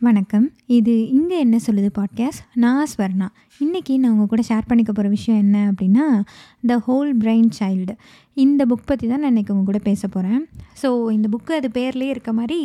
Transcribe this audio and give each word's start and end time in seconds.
வணக்கம். 0.00 0.44
இது 0.66 0.92
இங்கே 1.08 1.38
என்ன 1.38 1.56
சொல்லுது 1.66 1.88
பாட்காஸ்ட் 1.98 2.42
நான் 2.54 2.86
ஸ்வர்ணா. 2.92 3.26
இன்றைக்கி 3.60 3.98
நான் 3.98 4.10
உங்கள் 4.10 4.26
கூட 4.26 4.42
ஷேர் 4.48 4.68
பண்ணிக்க 4.68 4.92
போகிற 4.92 5.08
விஷயம் 5.08 5.40
என்ன 5.40 5.72
அப்படின்னா 5.72 6.04
த 6.66 6.76
ஹோல் 6.86 7.10
பிரைன் 7.22 7.48
சைல்டு 7.58 7.94
இந்த 8.34 8.66
புக் 8.66 8.86
பற்றி 8.86 9.08
தான் 9.08 9.20
நான் 9.20 9.32
இன்றைக்கி 9.34 9.50
உங்கள் 9.50 9.64
கூட 9.64 9.78
பேச 9.78 10.08
போகிறேன் 10.08 10.42
ஸோ 10.82 11.10
இந்த 11.10 11.28
புக்கு 11.28 11.52
அது 11.52 11.70
பேர்லேயே 11.74 12.14
இருக்க 12.14 12.32
மாதிரி 12.32 12.60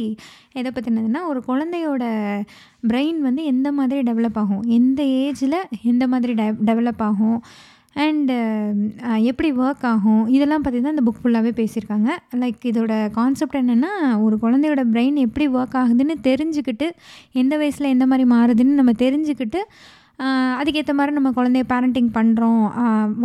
எதை 0.54 0.72
பற்றினதுன்னா 0.72 1.22
ஒரு 1.26 1.44
குழந்தையோட 1.48 2.04
பிரெயின் 2.88 3.20
வந்து 3.20 3.44
எந்த 3.46 3.72
மாதிரி 3.72 4.12
டெவலப் 4.12 4.40
ஆகும்? 4.44 4.64
எந்த 4.80 5.04
ஏஜில் 5.04 5.60
எந்த 5.84 6.08
மாதிரி 6.08 6.34
டெவலப் 6.70 7.04
ஆகும்? 7.10 7.44
அண்டு 7.96 8.36
um, 8.36 9.18
எப்படி 9.30 9.50
ஒர்க் 9.64 9.84
ஆகும்? 9.90 10.22
இதெல்லாம் 10.28 10.64
பற்றி 10.66 10.78
தான் 10.82 10.94
இந்த 10.96 11.04
புக் 11.08 11.20
ஃபுல்லாகவே 11.24 11.52
பேசியிருக்காங்க. 11.60 12.10
லைக் 12.42 12.64
இதோட 12.70 12.94
கான்செப்ட் 13.18 13.58
என்னென்னா 13.60 13.92
ஒரு 14.26 14.36
குழந்தையோட 14.44 14.84
பிரெயின் 14.94 15.18
எப்படி 15.26 15.46
ஒர்க் 15.58 15.76
ஆகுதுன்னு 15.82 16.16
தெரிஞ்சுக்கிட்டு 16.30 16.88
எந்த 17.42 17.54
வயசில் 17.58 17.92
எந்த 17.96 18.06
மாதிரி 18.12 18.26
மாறுதுன்னு 18.34 18.80
நம்ம 18.82 18.94
தெரிஞ்சுக்கிட்டு 19.04 19.62
அதுக்கேற்ற 20.60 20.94
மாதிரி 20.98 21.14
நம்ம 21.18 21.30
குழந்தைய 21.38 21.64
பேரண்டிங் 21.72 22.10
பண்ணுறோம் 22.18 22.62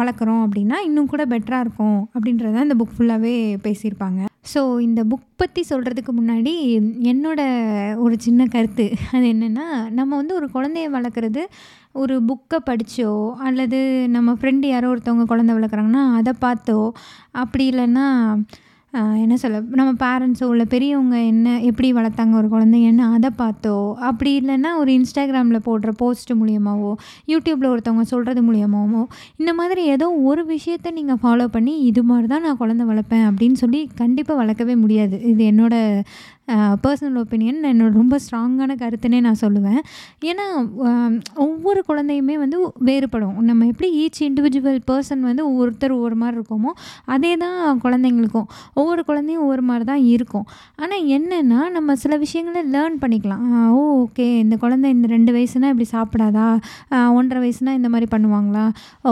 வளர்க்குறோம் 0.00 0.42
அப்படின்னா 0.46 0.76
இன்னும் 0.88 1.10
கூட 1.12 1.24
பெட்டராக 1.32 1.64
இருக்கும் 1.66 1.98
அப்படின்றத 2.14 2.62
இந்த 2.66 2.76
புக் 2.80 2.96
ஃபுல்லாகவே 2.96 3.34
பேசியிருப்பாங்க. 3.66 4.20
ஸோ 4.52 4.60
இந்த 4.80 5.00
புக் 5.10 5.26
பற்றி 5.36 5.62
சொல்கிறதுக்கு 5.70 6.12
முன்னாடி 6.18 6.52
என்னோட 7.12 7.40
ஒரு 8.04 8.14
சின்ன 8.26 8.46
கருத்து. 8.54 8.86
அது 9.14 9.26
என்னென்னா 9.34 9.66
நம்ம 9.98 10.10
வந்து 10.16 10.34
ஒரு 10.34 10.48
குழந்தைய 10.54 10.88
வளர்க்குறது 10.96 11.42
ஒரு 12.02 12.14
புக்கை 12.28 12.58
படித்தோ 12.68 13.12
அல்லது 13.48 13.78
நம்ம 14.16 14.34
ஃப்ரெண்டு 14.40 14.66
யாரோ 14.66 14.90
ஒருத்தவங்க 14.94 15.26
குழந்த 15.32 15.52
வளர்க்குறாங்கன்னா 15.58 16.04
அதை 16.20 16.32
பார்த்தோ 16.46 16.78
அப்படி 17.42 17.64
இல்லைன்னா 17.70 18.06
என்ன 18.98 19.36
சொல்ல 19.36 19.60
நம்ம 19.70 19.92
பேரண்ட்ஸோ 20.06 20.50
இல்லை 20.50 20.66
பெரியவங்க 20.68 21.18
என்ன 21.18 21.60
எப்படி 21.60 21.92
வளர்த்தாங்க 21.92 22.32
ஒரு 22.32 22.48
குழந்தைங்கன்னு 22.48 23.04
அதை 23.12 23.30
பார்த்தோ 23.38 23.94
அப்படி 23.94 24.38
இல்லைன்னா 24.38 24.76
ஒரு 24.78 24.92
இன்ஸ்டாகிராமில் 24.92 25.60
போடுற 25.64 25.90
போஸ்ட் 25.96 26.32
மூலியமாகவோ 26.32 26.94
யூடியூப்பில் 27.26 27.70
ஒருத்தவங்க 27.72 28.00
சொல்கிறது 28.00 28.42
மூலியமாகவோ 28.42 29.04
இந்த 29.36 29.54
மாதிரி 29.54 29.84
ஏதோ 29.84 30.10
ஒரு 30.10 30.44
விஷயத்த 30.44 30.90
நீங்கள் 30.90 31.20
ஃபாலோ 31.22 31.46
பண்ணி 31.46 31.78
இது 31.80 32.02
மாதிரி 32.02 32.26
தான் 32.26 32.42
நான் 32.42 32.60
குழந்த 32.60 32.84
வளர்ப்பேன் 32.84 33.26
அப்படின்னு 33.30 33.52
சொல்லி 33.52 33.88
கண்டிப்பாக 33.94 34.44
வளர்க்கவே 34.44 34.76
முடியாது. 34.76 35.20
இது 35.22 35.44
என்னோடய 35.44 36.02
பர்சனல் 36.84 37.18
ஒப்பீனியன் 37.22 37.58
என்னோட 37.70 37.90
ரொம்ப 38.00 38.18
ஸ்ட்ராங்கான 38.24 38.76
கருத்துனே 38.82 39.18
நான் 39.26 39.40
சொல்லுவேன். 39.44 39.80
ஏன்னா 40.30 40.46
ஒவ்வொரு 41.46 41.80
குழந்தையுமே 41.88 42.36
வந்து 42.44 42.58
வேறுபடும். 42.88 43.36
நம்ம 43.48 43.66
எப்படி 43.72 43.90
ஈச் 44.02 44.20
இண்டிவிஜுவல் 44.28 44.80
பர்சன் 44.90 45.22
வந்து 45.28 45.42
ஒவ்வொருத்தர் 45.50 45.96
ஒவ்வொரு 45.98 46.18
மாதிரி 46.22 46.36
இருக்கோமோ 46.40 46.72
அதே 47.16 47.32
தான் 47.44 47.58
குழந்தைங்களுக்கும். 47.84 48.48
ஒவ்வொரு 48.80 49.04
குழந்தையும் 49.10 49.44
ஒவ்வொரு 49.46 49.64
மாதிரி 49.70 49.86
தான் 49.92 50.04
இருக்கும். 50.14 50.46
ஆனால் 50.82 51.04
என்னென்னா 51.18 51.60
நம்ம 51.76 51.96
சில 52.04 52.16
விஷயங்களை 52.24 52.62
லேர்ன் 52.76 52.98
பண்ணிக்கலாம். 53.04 53.44
ஓ 53.78 53.82
ஓகே 54.02 54.26
இந்த 54.44 54.56
குழந்தை 54.64 54.88
இந்த 54.96 55.06
ரெண்டு 55.14 55.30
வயசுனால் 55.36 55.72
இப்படி 55.72 55.88
சாப்பிடாதா? 55.96 56.46
ஒன்றரை 57.18 57.40
வயசுனால் 57.44 57.78
இந்த 57.78 57.88
மாதிரி 57.92 58.08
பண்ணுவாங்களா? 58.14 58.64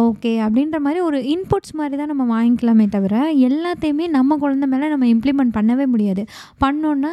ஓகே 0.06 0.32
அப்படின்ற 0.46 0.78
மாதிரி 0.86 1.00
ஒரு 1.08 1.18
இன்புட்ஸ் 1.34 1.74
மாதிரி 1.80 1.96
தான் 2.00 2.12
நம்ம 2.12 2.24
வாங்கிக்கலாமே 2.34 2.86
தவிர 2.96 3.14
எல்லாத்தையுமே 3.48 4.06
நம்ம 4.16 4.36
குழந்தை 4.44 4.68
மேலே 4.72 4.88
நம்ம 4.94 5.06
இம்ப்ளிமெண்ட் 5.14 5.56
பண்ணவே 5.58 5.86
முடியாது. 5.94 6.24
பண்ணோன்னா 6.64 7.12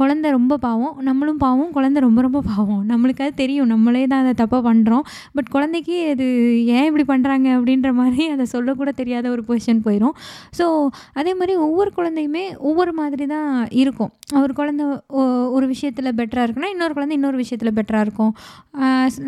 குழந்த 0.00 0.26
ரொம்ப 0.36 0.58
பாவம் 0.66 0.96
நம்மளும் 1.08 1.40
பாவம் 1.44 1.70
குழந்த 1.76 1.98
ரொம்ப 2.06 2.20
ரொம்ப 2.26 2.40
பாவம். 2.50 2.82
நம்மளுக்கு 2.90 3.24
அது 3.26 3.34
தெரியும் 3.42 3.70
நம்மளே 3.72 4.02
தான் 4.12 4.22
அதை 4.24 4.34
தப்பாக 4.42 4.62
பண்ணுறோம் 4.68 5.04
பட் 5.36 5.50
குழந்தைக்கு 5.54 5.96
அது 6.12 6.26
ஏன் 6.76 6.86
இப்படி 6.88 7.06
பண்ணுறாங்க 7.12 7.48
அப்படின்ற 7.56 7.90
மாதிரி 8.00 8.24
அதை 8.34 8.46
சொல்லக்கூட 8.54 8.92
தெரியாத 9.00 9.26
ஒரு 9.34 9.42
பொசிஷன் 9.48 9.82
போயிடும் 9.86 10.14
ஸோ 10.58 10.66
அதே 11.20 11.34
மாதிரி 11.40 11.54
ஒவ்வொரு 11.66 11.92
குழந்தையுமே 11.98 12.44
ஒவ்வொரு 12.68 12.94
மாதிரி 13.00 13.26
தான் 13.34 13.50
இருக்கும். 13.82 14.12
ஒரு 14.42 14.52
குழந்த 14.60 14.82
ஒரு 15.56 15.66
விஷயத்தில் 15.72 16.14
பெட்டராக 16.18 16.44
இருக்குன்னா 16.46 16.70
இன்னொரு 16.74 16.94
குழந்தை 16.96 17.14
இன்னொரு 17.18 17.38
விஷயத்தில் 17.42 17.74
பெட்டராக 17.78 18.06
இருக்கும். 18.06 18.32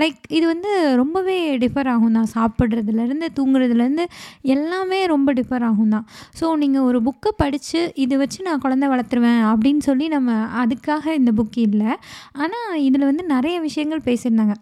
லைக் 0.01 0.19
இது 0.39 0.45
வந்து 0.53 0.71
ரொம்பவே 1.03 1.37
டிஃபர் 1.63 1.89
ஆகும் 1.95 2.17
தான். 2.19 2.29
சாப்பிட்றதுலேருந்து 2.35 3.29
தூங்குறதுலேருந்து 3.39 4.05
எல்லாமே 4.55 4.99
ரொம்ப 5.15 5.33
டிஃபர் 5.39 5.65
ஆகும் 5.69 5.95
தான். 5.95 6.05
ஸோ 6.41 6.45
நீங்கள் 6.63 6.87
ஒரு 6.89 6.99
புக்கை 7.09 7.33
படித்து 7.43 7.81
இதை 8.05 8.17
வச்சு 8.23 8.41
நான் 8.49 8.63
குழந்தை 8.65 8.89
வளர்த்துருவேன் 8.95 9.43
அப்படின்னு 9.53 9.83
சொல்லி 9.89 10.09
நம்ம 10.17 10.31
அதுக்காக 10.65 11.15
இந்த 11.21 11.33
புக் 11.39 11.59
இல்லை. 11.69 11.93
ஆனால் 12.43 12.83
இதில் 12.89 13.09
வந்து 13.11 13.25
நிறைய 13.35 13.57
விஷயங்கள் 13.69 14.07
பேசியிருந்தாங்க. 14.09 14.57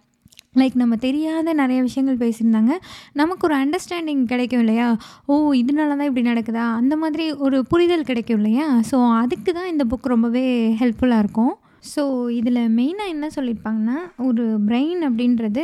லைக் 0.60 0.76
நம்ம 0.82 0.94
தெரியாத 0.96 1.52
நிறைய 1.52 1.78
விஷயங்கள் 1.86 2.20
பேசியிருந்தாங்க. 2.22 2.72
நமக்கு 3.20 3.46
ஒரு 3.48 3.56
அண்டர்ஸ்டாண்டிங் 3.62 4.22
கிடைக்கும் 4.24 4.62
இல்லையா? 4.64 4.86
ஓ 5.26 5.34
இதனால 5.62 5.96
தான் 5.98 6.08
இப்படி 6.10 6.24
நடக்குதா? 6.30 6.64
அந்த 6.80 6.94
மாதிரி 6.96 7.26
ஒரு 7.46 7.58
புரிதல் 7.72 8.08
கிடைக்கும் 8.10 8.38
இல்லையா? 8.40 8.66
ஸோ 8.90 8.98
அதுக்கு 9.22 9.52
தான் 9.58 9.72
இந்த 9.74 9.84
புக் 9.90 10.12
ரொம்பவே 10.14 10.44
ஹெல்ப்ஃபுல்லாக 10.82 11.24
இருக்கும். 11.24 11.54
ஸோ 11.82 12.02
இதில் 12.38 12.60
மெயினாக 12.76 13.12
என்ன 13.14 13.26
சொல்லியிருப்பாங்கன்னா 13.34 13.98
ஒரு 14.28 14.44
பிரெயின் 14.68 15.00
அப்படின்றது 15.08 15.62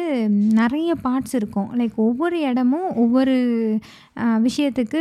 நிறைய 0.60 0.90
பார்ட்ஸ் 1.06 1.34
இருக்கும். 1.38 1.68
லைக் 1.78 1.96
ஒவ்வொரு 2.06 2.36
இடமும் 2.50 2.88
ஒவ்வொரு 3.02 3.34
விஷயத்துக்கு 4.46 5.00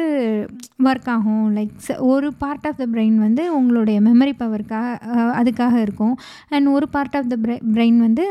ஒர்க் 0.84 1.10
ஆகும். 1.16 1.46
லைக் 1.58 1.74
ஒரு 2.14 2.30
பார்ட் 2.44 2.68
ஆஃப் 2.70 2.80
த 2.82 2.88
பிரெயின் 2.94 3.18
வந்து 3.26 3.46
உங்களுடைய 3.60 4.00
மெமரி 4.02 4.34
பவருக்காக 4.42 5.20
அதுக்காக 5.42 5.76
இருக்கும். 5.86 6.16
அண்ட் 6.50 6.70
ஒரு 6.78 6.88
பார்ட் 6.96 7.18
ஆஃப் 7.22 7.32
த 7.34 7.38
பிரெயின் 7.76 8.00
வந்து 8.08 8.28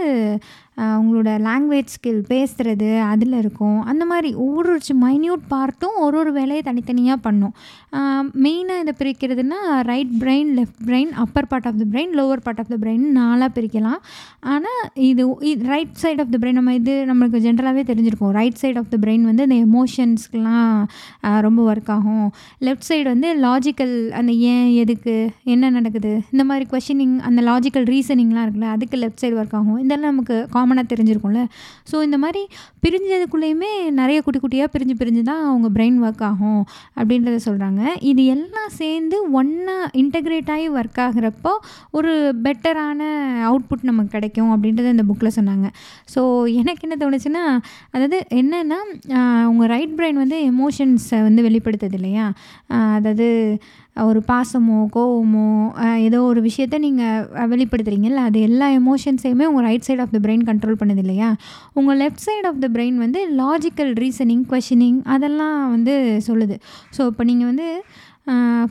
அவங்களோட 0.77 1.31
லாங்குவேஜ் 1.47 1.93
ஸ்கில் 1.94 2.21
பேசுகிறது 2.31 2.88
அதில் 3.10 3.37
இருக்கும். 3.41 3.78
அந்த 3.91 4.05
மாதிரி 4.10 4.31
ஒவ்வொரு 4.44 4.75
மைன்யூட் 5.05 5.43
பார்ட்டும் 5.55 5.97
ஒரு 6.05 6.16
ஒரு 6.22 6.31
வேலையை 6.38 6.62
தனித்தனியாக 6.69 7.19
பண்ணும். 7.27 7.55
மெயினாக 8.44 8.83
இதை 8.84 8.94
பிரிக்கிறதுனா 9.00 9.59
right 9.91 10.12
brain 10.22 10.50
left 10.59 10.81
brain 10.88 11.12
upper 11.25 11.49
part 11.50 11.69
of 11.71 11.78
the 11.81 11.87
brain 11.93 12.12
lower 12.19 12.43
part 12.47 12.60
of 12.62 12.71
the 12.75 12.78
brain 12.84 13.05
நாலாக 13.19 13.50
பிரிக்கலாம். 13.56 14.00
ஆனால் 14.55 14.83
இது 15.10 15.25
right 15.72 15.94
side 16.03 16.22
of 16.25 16.33
the 16.34 16.38
brain 16.43 16.59
நம்ம 16.60 16.75
இது 16.81 16.94
நம்மளுக்கு 17.10 17.43
ஜென்ரலாகவே 17.47 17.84
தெரிஞ்சிருக்கும். 17.91 18.33
Right 18.41 18.60
side 18.62 18.81
of 18.83 18.91
the 18.94 18.99
brain 19.04 19.27
வந்து 19.31 19.47
இந்த 19.49 19.59
எமோஷன்ஸ்க்கெலாம் 19.69 20.72
ரொம்ப 21.47 21.60
ஒர்க் 21.72 21.93
ஆகும். 21.97 22.27
லெஃப்ட் 22.69 22.89
சைடு 22.91 23.06
வந்து 23.15 23.31
லாஜிக்கல் 23.47 23.94
அந்த 24.21 24.33
ஏன் 24.53 24.66
எதுக்கு 24.83 25.16
என்ன 25.54 25.71
நடக்குது 25.77 26.15
இந்த 26.33 26.44
மாதிரி 26.50 26.66
கொஷினிங் 26.75 27.16
அந்த 27.28 27.41
லாஜிக்கல் 27.50 27.87
ரீசனிங்லாம் 27.94 28.44
இருக்குல்ல 28.47 28.72
அதுக்கு 28.77 28.97
லெஃப்ட் 29.04 29.22
சைடு 29.25 29.39
ஒர்க் 29.43 29.56
ஆகும். 29.60 29.78
இதெல்லாம் 29.84 30.12
நமக்கு 30.12 30.39
காமனாக 30.62 30.87
தெரிஞ்சிருக்கும்ல. 30.95 31.45
ஸோ 31.91 31.97
இந்த 32.09 32.19
மாதிரி 32.25 32.43
பிரிஞ்சதுக்குள்ளேயுமே 32.84 33.73
நிறைய 34.00 34.19
குட்டி 34.25 34.39
குட்டியாக 34.43 34.71
பிரிஞ்சு 34.75 34.95
பிரிஞ்சு 35.00 35.23
தான் 35.28 35.43
அவங்க 35.50 35.69
பிரெயின் 35.77 35.99
ஒர்க் 36.06 36.25
ஆகும் 36.31 36.62
அப்படின்றத 36.99 37.39
சொல்கிறாங்க 37.47 37.83
இது 38.11 38.23
எல்லாம் 38.34 38.71
சேர்ந்து 38.81 39.17
ஒன்றா 39.39 39.77
இன்டகிரேட் 40.03 40.51
ஆகி 40.55 40.67
ஒர்க் 40.78 41.01
ஆகிறப்போ 41.06 41.53
ஒரு 41.99 42.12
பெட்டரான 42.47 43.01
அவுட்புட் 43.51 43.89
நமக்கு 43.91 44.15
கிடைக்கும் 44.17 44.51
அப்படின்றத 44.55 44.95
இந்த 44.95 45.05
புக்கில் 45.11 45.37
சொன்னாங்க. 45.39 45.69
ஸோ 46.15 46.21
எனக்கு 46.61 46.84
என்ன 46.89 46.99
தோணுச்சுன்னா 47.03 47.45
அதாவது 47.95 48.19
என்னென்னா 48.41 48.81
உங்கள் 49.53 49.71
ரைட் 49.75 49.95
பிரெயின் 49.99 50.22
வந்து 50.25 50.39
எமோஷன்ஸை 50.53 51.21
வந்து 51.28 51.47
வெளிப்படுத்துது 51.49 51.99
இல்லையா? 52.01 52.27
அதாவது 52.99 53.28
ஒரு 53.97 54.20
பாசமோ 54.28 54.76
கோவமோ 54.94 55.48
ஏதோ 56.06 56.19
ஒரு 56.28 56.41
விஷயத்த 56.47 56.76
நீங்கள் 56.84 57.48
வெளிப்படுத்துகிறீங்கல்ல 57.53 58.22
அது 58.28 58.38
எல்லா 58.48 58.69
எமோஷன்ஸையுமே 58.78 59.48
உங்கள் 59.50 59.66
right 59.69 59.86
side 59.88 60.03
of 60.04 60.14
the 60.14 60.20
brain 60.26 60.47
control 60.50 60.78
பண்ணுது 60.82 61.03
இல்லையா? 61.04 61.28
உங்கள் 61.78 62.00
left 62.03 62.25
side 62.28 62.48
of 62.50 62.62
the 62.64 62.70
brain 62.76 62.97
வந்து 63.04 63.22
லாஜிக்கல் 63.42 63.92
ரீசனிங் 64.04 64.47
கொஷினிங் 64.53 65.00
அதெல்லாம் 65.16 65.58
வந்து 65.75 65.97
சொல்லுது. 66.28 66.56
ஸோ 66.97 67.04
இப்போ 67.12 67.26
நீங்கள் 67.32 67.50
வந்து 67.53 67.69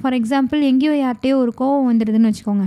ஃபார் 0.02 0.16
எக்ஸாம்பிள் 0.18 0.60
எங்கேயோ 0.72 0.92
யார்கிட்டயோ 0.96 1.38
ஒரு 1.44 1.52
கோவம் 1.62 1.88
வந்துடுதுன்னு 1.90 2.30
வச்சுக்கோங்க. 2.30 2.66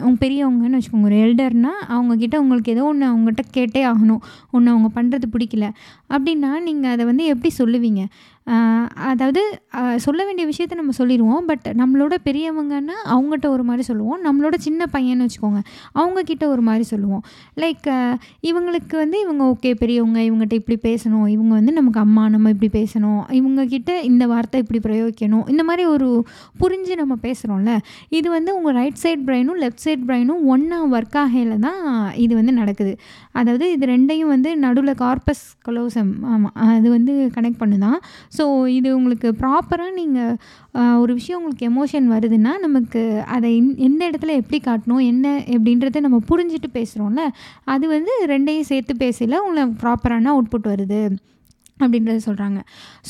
அவங்க 0.00 0.16
பெரியவங்கன்னு 0.24 0.78
வச்சுக்கோங்க. 0.78 1.08
ஒரு 1.10 1.18
எல்டர்னால் 1.26 1.78
அவங்கக்கிட்ட 1.94 2.36
உங்களுக்கு 2.42 2.72
ஏதோ 2.74 2.82
ஒன்று 2.90 3.06
அவங்ககிட்ட 3.12 3.44
கேட்டே 3.56 3.82
ஆகணும். 3.92 4.20
ஒன்று 4.56 4.72
அவங்க 4.74 4.88
பண்ணுறது 4.98 5.28
பிடிக்கல. 5.34 5.68
அப்படின்னா 6.14 6.50
நீங்கள் 6.66 6.92
அதை 6.94 7.06
வந்து 7.10 7.24
எப்படி 7.34 7.52
சொல்லுவீங்க? 7.60 8.02
அதாவது 9.12 9.42
சொல்ல 10.04 10.20
வேண்டிய 10.26 10.44
விஷயத்த 10.50 10.74
நம்ம 10.80 10.92
சொல்லிடுவோம். 10.98 11.44
பட் 11.50 11.66
நம்மளோட 11.80 12.14
பெரியவங்கன்னா 12.28 12.96
அவங்ககிட்ட 13.14 13.46
ஒரு 13.56 13.64
மாதிரி 13.68 13.84
சொல்லுவோம். 13.88 14.20
நம்மளோட 14.26 14.56
சின்ன 14.66 14.86
பையன்னு 14.94 15.26
வச்சுக்கோங்க 15.26 15.60
அவங்கக்கிட்ட 16.00 16.44
ஒரு 16.54 16.62
மாதிரி 16.68 16.84
சொல்லுவோம். 16.92 17.22
லைக் 17.62 17.88
இவங்களுக்கு 18.50 18.96
வந்து 19.02 19.18
இவங்க 19.24 19.42
ஓகே 19.52 19.72
பெரியவங்க 19.82 20.18
இவங்ககிட்ட 20.28 20.56
இப்படி 20.62 20.78
பேசணும். 20.88 21.26
இவங்க 21.34 21.52
வந்து 21.58 21.74
நமக்கு 21.78 22.00
அம்மா 22.06 22.24
நம்ம 22.34 22.52
இப்படி 22.54 22.70
பேசணும். 22.80 23.20
இவங்கக்கிட்ட 23.40 23.90
இந்த 24.10 24.26
வார்த்தை 24.32 24.62
இப்படி 24.64 24.80
பிரயோகிக்கணும். 24.88 25.44
இந்த 25.54 25.64
மாதிரி 25.70 25.86
ஒரு 25.94 26.08
புரிஞ்சு 26.62 26.94
நம்ம 27.02 27.16
பேசுகிறோம்ல 27.26 27.74
இது 28.18 28.28
வந்து 28.36 28.50
உங்கள் 28.58 28.76
ரைட் 28.80 29.00
சைட் 29.04 29.24
பிரெயினும் 29.28 29.60
லெஃப்ட் 29.64 29.84
சைட் 29.86 30.04
பிரெயினும் 30.08 30.42
ஒன்றா 30.54 30.80
ஒர்க் 30.94 31.18
ஆகையில் 31.22 31.54
தான் 31.66 31.82
இது 32.24 32.32
வந்து 32.40 32.52
நடக்குது. 32.60 32.92
அதாவது 33.40 33.66
இது 33.74 33.84
ரெண்டையும் 33.94 34.32
வந்து 34.34 34.50
நடுவில் 34.64 34.94
கார்பஸ் 35.04 35.44
கலோசம் 35.68 36.12
ஆமாம் 36.32 36.54
அது 36.74 36.88
வந்து 36.96 37.14
கனெக்ட் 37.36 37.60
பண்ணுதான். 37.62 37.98
ஸோ 38.38 38.44
இது 38.68 38.88
உங்களுக்கு 38.96 39.28
ப்ராப்பராக 39.40 39.94
நீங்கள் 39.94 40.34
ஒரு 41.02 41.12
விஷயம் 41.14 41.38
உங்களுக்கு 41.40 41.68
எமோஷன் 41.70 42.06
வருதுன்னா 42.14 42.52
நமக்கு 42.58 43.02
அதை 43.36 43.50
எந்த 43.88 44.10
இடத்துல 44.10 44.34
எப்படி 44.40 44.58
காட்டணும் 44.66 45.04
என்ன 45.12 45.26
எப்படின்றத 45.54 46.00
நம்ம 46.00 46.20
புரிஞ்சுட்டு 46.30 46.70
பேசுகிறோம்ல 46.72 47.24
அது 47.74 47.88
வந்து 47.88 48.12
ரெண்டையும் 48.26 48.70
சேர்த்து 48.72 48.94
பேசல 48.98 49.40
உங்களுக்கு 49.46 49.76
ப்ராப்பரான 49.84 50.30
அவுட்புட் 50.34 50.70
வருது. 50.72 51.02
அப்படின்றத 51.82 52.18
சொல்கிறாங்க 52.26 52.60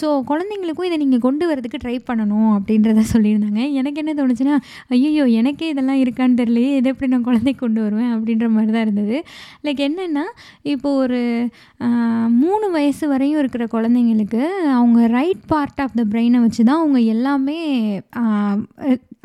ஸோ 0.01 0.07
குழந்தைங்களுக்கும் 0.31 0.89
இதை 0.89 0.99
நீங்கள் 1.05 1.23
கொண்டு 1.27 1.45
வரதுக்கு 1.51 1.81
ட்ரை 1.85 1.97
பண்ணணும் 2.11 2.51
அப்படின்றத 2.57 3.05
சொல்லியிருந்தாங்க. 3.15 3.63
எனக்கு 3.81 4.01
என்ன 4.03 4.15
தோணுச்சுன்னா 4.21 4.57
ஐயோ 4.97 5.25
எனக்கே 5.41 5.69
இதெல்லாம் 5.75 6.01
இருக்கான்னு 6.05 6.39
தெரியலையே 6.43 6.73
இதை 6.81 6.91
எப்படி 6.95 7.11
நான் 7.15 7.27
குழந்தைக்கு 7.29 7.63
கொண்டு 7.65 7.83
வருவேன் 7.87 8.13
அப்படின்ற 8.17 8.49
மாதிரி 8.57 8.73
தான் 8.77 8.87
இருந்தது. 8.87 9.19
லைக் 9.67 9.83
என்னென்னா 9.89 10.25
இப்போ 10.75 10.91
ஒரு 11.03 11.21
மூணு 12.43 12.67
வயசு 12.77 13.05
வரையும் 13.13 13.41
இருக்கிற 13.43 13.65
குழந்தைங்களுக்கு 13.77 14.43
அவங்க 14.79 15.01
ரைட் 15.19 15.45
பார்ட் 15.53 15.83
ஆஃப் 15.85 15.99
த 16.01 16.05
பிரெயினை 16.15 16.41
வச்சு 16.47 16.63
தான் 16.71 16.81
அவங்க 16.83 17.01
எல்லாமே 17.15 17.59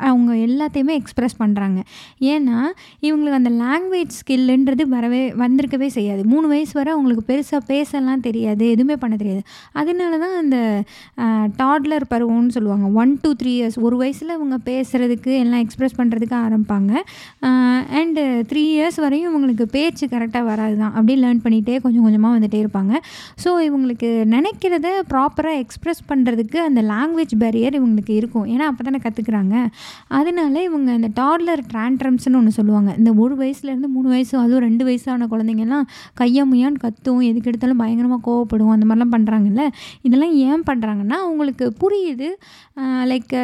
அவங்க 0.08 0.32
எல்லாத்தையுமே 0.46 0.94
எக்ஸ்ப்ரெஸ் 1.00 1.36
பண்ணுறாங்க 1.40 1.80
ஏன்னா 2.32 2.56
இவங்களுக்கு 3.06 3.38
அந்த 3.40 3.52
லாங்குவேஜ் 3.62 4.16
ஸ்கில்லுன்றது 4.20 4.84
வரவே 4.94 5.20
வந்திருக்கவே 5.42 5.88
செய்யாது. 5.96 6.22
மூணு 6.32 6.46
வயசு 6.52 6.74
வரை 6.78 6.90
அவங்களுக்கு 6.94 7.24
பெருசாக 7.30 7.60
பேசலாம் 7.72 8.24
தெரியாது 8.26 8.64
எதுவுமே 8.74 8.96
பண்ண 9.02 9.14
தெரியாது. 9.20 9.33
அதனால 9.82 10.12
தான் 10.24 10.36
அந்த 10.42 10.58
டாட்லர் 11.60 12.06
பருவம்னு 12.12 12.54
சொல்லுவாங்க. 12.56 12.86
ஒன் 13.02 13.12
டூ 13.22 13.30
த்ரீ 13.40 13.52
இயர்ஸ் 13.58 13.78
ஒரு 13.86 13.98
வயசில் 14.02 14.34
இவங்க 14.38 14.58
பேசுகிறதுக்கு 14.70 15.32
எல்லாம் 15.44 15.62
எக்ஸ்ப்ரெஸ் 15.64 15.98
பண்ணுறதுக்கு 16.00 16.36
ஆரம்பிப்பாங்க. 16.44 16.92
அண்டு 18.00 18.24
த்ரீ 18.50 18.64
இயர்ஸ் 18.74 18.98
வரையும் 19.04 19.30
இவங்களுக்கு 19.30 19.66
பேச்சு 19.76 20.04
கரெக்டாக 20.14 20.44
வராது 20.50 20.76
தான். 20.82 20.92
அப்படியே 20.96 21.18
லேர்ன் 21.24 21.42
பண்ணிகிட்டே 21.44 21.76
கொஞ்சம் 21.86 22.04
கொஞ்சமாக 22.06 22.32
வந்துகிட்டே 22.36 22.60
இருப்பாங்க. 22.64 22.94
ஸோ 23.44 23.50
இவங்களுக்கு 23.68 24.10
நினைக்கிறத 24.36 24.88
ப்ராப்பராக 25.12 25.62
எக்ஸ்ப்ரெஸ் 25.64 26.02
பண்ணுறதுக்கு 26.10 26.58
அந்த 26.68 26.80
லாங்குவேஜ் 26.92 27.34
பேரியர் 27.44 27.78
இவங்களுக்கு 27.80 28.14
இருக்கும். 28.20 28.46
ஏன்னா 28.54 28.66
அப்போ 28.70 28.82
தானே 28.88 29.00
கற்றுக்குறாங்க 29.06 29.54
அதனால 30.18 30.62
இவங்க 30.68 30.90
அந்த 30.98 31.08
டாட்லர் 31.20 31.62
ட்ரான்ட்ரம்ஸ்னு 31.72 32.38
ஒன்று 32.40 32.52
சொல்லுவாங்க. 32.58 32.90
இந்த 33.00 33.10
ஒரு 33.22 33.34
வயசுலேருந்து 33.42 33.90
மூணு 33.96 34.08
வயசு 34.14 34.34
அதுவும் 34.42 34.64
ரெண்டு 34.68 34.84
வயசான 34.88 35.26
குழந்தைங்கலாம் 35.32 35.86
கையாமுயான்னு 36.20 36.82
கத்தும். 36.84 37.20
எதுக்கு 37.30 37.50
எடுத்தாலும் 37.50 37.80
பயங்கரமாக 37.82 38.20
கோவப்படும் 38.28 38.72
அந்த 38.74 38.86
மாதிரிலாம் 38.88 39.14
பண்ணுறாங்கல்ல 39.24 39.64
இதெல்லாம் 40.06 40.34
ஏன் 40.48 40.62
பண்ணுறாங்கன்னா 40.68 41.18
அவங்களுக்கு 41.24 41.66
புரியுது. 41.82 42.28
லைக் 43.10 43.34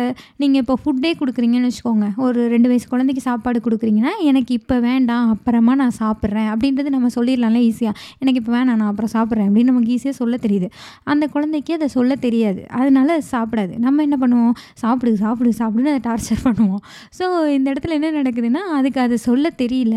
நீங்கள் 0.43 0.61
இப்போ 0.63 0.75
ஃபுட்டே 0.83 1.11
கொடுக்குறீங்கன்னு 1.19 1.69
வச்சுக்கோங்க. 1.71 2.07
ஒரு 2.27 2.41
ரெண்டு 2.55 2.69
வயசு 2.71 2.87
குழந்தைக்கு 2.93 3.23
சாப்பாடு 3.27 3.59
கொடுக்குறீங்கன்னா 3.67 4.13
எனக்கு 4.31 4.53
இப்போ 4.61 4.77
வேண்டாம் 4.87 5.29
அப்புறமா 5.35 5.75
நான் 5.83 5.95
சாப்பிட்றேன் 6.01 6.49
அப்படின்றது 6.53 6.91
நம்ம 6.95 7.11
சொல்லிடலாம்ல 7.17 7.61
ஈஸியாக 7.69 7.95
எனக்கு 8.23 8.41
இப்போ 8.43 8.53
வேணாம் 8.57 8.79
நான் 8.81 8.91
அப்புறம் 8.93 9.13
சாப்பிட்றேன் 9.17 9.49
அப்படின்னு 9.49 9.73
நமக்கு 9.73 9.93
ஈஸியாக 9.97 10.17
சொல்ல 10.21 10.37
தெரியுது. 10.47 10.69
அந்த 11.13 11.25
குழந்தைக்கு 11.35 11.73
அதை 11.79 11.89
சொல்ல 11.97 12.17
தெரியாது. 12.27 12.61
அதனால 12.81 13.19
சாப்பிடாது. 13.33 13.75
நம்ம 13.87 14.03
என்ன 14.07 14.19
பண்ணுவோம்? 14.23 14.55
சாப்பிடு 14.83 15.13
சாப்பிடு 15.25 15.53
சாப்பிடுன்னு 15.61 15.93
அதை 15.95 16.03
டார்ச்சர் 16.09 16.43
பண்ணுவோம். 16.49 16.83
ஸோ 17.19 17.25
இந்த 17.57 17.67
இடத்துல 17.73 17.97
என்ன 17.99 18.11
நடக்குதுன்னா 18.21 18.63
அதுக்கு 18.79 19.01
அதை 19.07 19.19
சொல்ல 19.29 19.53
தெரியல. 19.63 19.97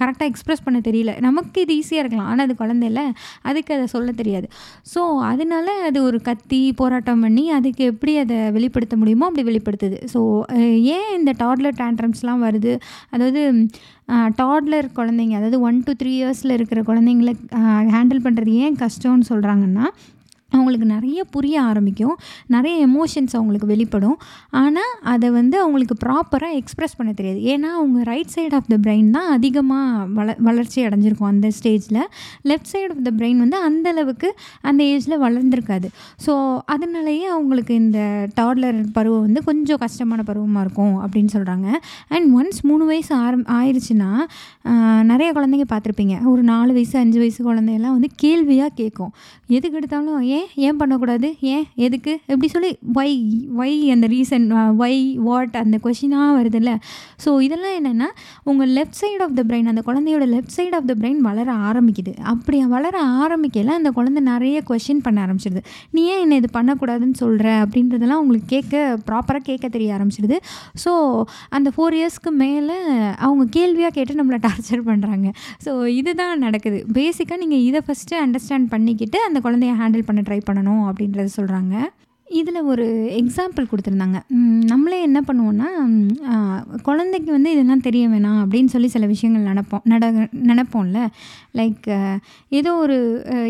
கரெக்டாக 0.00 0.28
எக்ஸ்ப்ரெஸ் 0.32 0.64
பண்ண 0.66 0.80
தெரியல. 0.88 1.12
நமக்கு 1.28 1.60
இது 1.66 1.74
ஈஸியாக 1.80 2.04
இருக்கலாம். 2.04 2.30
ஆனால் 2.32 2.44
அது 2.48 2.56
குழந்தையில 2.62 3.02
அதுக்கு 3.50 3.72
அதை 3.76 3.86
சொல்ல 3.94 4.10
தெரியாது. 4.22 4.48
ஸோ 4.92 5.00
அதனால 5.30 5.66
அது 5.88 5.98
ஒரு 6.08 6.18
கத்தி 6.28 6.60
போராட்டம் 6.80 7.22
பண்ணி 7.24 7.44
அதுக்கு 7.50 7.82
எப்படி 7.92 8.12
அதை 8.18 8.38
வெளிப்படுத்த 8.50 8.96
முடியுமோ 8.96 9.26
அப்படி 9.28 9.44
வெளிப்படுத்துது. 9.50 9.98
ஸோ 10.14 10.20
ஏன் 10.96 11.10
இந்த 11.18 11.32
டாட்லர் 11.42 11.78
டேண்ட்ரம்ஸ்லாம் 11.82 12.44
வருது? 12.46 12.72
அதாவது 13.10 13.42
டாட்லர் 14.40 14.88
குழந்தைங்க 14.98 15.36
அதாவது 15.40 15.60
ஒன் 15.68 15.78
டு 15.86 15.92
த்ரீ 16.00 16.12
இயர்ஸில் 16.20 16.56
இருக்கிற 16.56 16.80
குழந்தைங்கள 16.88 17.32
ஹேண்டில் 17.96 18.24
பண்ணுறது 18.26 18.54
ஏன் 18.64 18.80
கஷ்டம்னு 18.84 19.30
சொல்கிறாங்கன்னா 19.32 19.86
அவங்களுக்கு 20.56 20.86
நிறைய 20.94 21.20
புரிய 21.34 21.56
ஆரம்பிக்கும். 21.70 22.16
நிறைய 22.54 22.74
எமோஷன்ஸ் 22.88 23.34
அவங்களுக்கு 23.38 23.68
வெளிப்படும். 23.72 24.16
ஆனால் 24.62 24.92
அதை 25.12 25.28
வந்து 25.38 25.56
அவங்களுக்கு 25.62 25.96
ப்ராப்பராக 26.04 26.58
எக்ஸ்ப்ரெஸ் 26.60 26.96
பண்ண 26.98 27.10
தெரியாது. 27.20 27.40
ஏன்னா 27.54 27.70
அவங்க 27.78 27.98
right 28.12 28.32
side 28.36 28.54
of 28.58 28.70
the 28.72 28.78
brain 28.86 29.10
தான் 29.16 29.28
அதிகமாக 29.36 30.06
வள 30.18 30.36
வளர்ச்சி 30.48 30.78
அடைஞ்சிருக்கும் 30.88 31.30
அந்த 31.32 31.50
ஸ்டேஜில் 31.58 32.00
left 32.50 32.70
side 32.72 32.90
of 32.94 33.04
the 33.08 33.12
brain 33.20 33.40
வந்து 33.44 33.58
அந்தளவுக்கு 33.68 34.30
அந்த 34.70 34.80
ஏஜில் 34.92 35.16
வளர்ந்துருக்காது. 35.26 35.88
ஸோ 36.26 36.32
அதனாலேயே 36.74 37.26
அவங்களுக்கு 37.36 37.74
இந்த 37.84 38.00
டாட்லர் 38.40 38.80
பருவம் 38.98 39.24
வந்து 39.26 39.42
கொஞ்சம் 39.50 39.80
கஷ்டமான 39.84 40.20
பருவமாக 40.30 40.64
இருக்கும் 40.66 40.96
அப்படின்னு 41.04 41.32
சொல்கிறாங்க 41.36 41.68
அண்ட் 42.14 42.26
ஒன்ஸ் 42.38 42.60
மூணு 42.70 42.84
வயசு 42.90 43.12
ஆரம் 43.24 43.46
ஆயிடுச்சுன்னா 43.58 44.10
நிறைய 45.10 45.28
குழந்தைங்க 45.36 45.66
பார்த்துருப்பீங்க. 45.72 46.14
ஒரு 46.32 46.42
நாலு 46.50 46.70
வயசு 46.76 46.94
அஞ்சு 47.02 47.18
வயசு 47.22 47.40
குழந்தையெல்லாம் 47.48 47.94
வந்து 47.96 48.10
கேள்வியாக 48.22 48.70
கேட்கும். 48.80 49.12
எதுக்கு 49.56 49.78
எடுத்தாலும் 49.78 50.20
ஏன் 50.36 50.41
ஏன் 50.66 50.76
பண்ணக்கூடாது? 50.76 51.28
ஏன்? 51.54 51.64
எதுக்கு? 51.86 52.12
எப்படி 52.26 52.48
சொல்லி 52.48 52.70
ஒய் 52.94 53.16
ஒய் 53.62 53.76
அந்த 53.94 54.06
ரீசன் 54.06 54.46
ஒய் 54.84 55.00
வாட் 55.28 55.56
அந்த 55.62 55.78
கொஷினாக 55.84 56.30
வருதுல்ல. 56.38 56.72
ஸோ 57.24 57.30
இதெல்லாம் 57.46 57.76
என்னென்னா 57.80 58.08
உங்கள் 58.50 58.72
left 58.78 59.00
side 59.02 59.22
of 59.26 59.36
the 59.38 59.44
brain 59.50 59.70
அந்த 59.72 59.82
குழந்தையோட 59.88 60.26
left 60.34 60.56
side 60.56 60.74
of 60.78 60.88
the 60.90 60.96
brain 61.02 61.20
வளர 61.28 61.48
ஆரம்பிக்குது. 61.70 62.14
அப்படி 62.32 62.60
வளர 62.76 62.96
ஆரம்பிக்கல 63.24 63.72
அந்த 63.80 63.90
குழந்தை 63.90 64.22
நிறைய 64.22 64.62
கொஷின் 64.70 65.02
பண்ண 65.06 65.18
ஆரம்பிச்சிடுது 65.26 65.62
நீ 65.90 66.02
ஏன் 66.12 66.22
என்ன 66.24 66.40
இது 66.42 66.48
பண்ணக்கூடாதுன்னு 66.58 67.18
சொல்கிற 67.22 67.48
அப்படின்றதெல்லாம் 67.64 68.22
உங்களுக்கு 68.24 68.48
கேட்க 68.54 68.76
ப்ராப்பராக 69.08 69.44
கேட்க 69.50 69.68
தெரிய 69.68 69.96
ஆரம்பிச்சிடுது 69.96 70.36
ஸோ 70.84 70.92
அந்த 71.48 71.68
ஃபோர் 71.76 71.96
இயர்ஸ்க்கு 71.98 72.30
மேலே 72.44 72.76
அவங்க 73.26 73.44
கேள்வியாக 73.58 73.92
கேட்டு 73.98 74.18
நம்மளை 74.20 74.40
டார்ச்சர் 74.48 74.82
பண்ணுறாங்க 74.90 75.28
ஸோ 75.64 75.70
இதுதான் 76.00 76.38
நடக்குது. 76.38 76.78
பேசிக்காக 76.98 77.38
நீங்கள் 77.42 77.64
இதை 77.68 77.80
ஃபஸ்ட்டு 77.86 78.20
அண்டர்ஸ்டாண்ட் 78.24 78.66
பண்ணிக்கிட்டு 78.74 79.18
அந்த 79.28 79.38
குழந்தைய 79.44 79.72
ஹேண்டில் 79.80 80.06
பண்ண 80.06 80.20
ட்ரை 80.32 80.42
பண்ணணும் 80.46 80.84
அப்படின்றத 80.88 81.30
சொல்கிறாங்க 81.36 81.74
இதில் 82.40 82.68
ஒரு 82.72 82.84
எக்ஸாம்பிள் 83.20 83.68
கொடுத்துருந்தாங்க. 83.70 84.18
நம்மளே 84.72 84.98
என்ன 85.08 85.18
பண்ணுவோன்னா 85.28 85.68
குழந்தைக்கு 86.88 87.30
வந்து 87.36 87.50
இதெல்லாம் 87.54 87.84
தெரிய 87.86 88.04
வேணாம் 88.12 88.38
அப்படின்னு 88.42 88.72
சொல்லி 88.74 88.88
சில 88.94 89.06
விஷயங்கள் 89.12 89.48
நடப்போம். 89.50 89.82
நட 89.92 90.10
நினப்போம்ல 90.50 91.00
லைக் 91.58 91.86
ஏதோ 92.58 92.70
ஒரு 92.84 92.96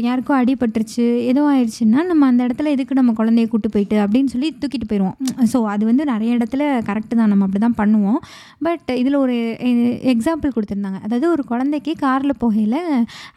யாருக்கோ 0.07 0.33
அடிபட்டுருச்சு 0.41 1.07
ஏதோ 1.31 1.43
ஆயிடுச்சுன்னா 1.53 2.01
நம்ம 2.11 2.27
அந்த 2.31 2.41
இடத்துல 2.47 2.71
எதுக்கு 2.77 2.99
நம்ம 3.01 3.15
குழந்தைய 3.21 3.49
கூட்டு 3.53 3.69
போயிட்டு 3.75 3.99
அப்படின்னு 4.05 4.33
சொல்லி 4.35 4.49
தூக்கிட்டு 4.63 4.89
போயிடுவோம். 4.93 5.19
ஸோ 5.53 5.61
அது 5.75 5.83
வந்து 5.91 6.07
நிறைய 6.13 6.31
இடத்துல 6.39 6.63
கரெக்டு 6.89 7.15
தான். 7.21 7.31
நம்ம 7.33 7.47
அப்படி 7.47 7.63
தான் 7.67 7.79
பண்ணுவோம். 7.83 8.21
பட் 8.69 8.91
இதில் 9.03 9.19
ஒரு 9.25 9.37
எக்ஸாம்பிள் 10.15 10.55
கொடுத்துருந்தாங்க. 10.57 11.01
அதாவது 11.07 11.29
ஒரு 11.35 11.45
குழந்தைக்கு 11.53 11.95
காரில் 12.05 12.41
போகையில் 12.43 12.81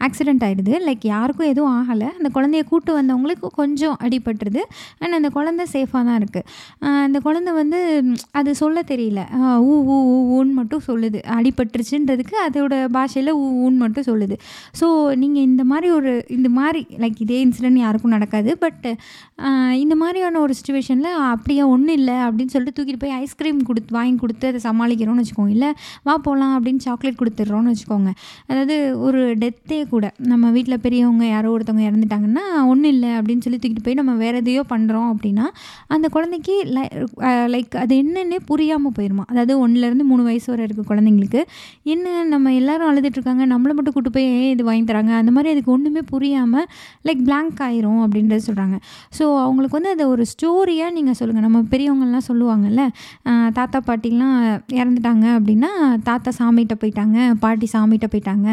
ஆக்சிடெண்ட் 0.08 0.46
ஆகிடுது 0.48 0.74
லைக் 0.88 1.06
யாருக்கும் 1.14 1.52
எதுவும் 1.54 1.74
ஆகலை. 1.80 2.10
அந்த 2.20 2.32
குழந்தைய 2.38 2.64
கூட்டு 2.72 2.92
வந்தவங்களுக்கு 3.00 3.48
கொஞ்சம் 3.62 3.96
அடிபட்டுருது. 4.08 4.64
அண்ட் 5.04 5.18
அந்த 5.20 5.32
குழந்தை 5.38 5.66
சேஃபாக 5.74 6.04
தான் 6.10 6.18
இருக்குது 6.22 6.46
அந்த 7.06 7.18
குழந்தை 7.28 7.52
வந்து 7.62 7.80
அது 8.40 8.50
சொல்ல 8.62 8.84
தெரியல. 8.92 9.22
ஊ 9.70 9.74
ஊ 9.94 9.98
ஊ 10.14 10.18
ஊன்னு 10.38 10.54
மட்டும் 10.60 10.84
சொல்லுது. 10.90 11.20
அடிபட்டுருச்சுன்றதுக்கு 11.38 12.36
அதோட 12.46 12.74
பாஷையில் 12.98 13.32
ஊ 13.42 13.46
ஊன்னு 13.66 13.82
மட்டும் 13.84 14.08
சொல்லுது. 14.10 14.36
ஸோ 14.80 14.88
நீங்கள் 15.22 15.46
இந்த 15.50 15.64
மாதிரி 15.72 15.90
ஒரு 16.00 16.12
இந்த 16.38 16.50
மாதிரி 16.60 16.82
லைக் 17.04 17.20
இதே 17.26 17.40
இன்சிடென்ட் 17.46 17.82
யாருக்கும் 17.86 18.16
நடக்காது. 18.18 18.52
பட் 18.64 18.88
இந்த 19.84 19.96
மாதிரியான 20.02 20.40
ஒரு 20.46 20.54
சுச்சுவேஷனில் 20.60 21.20
அப்படியே 21.34 21.64
ஒன்றும் 21.74 21.98
இல்லை 22.00 22.18
அப்படின்னு 22.28 22.54
சொல்லிட்டு 22.56 22.78
தூக்கிட்டு 22.78 23.02
போய் 23.04 23.16
ஐஸ்கிரீம் 23.22 23.60
கொடுத்து 23.70 23.98
வாங்கி 23.98 24.20
கொடுத்து 24.24 24.46
அதை 24.52 24.62
சமாளிக்கிறோம்னு 24.68 25.24
வச்சுக்கோங்க. 25.24 25.56
இல்லை 25.58 25.70
வா 26.08 26.16
போகலாம் 26.28 26.54
அப்படின்னு 26.58 26.84
சாக்லேட் 26.88 27.20
கொடுத்துட்றோன்னு 27.22 27.74
வச்சுக்கோங்க. 27.74 28.12
அதாவது 28.50 28.78
ஒரு 29.08 29.22
டெத்தே 29.44 29.80
கூட. 29.94 30.06
நம்ம 30.32 30.52
வீட்டில் 30.58 30.82
பெரியவங்க 30.86 31.26
யாரோ 31.36 31.52
ஒருத்தவங்க 31.56 31.86
இறந்துட்டாங்கன்னா 31.90 32.46
ஒன்றும் 32.72 32.92
இல்லை 32.96 33.12
அப்படின்னு 33.20 33.46
சொல்லி 33.46 33.60
தூக்கிட்டு 33.62 33.86
போய் 33.88 34.00
நம்ம 34.02 34.14
வேறு 34.24 34.42
எதையோ 34.44 34.64
பண்ணுறோம் 34.74 35.08
அப்படின்னா 35.16 35.46
அந்த 35.96 36.08
குழந்தைக்கு 36.16 36.56
லைக் 37.54 37.76
அது 37.84 37.94
என்னென்னே 38.04 38.40
புரியாமல் 38.50 38.94
போயிருமா? 38.98 39.26
அதாவது 39.32 39.54
ஒன்றுலேருந்து 39.62 40.06
மூணு 40.12 40.24
வயசு 40.28 40.48
வரை 40.52 40.64
இருக்க 40.68 40.84
குழந்தைங்களுக்கு 40.92 41.42
என்ன 41.94 42.24
நம்ம 42.34 42.54
எல்லாரும் 42.60 42.90
அழுதுட்டுருக்காங்க 42.92 43.44
நம்மளை 43.54 43.74
மட்டும் 43.78 43.96
கூட்டு 43.98 44.12
போய் 44.16 44.28
ஏன் 44.36 44.50
இது 44.56 44.64
வாங்கி 44.70 44.86
தராங்க? 44.92 45.14
அந்த 45.22 45.32
மாதிரி 45.36 45.54
அதுக்கு 45.54 45.74
ஒன்றுமே 45.76 46.02
புரியாமல் 46.14 46.68
லைக் 47.08 47.22
பிளாங்க் 47.28 47.62
ஆயிரும் 47.68 48.02
அப்படின்றத 48.06 48.42
சொல்கிறாங்க 48.48 48.78
ஸோ 49.18 49.26
அவங்களுக்கு 49.44 49.78
வந்து 49.80 49.94
அதை 49.96 50.06
ஒரு 50.14 50.26
ஸ்டோரியாக 50.34 50.96
நீங்கள் 50.98 51.18
சொல்லுங்கள் 51.20 51.48
நம்ம 51.48 51.62
பெரியவங்கள்லாம் 51.74 52.28
சொல்லுவாங்கல்ல 52.30 52.84
தாத்தா 53.60 53.80
பாட்டிலாம் 53.90 54.38
இறந்துட்டாங்க 54.80 55.26
அப்படின்னா 55.38 55.72
தாத்தா 56.10 56.32
சாமிகிட்ட 56.40 56.76
போயிட்டாங்க 56.82 57.18
பாட்டி 57.44 57.68
சாமிகிட்ட 57.74 58.08
போயிட்டாங்க 58.14 58.48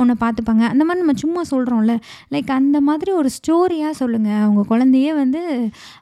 உன்னை 0.00 0.14
பார்த்துப்பாங்க. 0.22 0.64
அந்த 0.72 0.82
மாதிரி 0.86 1.02
நம்ம 1.04 1.18
சும்மா 1.24 1.42
சொல்கிறோம்ல 1.50 1.94
லைக் 2.34 2.50
அந்த 2.58 2.78
மாதிரி 2.88 3.10
ஒரு 3.20 3.28
ஸ்டோரியாக 3.36 3.92
சொல்லுங்கள் 4.00 4.40
அவங்க 4.44 4.62
குழந்தையே 4.72 5.12
வந்து 5.22 5.40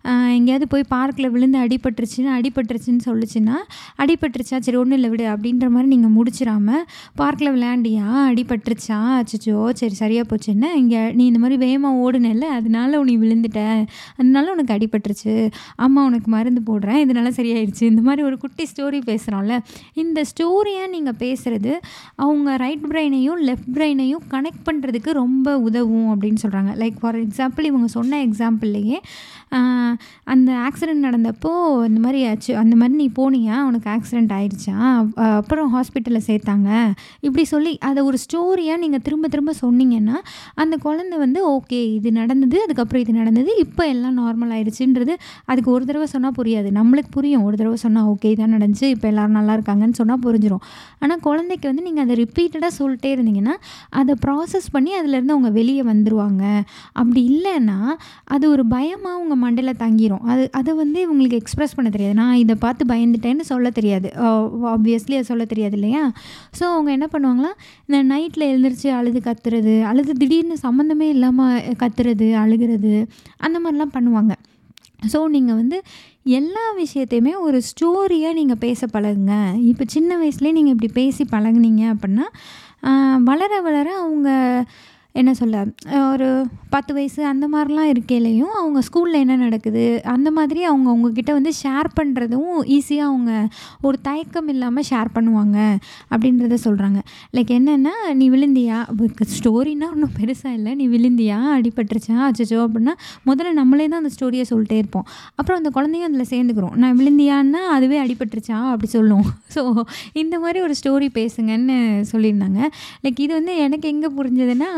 எங்கேயாவது 0.04 0.68
போய் 0.68 0.84
பார்க்கில் 0.88 1.30
விழுந்து 1.30 1.58
அடிபட்டுருச்சுன்னு 1.58 2.30
அடிபட்டுருச்சுன்னு 2.38 3.02
சொல்லுச்சுன்னா 3.06 3.56
அடிபட்டுருச்சா? 3.99 4.58
சரி 4.58 4.76
ஒன்றும் 4.76 4.92
இல்லை 4.92 5.11
விடு 5.11 5.25
அப்படின்ற 5.25 5.68
மாதிரி 5.68 5.88
நீங்கள் 5.88 6.14
முடிச்சிடாம 6.16 6.70
பார்க்கில் 7.14 7.50
விளையாண்டியா? 7.50 8.06
அடிபட்டுருச்சா? 8.30 8.99
அச்சோ 9.20 9.73
சரி 9.73 9.94
சரியாக 9.94 10.26
போச்சுன்னா 10.30 10.70
இங்கே 10.75 11.12
நீ 11.12 11.26
இந்த 11.26 11.38
மாதிரி 11.38 11.56
வேகமாக 11.56 12.02
ஓடுனல்ல 12.04 12.40
அதனால 12.40 13.00
உனி 13.00 13.16
விழுந்துட்ட. 13.16 13.87
அதனால 14.16 14.52
உனக்கு 14.52 14.75
அடிபட்டுருச்சு. 14.75 15.50
அம்மா 15.76 16.04
உனக்கு 16.04 16.30
மருந்து 16.30 16.62
போடுறேன். 16.66 17.00
இதனால 17.06 17.32
சரியாயிடுச்சு 17.37 17.82
இந்த 17.82 18.02
மாதிரி 18.02 18.23
ஒரு 18.23 18.38
குட்டி 18.38 18.66
ஸ்டோரி 18.73 19.00
பேசுகிறோம்ல 19.06 19.58
இந்த 19.94 20.25
ஸ்டோரியாக 20.32 20.90
நீங்கள் 20.90 21.18
பேசுகிறது 21.18 21.73
அவங்க 22.16 22.56
ரைட் 22.56 22.84
பிரெயினையும் 22.92 23.40
லெஃப்ட் 23.49 23.73
பிரெயினையும் 23.75 24.25
கனெக்ட் 24.30 24.64
பண்ணுறதுக்கு 24.70 25.11
ரொம்ப 25.12 25.58
உதவும் 25.58 26.08
அப்படின்னு 26.14 26.42
சொல்கிறாங்க 26.42 26.73
லைக் 26.76 26.99
ஃபார் 27.00 27.16
எக்ஸாம்பிள் 27.16 27.64
இவங்க 27.64 27.87
சொன்ன 27.87 28.20
எக்ஸாம்பிள்லேயே 28.26 29.00
அந்த 30.32 30.50
ஆக்சிடெண்ட் 30.66 31.04
நடந்தப்போ 31.06 31.52
இந்த 31.88 31.99
மாதிரி 32.04 32.20
ஆச்சு 32.28 32.52
அந்த 32.62 32.75
மாதிரி 32.80 32.94
நீ 33.02 33.06
போனியா? 33.18 33.56
உனக்கு 33.68 33.88
ஆக்சிடெண்ட் 33.94 34.32
ஆயிடுச்சா? 34.37 34.76
அப்புறம் 35.40 35.68
ஹாஸ்பிட்டலில் 35.75 36.25
சேர்த்தாங்க. 36.28 36.68
இப்படி 37.26 37.44
சொல்லி 37.52 37.73
அதை 37.88 38.00
ஒரு 38.08 38.18
ஸ்டோரியாக 38.25 38.82
நீங்கள் 38.84 39.02
திரும்ப 39.08 39.28
திரும்ப 39.34 39.54
சொன்னீங்கன்னா 39.64 40.16
அந்த 40.64 40.75
குழந்தை 40.87 41.18
வந்து 41.25 41.40
ஓகே 41.56 41.80
இது 41.99 42.12
நடந்தது 42.20 42.56
அதுக்கப்புறம் 42.66 43.04
இது 43.04 43.14
நடந்தது 43.20 43.50
இப்போ 43.64 43.82
எல்லாம் 43.94 44.16
நார்மல் 44.23 44.52
ஆயிடுச்சுன்றது 44.56 45.16
அதுக்கு 45.50 45.70
ஒரு 45.76 45.84
தடவை 45.90 46.08
சொன்னால் 46.14 46.37
புரியாது. 46.40 46.68
நம்மளுக்கு 46.80 47.12
புரியும். 47.18 47.44
ஒரு 47.49 47.56
தடவை 47.61 47.78
சொன்னால் 47.84 48.08
ஓகே 48.12 48.32
இதான் 48.34 48.54
நடந்துச்சு 48.56 48.88
இப்போ 48.94 49.08
எல்லோரும் 49.12 49.38
நல்லா 49.38 49.54
இருக்காங்கன்னு 49.58 49.99
சொன்னால் 50.00 50.23
புரிஞ்சிடும் 50.26 50.64
ஆனால் 51.02 51.23
குழந்தைக்கு 51.28 51.66
வந்து 51.70 51.87
நீங்கள் 51.88 52.04
அதை 52.06 52.16
ரிப்பீட்டடாக 52.23 52.73
சொல்லிட்டே 52.80 53.11
இருந்தீங்கன்னா 53.16 53.54
அதை 54.00 54.14
ப்ராசஸ் 54.26 54.68
பண்ணி 54.75 54.92
அதுலேருந்து 55.00 55.37
அவங்க 55.37 55.50
வெளியே 55.61 55.82
வந்துடுவாங்க 55.92 56.44
அப்படி 57.00 57.23
இல்லைன்னா 57.32 57.78
அது 58.34 58.44
ஒரு 58.54 58.64
பயமாக 58.75 59.20
உங்கள் 59.23 59.42
மண்டையில் 59.44 59.80
தங்கிரும். 59.82 60.22
அது 60.32 60.44
அதை 60.58 60.72
வந்து 60.82 60.98
இவங்களுக்கு 61.06 61.40
எக்ஸ்ப்ரெஸ் 61.42 61.76
பண்ண 61.76 61.90
தெரியாது. 61.96 62.16
நான் 62.22 62.40
இதை 62.44 62.56
பார்த்து 62.64 62.84
பயந்துட்டேன்னு 62.92 63.46
சொல்ல 63.52 63.70
தெரியாது. 63.78 64.08
ஆப்வியஸ்லி 64.74 65.16
அது 65.18 65.30
சொல்ல 65.32 65.46
தெரியாது 65.52 65.76
இல்லையா? 65.80 66.02
ஸோ 66.58 66.64
அவங்க 66.76 66.90
என்ன 66.96 67.08
பண்ணுவாங்கன்னா 67.14 67.52
இந்த 67.88 68.00
நைட்டில் 68.12 68.48
எழுந்திரிச்சு 68.52 68.90
அழுது 69.00 69.22
கத்துறது 69.28 69.76
அழுது 69.90 70.14
திடீர்னு 70.22 70.58
சம்மந்தமே 70.66 71.08
இல்லாமல் 71.16 71.76
கத்துறது 71.84 72.28
அழுகிறது 72.44 72.94
அந்த 73.46 73.56
மாதிரிலாம் 73.64 73.94
பண்ணுவாங்க. 73.98 74.34
ஸோ 75.12 75.18
நீங்கள் 75.36 75.58
வந்து 75.60 75.78
எல்லா 76.38 76.66
விஷயத்தையுமே 76.82 77.32
ஒரு 77.46 77.58
ஸ்டோரியாக 77.70 78.38
நீங்கள் 78.38 78.60
பேச 78.66 78.86
பழகுங்க. 78.92 79.34
இப்போ 79.70 79.84
சின்ன 79.94 80.10
வயசுலேயே 80.20 80.54
நீங்கள் 80.58 80.74
இப்படி 80.76 80.90
பேசி 81.00 81.24
பழகுனீங்க 81.34 81.82
அப்படின்னா 81.94 82.26
வளர 83.28 83.52
வளர 83.66 83.88
அவங்க 84.04 84.30
என்ன 85.21 85.33
சொல்ல 85.40 85.56
ஒரு 86.12 86.28
பத்து 86.73 86.92
வயசு 86.94 87.21
அந்த 87.33 87.47
மாதிரிலாம் 87.49 87.90
இருக்கையிலையும் 87.90 88.54
அவங்க 88.61 88.78
ஸ்கூலில் 88.87 89.18
என்ன 89.25 89.35
நடக்குது 89.42 89.85
அந்த 90.14 90.28
மாதிரி 90.30 90.61
அவங்க 90.64 90.88
உங்ககிட்ட 90.90 91.33
வந்து 91.33 91.50
ஷேர் 91.61 91.88
பண்ணுறதும் 91.99 92.54
ஈஸியாக 92.76 93.11
அவங்க 93.11 93.33
ஒரு 93.88 93.99
தயக்கம் 94.09 94.49
இல்லாமல் 94.54 94.87
ஷேர் 94.90 95.11
பண்ணுவாங்க 95.16 95.59
அப்படின்றத 96.12 96.59
சொல்கிறாங்க 96.64 97.00
லைக் 97.37 97.52
என்னென்னா 97.59 97.94
நீ 98.21 98.26
விழுந்தியா? 98.30 98.78
ஸ்டோரினா 99.37 99.87
ஒன்றும் 99.94 100.14
பெருசாக 100.18 100.56
இல்லை. 100.59 100.73
நீ 100.75 100.87
விழுந்தியா? 100.88 101.38
அடிபட்டுருச்சா? 101.59 102.16
அச்சச்சோ 102.28 102.59
அப்படின்னா 102.66 102.94
முதல்ல 103.28 103.52
நம்மளே 103.61 103.87
தான் 103.88 104.02
அந்த 104.02 104.12
ஸ்டோரியை 104.16 104.47
சொல்லிட்டே 104.50 104.78
இருப்போம். 104.83 105.06
அப்புறம் 105.35 105.61
அந்த 105.61 105.71
குழந்தையும் 105.71 106.09
அதில் 106.11 106.30
சேர்ந்துக்கிறோம். 106.35 106.75
நான் 106.85 106.99
விழுந்தியான்னா 107.00 107.62
அதுவே 107.76 107.99
அடிபட்டுருச்சா? 108.04 108.59
அப்படி 108.73 108.90
சொல்லுவோம். 108.97 109.30
ஸோ 109.56 109.64
இந்த 110.12 110.35
மாதிரி 110.38 110.61
ஒரு 110.61 110.76
ஸ்டோரி 110.83 111.11
பேசுங்கன்னு 111.21 111.78
சொல்லியிருந்தாங்க. 112.12 112.61
லைக் 113.06 113.25
இது 113.26 113.33
வந்து 113.35 113.54
எனக்கு 113.68 113.88
எங்கே 113.94 114.11
புரிஞ்சதுன்னா 114.21 114.71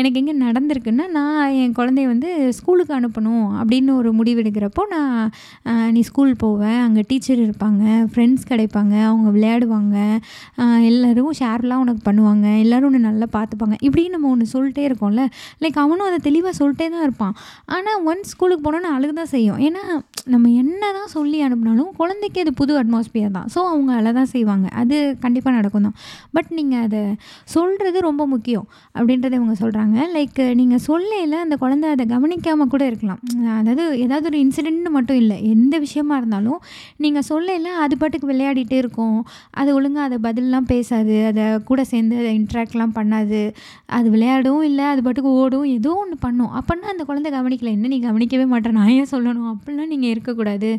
எனக்கு 0.00 0.20
எங்கே 0.22 0.34
நடந்திருக்குன்னா 0.44 1.06
நான் 1.18 1.54
என் 1.62 1.76
குழந்தைய 1.78 2.08
வந்து 2.12 2.30
ஸ்கூலுக்கு 2.58 2.94
அனுப்பணும் 2.98 3.46
அப்படின்னு 3.60 3.92
ஒரு 4.00 4.12
முடிவு 4.20 4.42
எடுக்கிறப்போ 4.44 4.84
நான் 4.94 5.30
நீ 5.96 6.02
ஸ்கூல் 6.10 6.32
போவேன் 6.44 6.80
அங்கே 6.86 7.04
டீச்சர் 7.10 7.44
இருப்பாங்க 7.46 7.82
ஃப்ரெண்ட்ஸ் 8.12 8.48
கிடைப்பாங்க 8.52 8.94
அவங்க 9.10 9.28
விளையாடுவாங்க 9.36 9.96
எல்லோரும் 10.90 11.32
ஷேர்லாம் 11.40 11.82
உனக்கு 11.84 12.02
பண்ணுவாங்க 12.08 12.46
எல்லோரும் 12.64 12.88
ஒன்று 12.90 13.06
நல்லா 13.08 13.26
பார்த்துப்பாங்க 13.36 13.74
இப்படின்னு 13.86 14.14
நம்ம 14.16 14.28
ஒன்று 14.34 14.52
சொல்லிட்டே 14.54 14.82
இருக்கோம்ல. 14.88 15.22
லைக் 15.62 15.78
அவனும் 15.84 16.06
அதை 16.08 16.18
தெளிவாக 16.28 16.54
சொல்லிட்டே 16.60 16.86
தான் 16.94 17.04
இருப்பான். 17.06 17.34
ஆனால் 17.76 18.02
ஒன்ஸ் 18.10 18.32
ஸ்கூலுக்கு 18.34 18.64
போனோன்னு 18.66 18.90
அழுகு 18.96 19.14
தான் 19.20 19.32
செய்யும். 19.34 19.58
ஏன்னா 19.66 19.82
நம்ம 20.34 20.46
என்ன 20.62 20.82
தான் 20.98 21.10
சொல்லி 21.16 21.38
அனுப்பினாலும் 21.46 21.90
குழந்தைக்கு 22.00 22.38
அது 22.44 22.52
புது 22.60 22.72
அட்மாஸ்பியர் 22.80 23.34
தான். 23.36 23.48
ஸோ 23.54 23.58
அவங்க 23.72 23.90
அழ 24.00 24.12
தான் 24.18 24.30
செய்வாங்க. 24.34 24.66
அது 24.80 24.96
கண்டிப்பாக 25.24 25.54
நடக்கும் 25.58 25.86
தான் 25.88 25.96
பட் 26.36 26.50
நீங்கள் 26.58 26.84
அதை 26.86 27.02
சொல்கிறது 27.54 27.98
ரொம்ப 28.08 28.22
முக்கியம். 28.34 28.66
அப்படின்றத 28.98 29.38
அவங்க 29.46 29.60
சொல்கிறாங்க 29.64 29.96
லைக் 30.14 30.38
நீங்கள் 30.60 30.80
சொல்லையில் 30.86 31.34
அந்த 31.42 31.56
குழந்தை 31.60 31.86
அதை 31.94 32.04
கவனிக்காமல் 32.12 32.70
கூட 32.72 32.82
இருக்கலாம். 32.90 33.20
அதாவது 33.60 33.84
ஏதாவது 34.04 34.26
ஒரு 34.30 34.38
இன்சிடென்ட்னு 34.44 34.90
மட்டும் 34.96 35.18
இல்லை 35.22 35.36
எந்த 35.50 35.74
விஷயமா 35.84 36.14
இருந்தாலும் 36.20 36.60
நீங்கள் 37.04 37.26
சொல்லையில் 37.28 37.68
அது 37.84 37.94
பாட்டுக்கு 38.00 38.30
விளையாடிட்டே 38.30 38.76
இருக்கும். 38.82 39.18
அது 39.60 39.68
ஒழுங்காக 39.76 40.06
அதை 40.08 40.18
பதிலெலாம் 40.26 40.66
பேசாது 40.72 41.16
அதை 41.30 41.44
கூட 41.68 41.80
சேர்ந்து 41.92 42.16
அதை 42.22 42.30
இன்ட்ராக்ட்லாம் 42.38 42.94
பண்ணாது. 42.98 43.42
அது 43.98 44.06
விளையாடவும் 44.14 44.66
இல்லை 44.70 44.86
அது 44.92 45.04
பாட்டுக்கு 45.06 45.32
ஓடும் 45.42 45.68
ஏதோ 45.76 45.92
ஒன்று 46.02 46.18
பண்ணும். 46.26 46.50
அப்படின்னா 46.60 46.90
அந்த 46.94 47.06
குழந்தை 47.10 47.32
கவனிக்கல 47.36 47.72
என்ன 47.76 47.92
நீ 47.94 48.00
கவனிக்கவே 48.08 48.46
மாட்டேன் 48.54 48.76
நான் 48.80 48.92
ஏன் 48.96 49.10
சொல்லணும்? 49.14 49.48
அப்படிலாம் 49.54 49.92
நீங்கள் 49.94 50.12
இருக்கக்கூடாது. 50.14 50.72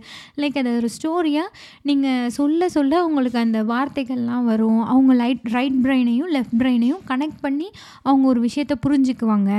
லைக் 0.44 0.60
அதை 0.64 0.74
ஒரு 0.82 0.92
ஸ்டோரியாக 0.98 1.56
நீங்கள் 1.92 2.34
சொல்ல 2.40 2.70
சொல்ல 2.78 2.94
அவங்களுக்கு 3.06 3.42
அந்த 3.46 3.62
வார்த்தைகள்லாம் 3.74 4.46
வரும். 4.52 4.84
அவங்க 4.92 5.14
லைட் 5.24 5.48
ரைட் 5.58 5.80
பிரெயினையும் 5.88 6.32
லெஃப்ட் 6.38 6.60
பிரெயினையும் 6.64 7.02
கனெக்ட் 7.14 7.42
பண்ணி 7.48 7.70
அவங்க 8.08 8.26
ஒரு 8.28 8.40
விஷயம் 8.40 8.56
விஷயத்த 8.58 8.76
புரிஞ்சுக்குவாங்க 8.86 9.52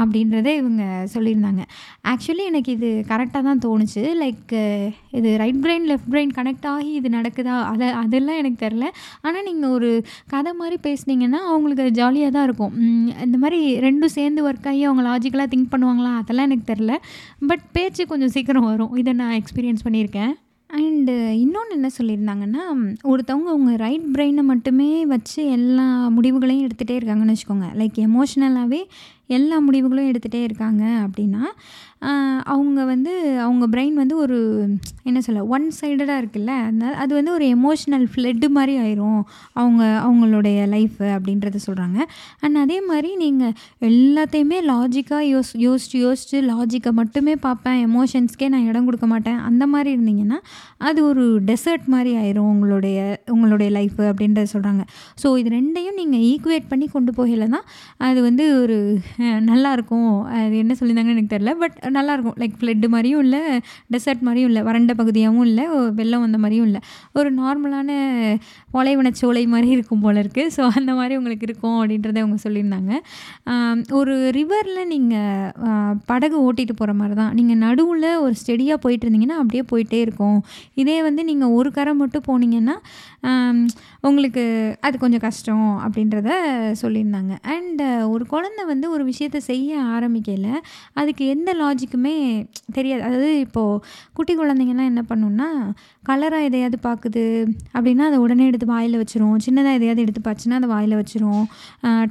அப்படின்றத 0.00 0.48
இவங்க 0.60 0.82
சொல்லியிருந்தாங்க. 1.14 1.62
ஆக்சுவலி 2.10 2.44
எனக்கு 2.50 2.70
இது 2.76 2.88
கரெக்டாக 3.08 3.42
தான் 3.48 3.62
தோணுச்சு. 3.66 4.02
லைக் 4.22 4.52
இது 5.18 5.30
right 5.42 5.60
brain 5.64 5.86
left 5.90 6.10
brain 6.12 6.32
connect 6.38 6.68
ஆகி 6.72 6.92
இது 6.98 7.08
நடக்குதா? 7.18 7.56
அதை 7.72 7.88
அதெல்லாம் 8.02 8.38
எனக்கு 8.42 8.66
தெரில. 8.66 8.86
ஆனால் 9.20 9.46
நீங்கள் 9.48 9.74
ஒரு 9.76 9.90
கதை 10.34 10.52
மாதிரி 10.60 10.78
பேசுனீங்கன்னா 10.88 11.40
அவங்களுக்கு 11.52 11.84
அது 11.86 11.94
ஜாலியாக 12.00 12.34
தான் 12.36 12.46
இருக்கும். 12.48 12.74
இந்த 13.26 13.38
மாதிரி 13.44 13.60
ரெண்டும் 13.86 14.14
சேர்ந்து 14.18 14.46
ஒர்க் 14.50 14.68
ஆகி 14.72 14.84
அவங்க 14.90 15.04
லாஜிக்கலாக 15.10 15.52
திங்க் 15.54 15.72
பண்ணுவாங்களா? 15.74 16.12
அதெல்லாம் 16.22 16.48
எனக்கு 16.50 16.68
தெரில. 16.72 16.94
பட் 17.50 17.66
பேச்சு 17.72 18.06
கொஞ்சம் 18.12 18.34
சீக்கிரம் 18.36 18.68
வரும். 18.70 18.94
இதை 19.02 19.12
நான் 19.22 19.36
எக்ஸ்பீரியன்ஸ் 19.40 19.86
பண்ணியிருக்கேன். 19.88 20.32
அண்டு 20.70 21.12
uh, 21.12 21.30
இன்னொன்று 21.34 21.72
என்ன 21.76 21.88
சொல்லியிருந்தாங்கன்னா 21.98 22.64
ஒருத்தவங்க 23.02 23.48
அவங்க 23.52 23.72
ரைட் 23.76 24.04
பிரெயினை 24.12 24.42
மட்டுமே 24.42 24.88
வச்சு 25.04 25.40
எல்லா 25.50 25.86
முடிவுகளையும் 26.08 26.66
எடுத்துகிட்டே 26.66 26.96
இருக்காங்கன்னு 26.98 27.34
வச்சுக்கோங்க. 27.34 27.68
லைக் 27.80 27.96
எமோஷ்னலாகவே 28.04 28.80
எல்லா 29.28 29.56
முடிவுகளும் 29.58 30.10
எடுத்துகிட்டே 30.10 30.42
இருக்காங்க 30.42 30.84
அப்படின்னா 31.04 31.42
அவங்க 32.52 32.80
வந்து 32.90 33.12
அவங்க 33.46 33.64
பிரெயின் 33.72 33.96
வந்து 34.02 34.14
ஒரு 34.16 34.38
என்ன 35.08 35.18
சொல்ல 35.26 35.40
ஒன் 35.54 35.66
சைடடாக 35.78 36.20
இருக்குல்ல? 36.20 36.52
அதனால் 36.66 36.96
அது 37.02 37.12
வந்து 37.18 37.32
ஒரு 37.36 37.44
எமோஷ்னல் 37.56 38.06
ஃப்ளட்டு 38.12 38.48
மாதிரி 38.56 38.74
ஆயிரும். 38.82 39.20
அவங்க 39.60 39.82
அவங்களுடைய 40.06 40.58
லைஃபு 40.74 41.06
அப்படின்றத 41.16 41.60
சொல்கிறாங்க 41.66 41.98
அண்ட் 42.40 42.58
அதே 42.64 42.78
மாதிரி 42.90 43.10
நீங்கள் 43.22 43.54
எல்லாத்தையுமே 43.90 44.58
லாஜிக்காக 44.72 45.22
யோஸ் 45.32 45.52
யோசிச்சு 45.66 45.98
யோசிச்சு 46.06 46.40
லாஜிக்கை 46.52 46.92
மட்டுமே 47.00 47.34
பார்ப்பேன். 47.46 47.78
எமோஷன்ஸ்க்கே 47.88 48.48
நான் 48.54 48.68
இடம் 48.70 48.86
கொடுக்க 48.88 49.08
மாட்டேன். 49.14 49.38
அந்த 49.50 49.66
மாதிரி 49.74 49.90
இருந்தீங்கன்னா 49.96 50.38
அது 50.88 51.00
ஒரு 51.10 51.24
டெசர்ட் 51.50 51.86
மாதிரி 51.96 52.12
ஆயிரும் 52.22 52.50
உங்களுடைய 52.54 52.98
உங்களுடைய 53.34 53.68
லைஃபு 53.78 54.02
அப்படின்றத 54.10 54.48
சொல்கிறாங்க 54.54 54.82
ஸோ 55.22 55.28
இது 55.40 55.50
ரெண்டையும் 55.58 55.98
நீங்கள் 56.00 56.24
ஈக்குவேட் 56.32 56.70
பண்ணி 56.72 56.86
கொண்டு 56.96 57.12
போகல 57.18 57.48
தான் 57.56 57.66
அது 58.08 58.20
வந்து 58.28 58.44
ஒரு 58.62 58.78
நல்லாயிருக்கும் 59.50 60.10
அது 60.40 60.56
என்ன 60.64 60.72
சொல்லியிருந்தாங்கன்னு 60.78 61.16
எனக்கு 61.18 61.34
தெரில 61.36 61.52
பட் 61.62 61.76
நல்லாயிருக்கும். 61.98 62.36
லைக் 62.42 62.56
ஃப்ளட்டு 62.60 62.88
மாதிரியும் 62.94 63.22
இல்லை 63.26 63.42
டெசர்ட் 63.94 64.22
மாதிரியும் 64.28 64.50
இல்லை 64.52 64.62
வறண்ட 64.68 64.94
பகுதியாகவும் 65.00 65.46
இல்லை 65.50 65.64
வெள்ளம் 65.98 66.24
வந்த 66.26 66.38
மாதிரியும் 66.44 66.66
இல்லை. 66.68 66.80
ஒரு 67.18 67.28
நார்மலான 67.40 67.90
பாலைவனச்சோலை 68.76 69.44
மாதிரி 69.54 69.70
இருக்கும் 69.76 70.02
போல 70.04 70.22
இருக்குது 70.24 70.52
ஸோ 70.56 70.62
அந்த 70.80 70.92
மாதிரி 71.00 71.14
உங்களுக்கு 71.20 71.46
இருக்கும் 71.48 71.78
அப்படின்றத 71.80 72.18
அவங்க 72.24 72.38
சொல்லியிருந்தாங்க. 72.46 72.92
ஒரு 74.00 74.14
ரிவரில் 74.38 74.90
நீங்கள் 74.94 75.94
படகு 76.10 76.36
ஓட்டிகிட்டு 76.46 76.76
போகிற 76.80 76.94
மாதிரி 77.00 77.16
தான். 77.22 77.32
நீங்கள் 77.38 77.60
நடுவில் 77.66 78.08
ஒரு 78.24 78.34
ஸ்டெடியாக 78.42 78.78
போயிட்டு 78.84 79.06
இருந்தீங்கன்னா 79.06 79.38
அப்படியே 79.42 79.64
போயிட்டே 79.72 80.00
இருக்கும். 80.06 80.38
இதே 80.82 80.98
வந்து 81.08 81.22
நீங்கள் 81.30 81.54
ஒரு 81.58 81.70
கரை 81.78 81.94
மட்டும் 82.02 82.26
போனீங்கன்னா 82.30 82.76
உங்களுக்கு 84.08 84.42
அது 84.86 84.96
கொஞ்சம் 84.98 85.22
கஷ்டம் 85.24 85.66
அப்படின்றத 85.84 86.30
சொல்லியிருந்தாங்க. 86.82 87.32
அண்ட் 87.54 87.82
ஒரு 88.12 88.24
குழந்தை 88.26 88.62
வந்து 88.70 88.86
ஒரு 88.94 89.04
விஷயத்த 89.10 89.38
செய்ய 89.50 89.80
ஆரம்பிக்கல. 89.96 90.48
அதுக்கு 91.00 91.24
எந்த 91.34 91.50
லாஜிக்குமே 91.62 92.16
தெரியாது. 92.76 93.02
அதாவது 93.08 93.30
இப்போது 93.46 93.82
குட்டி 94.12 94.34
குழந்தைங்கலாம் 94.38 94.90
என்ன 94.92 95.02
பண்ணுன்னா 95.10 95.48
கலராக 96.08 96.48
எதையாவது 96.48 96.78
பார்க்குது 96.86 97.24
அப்படின்னா 97.76 98.04
அதை 98.10 98.18
உடனே 98.24 98.44
எடுத்து 98.50 98.66
வாயில் 98.72 98.98
வச்சிரும். 99.02 99.36
சின்னதாக 99.46 99.78
எதையாவது 99.78 100.04
எடுத்து 100.04 100.22
பார்த்துன்னா 100.28 100.58
அதை 100.60 100.68
வாயில் 100.74 100.96
வச்சிரும். 101.00 101.44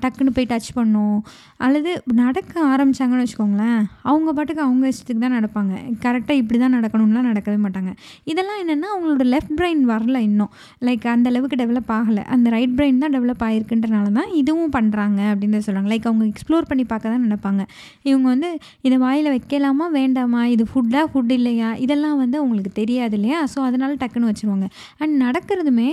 டக்குன்னு 0.03 0.35
போய் 0.35 0.49
டச் 0.51 0.71
பண்ணும். 0.73 1.17
அல்லது 1.65 1.91
நடக்க 2.21 2.53
ஆரம்பித்தாங்கன்னு 2.73 3.25
வச்சுக்கோங்களேன் 3.25 3.81
அவங்க 4.09 4.29
பாட்டுக்கு 4.33 4.61
அவங்க 4.67 4.85
இஷ்டத்துக்கு 4.91 5.23
தான் 5.25 5.37
நடப்பாங்க. 5.39 5.73
கரெக்டாக 6.05 6.39
இப்படி 6.41 6.59
தான் 6.59 6.75
நடக்கணும்லாம் 6.77 7.29
நடக்கவே 7.31 7.59
மாட்டாங்க. 7.65 7.91
இதெல்லாம் 8.31 8.59
என்னென்னா 8.63 8.89
அவங்களோட 8.95 9.25
லெஃப்ட் 9.33 9.55
பிரெயின் 9.61 9.83
வரல 9.93 10.17
இன்னும். 10.29 10.51
லைக் 10.87 11.07
அந்த 11.15 11.29
அளவுக்கு 11.33 11.61
டெவலப் 11.63 11.78
ஆகலை 11.87 12.23
அந்த 12.33 12.49
ரைட் 12.49 12.73
பிரெயின் 12.77 12.97
தான் 12.97 13.13
டெவலப் 13.15 13.43
ஆகிருக்குன்றனால 13.47 14.11
தான் 14.17 14.29
இதுவும் 14.41 14.71
பண்ணுறாங்க 14.75 15.19
அப்படின்னு 15.31 15.59
சொல்கிறாங்க 15.65 15.89
லைக் 15.93 16.07
அவங்க 16.09 16.25
எக்ஸ்ப்ளோர் 16.31 16.67
பண்ணி 16.69 16.83
பார்க்க 16.83 17.13
தான் 17.13 17.23
நினைப்பாங்க. 17.25 17.63
இவங்க 18.09 18.27
வந்து 18.33 18.49
இதை 18.81 18.97
வாயில் 18.97 19.29
வைக்கலாமா? 19.35 19.85
வேண்டாமா? 19.97 20.41
இது 20.45 20.65
ஃபுட்டாக 20.71 21.05
ஃபுட் 21.11 21.31
இல்லையா? 21.37 21.73
இதெல்லாம் 21.85 22.17
வந்து 22.17 22.37
அவங்களுக்கு 22.41 22.71
தெரியாது 22.81 23.15
இல்லையா? 23.19 23.39
ஸோ 23.53 23.59
அதனால் 23.69 23.95
டக்குன்னு 24.03 24.31
வச்சுருவாங்க. 24.31 24.67
அண்ட் 25.01 25.15
நடக்கிறதுமே 25.25 25.89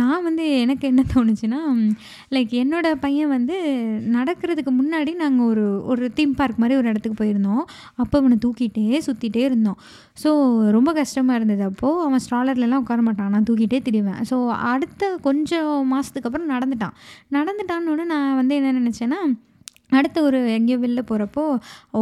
நான் 0.00 0.22
வந்து 0.28 0.46
எனக்கு 0.64 0.86
என்ன 0.88 1.04
தோணுச்சுன்னா 1.14 1.60
லைக் 2.36 2.52
என்னோடய 2.62 3.00
பையன் 3.04 3.32
வந்து 3.36 3.56
நடக்கிறதுக்கு 4.18 4.74
முன்னாடி 4.80 5.14
நாங்கள் 5.14 5.46
ஒரு 5.46 5.66
ஒரு 5.92 6.12
தீம் 6.12 6.34
பார்க் 6.34 6.60
மாதிரி 6.62 6.78
ஒரு 6.80 6.88
இடத்துக்கு 6.92 7.18
போயிருந்தோம். 7.22 7.64
அப்போ 8.02 8.18
அவனை 8.20 8.38
தூக்கிட்டே 8.44 9.00
சுற்றிட்டே 9.08 9.42
இருந்தோம். 9.48 9.78
ஸோ 10.22 10.30
ரொம்ப 10.76 10.92
கஷ்டமாக 10.92 11.38
இருந்தது 11.38 11.62
அப்போது 11.68 12.02
அவன் 12.06 12.22
ஸ்ட்ராலர்லலாம் 12.24 12.82
உட்கார 12.82 13.00
மாட்டான். 13.06 13.30
நான் 13.34 13.46
தூக்கிட்டே 13.50 13.78
திரிவேன். 13.88 14.20
ஸோ 14.30 14.36
அடுத்த 14.72 14.89
கொஞ்சம் 15.22 15.86
மாதத்துக்கு 15.86 16.30
அப்புறம் 16.30 16.50
நடந்துட்டான். 16.50 16.94
நடந்துட்டான்னு 17.30 18.04
நான் 18.04 18.34
வந்து 18.34 18.54
என்ன 18.54 18.72
நினச்சேன்னா 18.72 19.34
அடுத்து 19.98 20.18
ஒரு 20.28 20.38
எங்கேயோ 20.56 20.78
வெளில 20.84 21.00
போகிறப்போ 21.10 21.44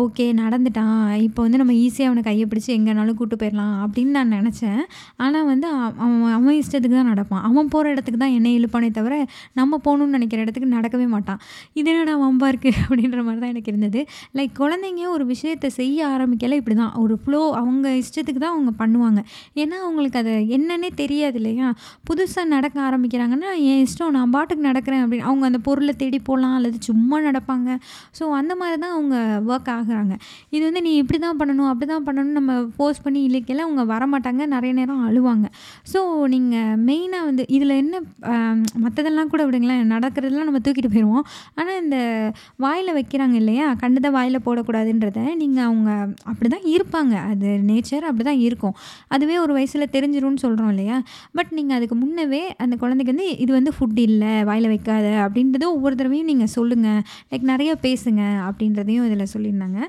ஓகே 0.01 0.27
நடந்துட்டான். 0.43 0.97
இப்போ 1.27 1.41
வந்து 1.47 1.61
நம்ம 1.63 1.75
ஈஸியாக 1.85 2.11
அவனை 2.11 2.23
கையை 2.29 2.47
பிடிச்சி 2.51 2.71
எங்கேனாலும் 2.77 3.19
கூட்டு 3.21 3.37
போயிடலாம். 3.43 3.75
அப்படின்னு 3.85 4.13
நான் 4.19 4.33
நினச்சேன். 4.39 4.81
ஆனால் 5.25 5.47
வந்து 5.53 5.67
அவன் 5.77 6.17
அவன் 6.37 6.59
இஷ்டத்துக்கு 6.63 6.97
தான் 7.01 7.11
நடப்பான். 7.13 7.43
அவன் 7.49 7.71
போகிற 7.75 7.93
இடத்துக்கு 7.95 8.21
தான் 8.25 8.35
என்னை 8.39 8.53
இழுப்பானே 8.59 8.91
தவிர 8.99 9.15
நம்ம 9.61 9.81
போகணும்னு 9.87 10.17
நினைக்கிற 10.19 10.41
இடத்துக்கு 10.45 10.71
நடக்கவே 10.77 11.07
மாட்டான். 11.15 11.41
இது 11.81 11.89
என்னடா 11.93 12.17
வம்பா 12.25 12.49
இருக்குது 12.53 12.77
அப்படின்ற 12.87 13.21
மாதிரி 13.27 13.41
தான் 13.45 13.53
எனக்கு 13.55 13.71
இருந்தது. 13.73 14.01
லைக் 14.39 14.53
குழந்தைங்க 14.61 15.05
ஒரு 15.17 15.25
விஷயத்தை 15.33 15.71
செய்ய 15.81 15.99
ஆரம்பிக்கல 16.15 16.59
இப்படி 16.61 16.77
தான் 16.83 16.95
ஒரு 17.05 17.15
ஃப்ளோ 17.23 17.41
அவங்க 17.61 17.89
இஷ்டத்துக்கு 18.03 18.43
தான் 18.45 18.55
அவங்க 18.57 18.73
பண்ணுவாங்க. 18.83 19.21
ஏன்னா 19.63 19.77
அவங்களுக்கு 19.87 20.21
அது 20.23 20.35
என்னன்னே 20.57 20.91
தெரியாது 21.03 21.39
இல்லையா? 21.41 21.69
புதுசாக 22.11 22.47
நடக்க 22.55 22.77
ஆரம்பிக்கிறாங்கன்னா 22.89 23.51
என் 23.71 23.83
இஷ்டம் 23.87 24.15
நான் 24.19 24.35
பாட்டுக்கு 24.37 24.69
நடக்கிறேன் 24.71 25.03
அப்படின்னு. 25.05 25.27
அவங்க 25.31 25.45
அந்த 25.51 25.61
பொருளை 25.69 25.95
தேடி 26.03 26.21
போகலாம். 26.31 26.57
அல்லது 26.59 26.79
சும்மா 26.91 27.19
நடப்பாங்க. 27.29 27.71
ஸோ 28.19 28.25
அந்த 28.41 28.53
மாதிரி 28.61 28.79
தான் 28.85 28.95
அவங்க 28.97 29.17
ஒர்க் 29.53 29.71
ஆகுறாங்க. 29.77 30.15
இது 30.57 30.63
வந்து 30.69 30.83
நீ 30.87 30.93
இப்படி 31.03 31.21
தான் 31.27 31.39
பண்ணணும் 31.41 31.71
அப்படி 31.73 31.89
தான் 31.93 32.07
பண்ணணும் 32.09 32.37
நம்ம 32.39 32.53
ஃபோர்ஸ் 32.77 33.03
பண்ணி 33.07 33.23
இழுக்கல 33.29 33.65
அவங்க 33.67 33.85
வரமாட்டாங்க. 33.95 34.43
நிறைய 34.55 34.73
நேரம் 34.81 35.03
அழுவாங்க. 35.09 35.47
ஸோ 35.93 36.01
நீங்கள் 36.35 36.77
மெயினாக 36.89 37.29
வந்து 37.31 37.47
இதில் 37.57 37.75
என்ன 37.83 38.03
மற்றதெல்லாம் 38.85 39.33
கூட 39.35 39.43
விடுங்களேன். 39.49 39.85
நடக்கிறதெல்லாம் 39.95 40.49
நம்ம 40.51 40.63
தூக்கிட்டு 40.67 40.93
போயிடுவோம் 40.95 41.25
ஆனால் 41.59 41.79
இந்த 41.85 41.99
வாயில் 42.65 42.93
வைக்கிறாங்க 42.99 43.37
இல்லையா? 43.43 43.67
கண்டதை 43.83 44.11
வாயில் 44.19 44.45
போடக்கூடாதுன்றத 44.47 45.21
நீங்கள் 45.43 45.67
அவங்க 45.69 45.91
அப்படி 46.31 46.49
தான் 46.55 46.67
இருப்பாங்க. 46.75 47.15
அது 47.33 47.49
நேச்சர் 47.71 48.09
அப்படி 48.11 48.25
தான் 48.31 48.41
இருக்கும். 48.47 48.75
அதுவே 49.15 49.37
ஒரு 49.45 49.53
வயசில் 49.59 49.93
தெரிஞ்சிரும்னு 49.97 50.43
சொல்கிறோம் 50.45 50.73
இல்லையா? 50.75 50.97
பட் 51.39 51.51
நீங்கள் 51.59 51.77
அதுக்கு 51.79 51.97
முன்னவே 52.03 52.43
அந்த 52.65 52.75
குழந்தைக்கு 52.83 53.13
வந்து 53.15 53.29
இது 53.45 53.51
வந்து 53.59 53.73
ஃபுட் 53.77 54.01
இல்லை 54.09 54.33
வாயில் 54.51 54.69
வைக்காத. 54.75 55.07
அப்படின்றத 55.25 55.65
ஒவ்வொரு 55.75 55.95
தடவையும் 56.01 56.31
நீங்கள் 56.33 56.53
சொல்லுங்கள் 56.57 57.01
லைக் 57.33 57.47
நிறைய 57.53 57.68
பேசுங்க 57.87 58.23
அப்படின்றதையும் 58.49 59.07
இதில் 59.09 59.33
சொல்லியிருந்தாங்க. 59.35 59.81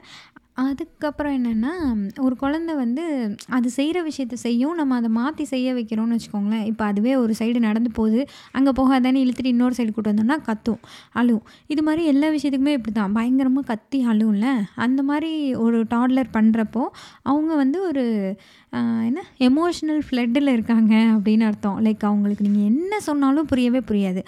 அதுக்கப்புறம் 0.63 1.35
என்னென்னா 1.37 1.73
ஒரு 2.19 2.35
குழந்த 2.41 2.75
வந்து 2.75 3.03
அது 3.49 3.69
செய்கிற 3.69 3.97
விஷயத்த 4.03 4.33
செய்யும் 4.33 4.75
நம்ம 4.75 4.95
அதை 4.95 5.09
மாற்றி 5.09 5.43
செய்ய 5.43 5.73
வைக்கிறோம்னு 5.73 6.15
வச்சுக்கோங்களேன். 6.17 6.65
இப்போ 6.65 6.83
அதுவே 6.85 7.15
ஒரு 7.15 7.33
சைடு 7.39 7.59
நடந்து 7.59 7.91
போகுது. 7.91 8.21
அங்கே 8.51 8.71
போகாதானே 8.71 9.21
இழுத்துட்டு 9.23 9.53
இன்னொரு 9.53 9.77
சைடு 9.77 9.91
கூட்டு 9.91 10.11
வந்தோம்னா 10.11 10.37
கத்தும் 10.47 10.81
அழுவும் 11.13 11.45
இது 11.67 11.83
மாதிரி 11.83 12.03
எல்லா 12.05 12.29
விஷயத்துக்குமே 12.29 12.75
இப்படி 12.77 12.93
தான் 12.93 13.13
பயங்கரமாக 13.13 13.65
கத்தி 13.65 14.01
அழுவும்ல 14.05 14.49
அந்த 14.75 15.03
மாதிரி 15.03 15.31
ஒரு 15.55 15.79
டாட்லர் 15.95 16.35
பண்ணுறப்போ 16.37 16.83
அவங்க 17.23 17.55
வந்து 17.55 17.81
ஒரு 17.81 18.05
என்ன? 18.71 19.23
எமோஷ்னல் 19.37 19.99
ஃப்ளட்டில் 20.09 20.47
இருக்காங்க 20.47 20.95
அப்படின்னு 20.95 21.39
அர்த்தம். 21.39 21.85
லைக் 21.85 21.99
அவங்களுக்கு 21.99 22.49
நீங்கள் 22.49 22.65
என்ன 22.65 22.99
சொன்னாலும் 22.99 23.45
புரியவே 23.45 23.79
புரியாது. 23.79 24.23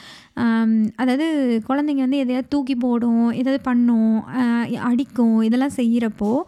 அதாவது 0.95 1.61
குழந்தைங்க 1.69 1.95
வந்து 1.95 2.17
எதையாவது 2.17 2.47
தூக்கி 2.47 2.75
போடும் 2.75 3.29
எதாவது 3.29 3.61
பண்ணும் 3.61 4.23
அடிக்கும் 4.81 5.41
இதெல்லாம் 5.41 5.69
செய்கிறப்போ 5.75 6.41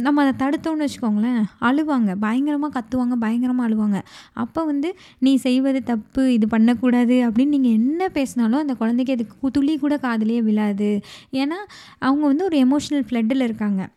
நம்ம 0.00 0.26
அதை 0.26 0.48
தடுத்தோம்னு 0.48 0.86
வச்சுக்கோங்களேன். 0.86 1.42
அழுவாங்க. 1.60 2.14
பயங்கரமாக 2.20 2.82
கத்துவாங்க 2.82 3.12
பயங்கரமாக 3.12 3.68
அழுவாங்க. 3.68 4.02
அப்போ 4.32 4.64
வந்து 4.64 4.96
நீ 5.18 5.36
செய்வது 5.36 5.82
தப்பு 5.82 6.32
இது 6.32 6.48
பண்ணக்கூடாது 6.48 7.14
அப்படின்னு 7.14 7.44
நீங்கள் 7.44 7.70
என்ன 7.70 8.08
பேசினாலும் 8.08 8.60
அந்த 8.60 8.74
குழந்தைக்கு 8.74 9.12
அது 9.12 9.26
கு- 9.42 9.50
துளி 9.50 9.78
கூட 9.78 9.96
காதலே 9.96 10.42
விழாது. 10.42 11.00
ஏன்னா 11.32 11.58
அவங்க 11.98 12.26
வந்து 12.26 12.44
ஒரு 12.44 12.66
எமோஷ்னல் 12.66 13.04
ஃப்ளட்டில் 13.10 13.42
இருக்காங்க. 13.42 13.88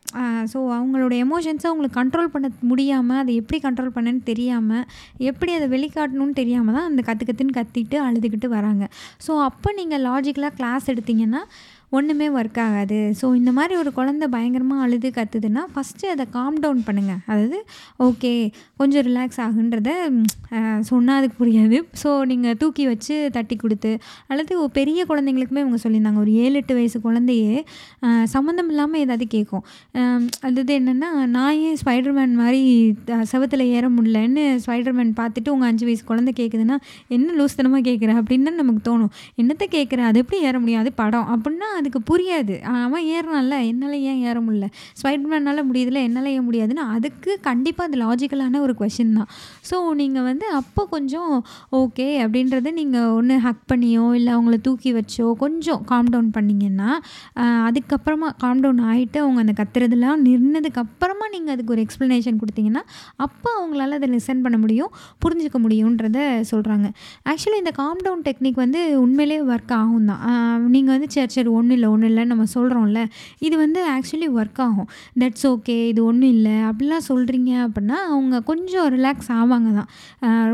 ஸோ 0.51 0.57
அவங்களோட 0.75 1.13
எமோஷன்ஸை 1.23 1.67
அவங்களுக்கு 1.69 1.97
கண்ட்ரோல் 2.01 2.31
பண்ண 2.33 2.47
முடியாமல் 2.61 3.17
அதை 3.17 3.35
எப்படி 3.35 3.57
கண்ட்ரோல் 3.63 3.95
பண்ணேன்னு 3.95 4.23
தெரியாமல் 4.23 4.85
எப்படி 5.17 5.53
அதை 5.53 5.67
வெளிக்காட்டணும்னு 5.67 6.33
தெரியாமல் 6.33 6.75
தான் 6.75 6.87
அந்த 6.89 7.01
கற்று 7.01 7.25
கற்றுன்னு 7.29 7.57
கத்திட்டு 7.59 7.97
அழுதுகிட்டு 8.07 8.47
வராங்க. 8.47 8.87
ஸோ 9.27 9.31
அப்போ 9.49 9.71
நீங்கள் 9.71 10.01
லாஜிக்கலாக 10.01 10.55
கிளாஸ் 10.55 10.89
எடுத்தீங்கன்னா 10.93 11.41
ஒன்றுமே 11.96 12.27
ஒர்க் 12.38 12.60
ஆகாது. 12.63 12.98
ஸோ 13.20 13.25
இந்த 13.39 13.51
மாதிரி 13.58 13.74
ஒரு 13.82 13.91
குழந்தை 13.98 14.25
பயங்கரமாக 14.34 14.86
அழுது 14.86 15.10
கத்துதுன்னா 15.17 15.62
ஃபஸ்ட்டு 15.74 16.12
அதை 16.13 16.25
காம் 16.36 16.58
டவுன் 16.63 16.82
பண்ணுங்கள் 16.88 17.22
அதாவது 17.32 17.60
ஓகே 18.08 18.32
கொஞ்சம் 18.79 19.06
ரிலாக்ஸ் 19.10 19.39
ஆகுன்றத 19.46 19.89
சொன்னால் 20.89 21.20
அதுக்கு 21.20 21.38
புரியாது. 21.41 21.77
ஸோ 22.01 22.10
நீங்கள் 22.32 22.58
தூக்கி 22.63 22.84
வச்சு 22.91 23.15
தட்டி 23.38 23.58
கொடுத்து 23.63 23.91
அல்லது 24.32 24.56
பெரிய 24.79 25.06
குழந்தைங்களுக்குமே 25.12 25.63
இவங்க 25.65 25.79
சொல்லியிருந்தாங்க 25.86 26.22
ஒரு 26.25 26.34
ஏழு 26.46 26.56
எட்டு 26.62 26.75
வயசு 26.79 27.00
குழந்தையே 27.08 27.56
சம்மந்தம் 28.36 28.70
இல்லாமல் 28.74 29.03
ஏதாவது 29.06 29.27
கேட்கும் 29.36 29.63
அதாவது 30.48 30.74
என்னென்னா 30.79 31.12
நான் 31.38 31.62
ஏன் 31.70 31.79
ஸ்பைடர்மேன் 31.84 32.36
மாதிரி 32.41 32.62
செவத்தில் 33.32 33.65
ஏற 33.77 33.86
முடியலன்னு 33.96 34.46
ஸ்பைடர்மேன் 34.65 35.13
பார்த்துட்டு 35.22 35.50
உங்கள் 35.56 35.70
அஞ்சு 35.72 35.86
வயசு 35.89 36.03
குழந்தை 36.12 36.34
கேட்குதுன்னா 36.41 36.77
என்ன 37.17 37.36
லூஸ்தனமாக 37.39 37.84
கேட்குற 37.89 38.12
அப்படின்னு 38.20 38.48
தான் 38.50 38.62
நமக்கு 38.62 38.84
தோணும். 38.89 39.12
என்னத்தை 39.41 39.67
கேட்குற 39.77 40.00
அது 40.10 40.22
எப்படி 40.24 40.39
ஏற 40.50 40.56
முடியும்? 40.62 40.84
அது 40.84 40.91
படம். 41.01 41.27
அப்படின்னா 41.36 41.70
அதுக்கு 41.79 42.00
புரியாது. 42.12 42.55
அவன் 42.84 43.05
ஏறினான்ல 43.15 43.55
என்னால் 43.69 43.96
ஏன் 44.12 44.22
ஏற 44.29 44.38
முடியல? 44.46 44.67
ஸ்பைடர்மேனால் 45.00 45.62
முடியுதுல 45.69 46.01
என்னால் 46.08 46.30
ஏன் 46.36 46.47
முடியாதுன்னா 46.49 46.86
அதுக்கு 46.95 47.32
கண்டிப்பாக 47.49 47.89
அது 47.89 47.97
லாஜிக்கலான 48.04 48.62
ஒரு 48.65 48.75
கொஷின் 48.82 49.15
தான். 49.19 49.30
ஸோ 49.69 49.75
நீங்கள் 50.01 50.25
வந்து 50.30 50.45
அப்போ 50.60 50.82
கொஞ்சம் 50.95 51.34
ஓகே 51.82 52.08
அப்படின்றத 52.23 52.71
நீங்கள் 52.80 53.10
ஒன்று 53.17 53.36
ஹக் 53.47 53.63
பண்ணியோ 53.71 54.06
இல்லை 54.19 54.32
அவங்கள 54.36 54.58
தூக்கி 54.67 54.91
வச்சோ 54.99 55.28
கொஞ்சம் 55.43 55.82
காம் 55.91 56.12
டவுன் 56.13 56.32
பண்ணிங்கன்னா 56.38 56.89
அதுக்கப்புறமா 57.67 58.30
காம் 58.43 58.62
டவுன் 58.63 58.82
ஆகிட்டு 58.91 59.19
அவங்க 59.23 59.39
அந்த 59.45 59.54
கத்துறதுலாம் 59.60 60.21
நின்னதுக்கப்புறமா 60.28 61.25
நீங்கள் 61.36 61.54
அதுக்கு 61.56 61.73
ஒரு 61.75 61.84
எக்ஸ்ப்ளனேஷன் 61.86 62.39
கொடுத்தீங்கன்னா 62.41 62.84
அப்போ 63.25 63.49
அவங்களால 63.60 63.97
அதை 63.99 64.10
லிசன் 64.13 64.43
பண்ண 64.45 64.58
முடியும் 64.63 64.91
புரிஞ்சுக்க 65.23 65.58
முடியுன்றத 65.65 66.19
சொல்கிறாங்க 66.51 66.88
ஆக்சுவலி 67.32 67.60
இந்த 67.63 67.73
காம் 67.82 68.04
டவுன் 68.06 68.23
டெக்னிக் 68.28 68.60
வந்து 68.63 68.82
உண்மையிலே 69.04 69.39
ஒர்க் 69.51 69.73
ஆகும் 69.80 70.10
தான் 70.12 70.23
நீங்கள் 70.75 70.93
வந்து 70.95 71.10
சரி 71.15 71.34
சரி 71.38 71.51
ஒன்றும் 71.67 71.77
இல்லை 71.77 71.89
ஒன்றும் 71.93 72.10
இல்லை 72.12 72.23
நம்ம 72.32 72.43
சொல்கிறோம்ல 72.53 73.01
இது 73.47 73.56
வந்து 73.63 73.80
ஆக்சுவலி 73.93 74.27
ஒர்க் 74.39 74.62
ஆகும். 74.65 74.89
தட்ஸ் 75.21 75.45
ஓகே 75.51 75.75
இது 75.91 76.01
ஒன்றும் 76.10 76.34
இல்லை 76.36 76.56
அப்படிலாம் 76.69 77.08
சொல்கிறீங்க 77.12 77.51
அப்படின்னா 77.65 77.97
அவங்க 78.13 78.41
கொஞ்சம் 78.49 78.88
ரிலாக்ஸ் 78.95 79.30
ஆவாங்க 79.39 79.69
தான். 79.80 79.89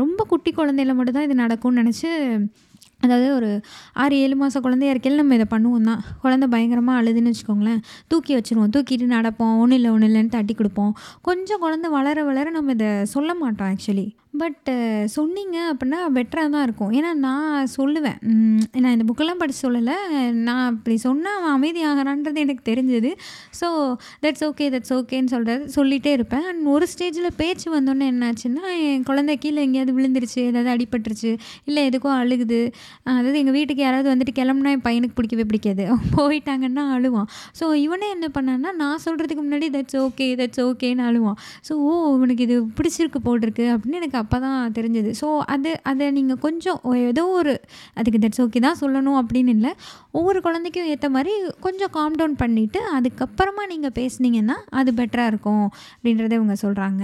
ரொம்ப 0.02 0.20
குட்டி 0.32 0.52
குழந்தையில 0.60 0.94
மட்டும்தான் 0.98 1.26
இது 1.28 1.36
நடக்கும்னு 1.44 1.82
நினச்சி 1.82 2.10
அதாவது 3.04 3.26
ஒரு 3.36 3.48
ஆறு 4.02 4.14
ஏழு 4.24 4.36
மாத 4.40 4.60
குழந்தையா 4.66 4.92
இருக்கையில் 4.92 5.20
நம்ம 5.20 5.36
இதை 5.38 5.46
பண்ணுவோம் 5.54 5.88
தான். 5.90 6.02
குழந்தை 6.22 6.46
பயங்கரமாக 6.54 7.00
அழுதுன்னு 7.00 7.32
வச்சுக்கோங்களேன் 7.32 7.80
தூக்கி 8.12 8.32
வச்சுருவோம் 8.36 8.72
தூக்கிட்டு 8.76 9.08
நடப்போம் 9.16 9.54
ஒன்றும் 9.62 9.78
இல்லை 9.78 9.90
ஒன்றும் 9.94 10.10
இல்லைன்னு 10.10 10.34
தட்டி 10.36 10.54
கொடுப்போம். 10.54 10.92
கொஞ்சம் 11.28 11.62
குழந்தை 11.64 11.90
வளர 11.96 12.24
வளர 12.30 12.46
நம்ம 12.58 12.76
இதை 12.78 12.90
சொல்ல 13.14 13.30
மாட்டோம் 13.42 13.70
ஆக்சுவலி 13.72 14.06
பட் 14.40 14.68
uh, 14.72 15.02
சொன்னீங்க 15.14 15.56
அப்படின்னா 15.70 15.98
பெட்டராக 16.16 16.48
தான் 16.54 16.64
இருக்கும். 16.66 16.92
ஏன்னா 16.98 17.10
நான் 17.26 17.68
சொல்லுவேன். 17.74 18.16
நான் 18.82 18.94
இந்த 18.94 19.04
புக்கெல்லாம் 19.08 19.40
படித்து 19.42 19.60
சொல்லலை. 19.66 19.96
நான் 20.46 20.62
அப்படி 20.70 20.94
சொன்னால் 21.04 21.36
அவன் 21.38 21.54
அமைதியாகிறான்றது 21.56 22.40
எனக்கு 22.44 22.62
தெரிஞ்சது. 22.70 23.10
ஸோ 23.60 23.68
தட்ஸ் 24.24 24.44
ஓகே 24.48 24.66
தட்ஸ் 24.74 24.94
ஓகேன்னு 24.96 25.32
சொல்கிறது 25.34 25.66
சொல்லிகிட்டே 25.76 26.12
இருப்பேன். 26.18 26.46
அண்ட் 26.50 26.64
ஒரு 26.74 26.88
ஸ்டேஜில் 26.92 27.30
பேச்சு 27.40 27.68
வந்தோன்னே 27.76 28.08
என்னாச்சுன்னா 28.14 28.64
என் 28.88 29.06
குழந்தை 29.10 29.36
கீழே 29.44 29.62
எங்கேயாவது 29.66 29.94
விழுந்துருச்சு 29.98 30.40
ஏதாவது 30.50 30.72
அடிபட்டுருச்சு 30.74 31.32
இல்லை 31.68 31.84
எதுக்கோ 31.90 32.10
அழுகுது. 32.22 32.60
அதாவது 33.14 33.36
எங்கள் 33.42 33.56
வீட்டுக்கு 33.58 33.84
யாராவது 33.86 34.10
வந்துட்டு 34.14 34.36
கிளம்புனா 34.40 34.74
என் 34.78 34.84
பையனுக்கு 34.88 35.18
பிடிக்கவே 35.20 35.46
பிடிக்காது. 35.52 35.86
போயிட்டாங்கன்னா 36.18 36.86
அழுவான். 36.96 37.30
ஸோ 37.60 37.66
இவனே 37.86 38.10
என்ன 38.16 38.26
பண்ணான்னா 38.38 38.72
நான் 38.82 39.04
சொல்கிறதுக்கு 39.06 39.46
முன்னாடி 39.46 39.68
தட்ஸ் 39.78 40.00
ஓகே 40.04 40.28
தட்ஸ் 40.42 40.64
ஓகேன்னு 40.68 41.06
அழுவான். 41.10 41.40
ஸோ 41.68 41.72
ஓ 41.88 41.94
இவனுக்கு 42.18 42.44
இது 42.48 42.58
பிடிச்சிருக்கு 42.80 43.22
போட்டிருக்கு 43.30 43.66
அப்படின்னு 43.76 44.00
எனக்கு 44.02 44.20
அப்போ 44.24 44.38
தான் 44.46 44.60
தெரிஞ்சது. 44.78 45.10
ஸோ 45.22 45.28
அது 45.54 45.70
அதை 45.92 46.06
நீங்கள் 46.18 46.40
கொஞ்சம் 46.46 46.80
ஏதோ 47.10 47.24
ஒரு 47.40 47.54
அதுக்கு 47.98 48.20
தட்ஸ் 48.24 48.42
ஓகே 48.44 48.60
தான் 48.66 48.80
சொல்லணும் 48.82 49.18
அப்படின்னு 49.22 49.52
இல்லை. 49.56 49.72
ஒவ்வொரு 50.18 50.38
குழந்தைக்கும் 50.46 50.88
ஏற்ற 50.92 51.06
மாதிரி 51.14 51.32
கொஞ்சம் 51.64 51.92
காம் 51.96 52.18
டவுன் 52.20 52.36
பண்ணிவிட்டு 52.42 52.80
அதுக்கப்புறமா 52.96 53.62
நீங்கள் 53.72 53.94
பேசுனீங்கன்னா 53.98 54.56
அது 54.80 54.90
பெட்டராக 55.00 55.32
இருக்கும் 55.32 55.64
அப்படின்றத 55.94 56.32
இவங்க 56.40 56.56
சொல்கிறாங்க 56.64 57.02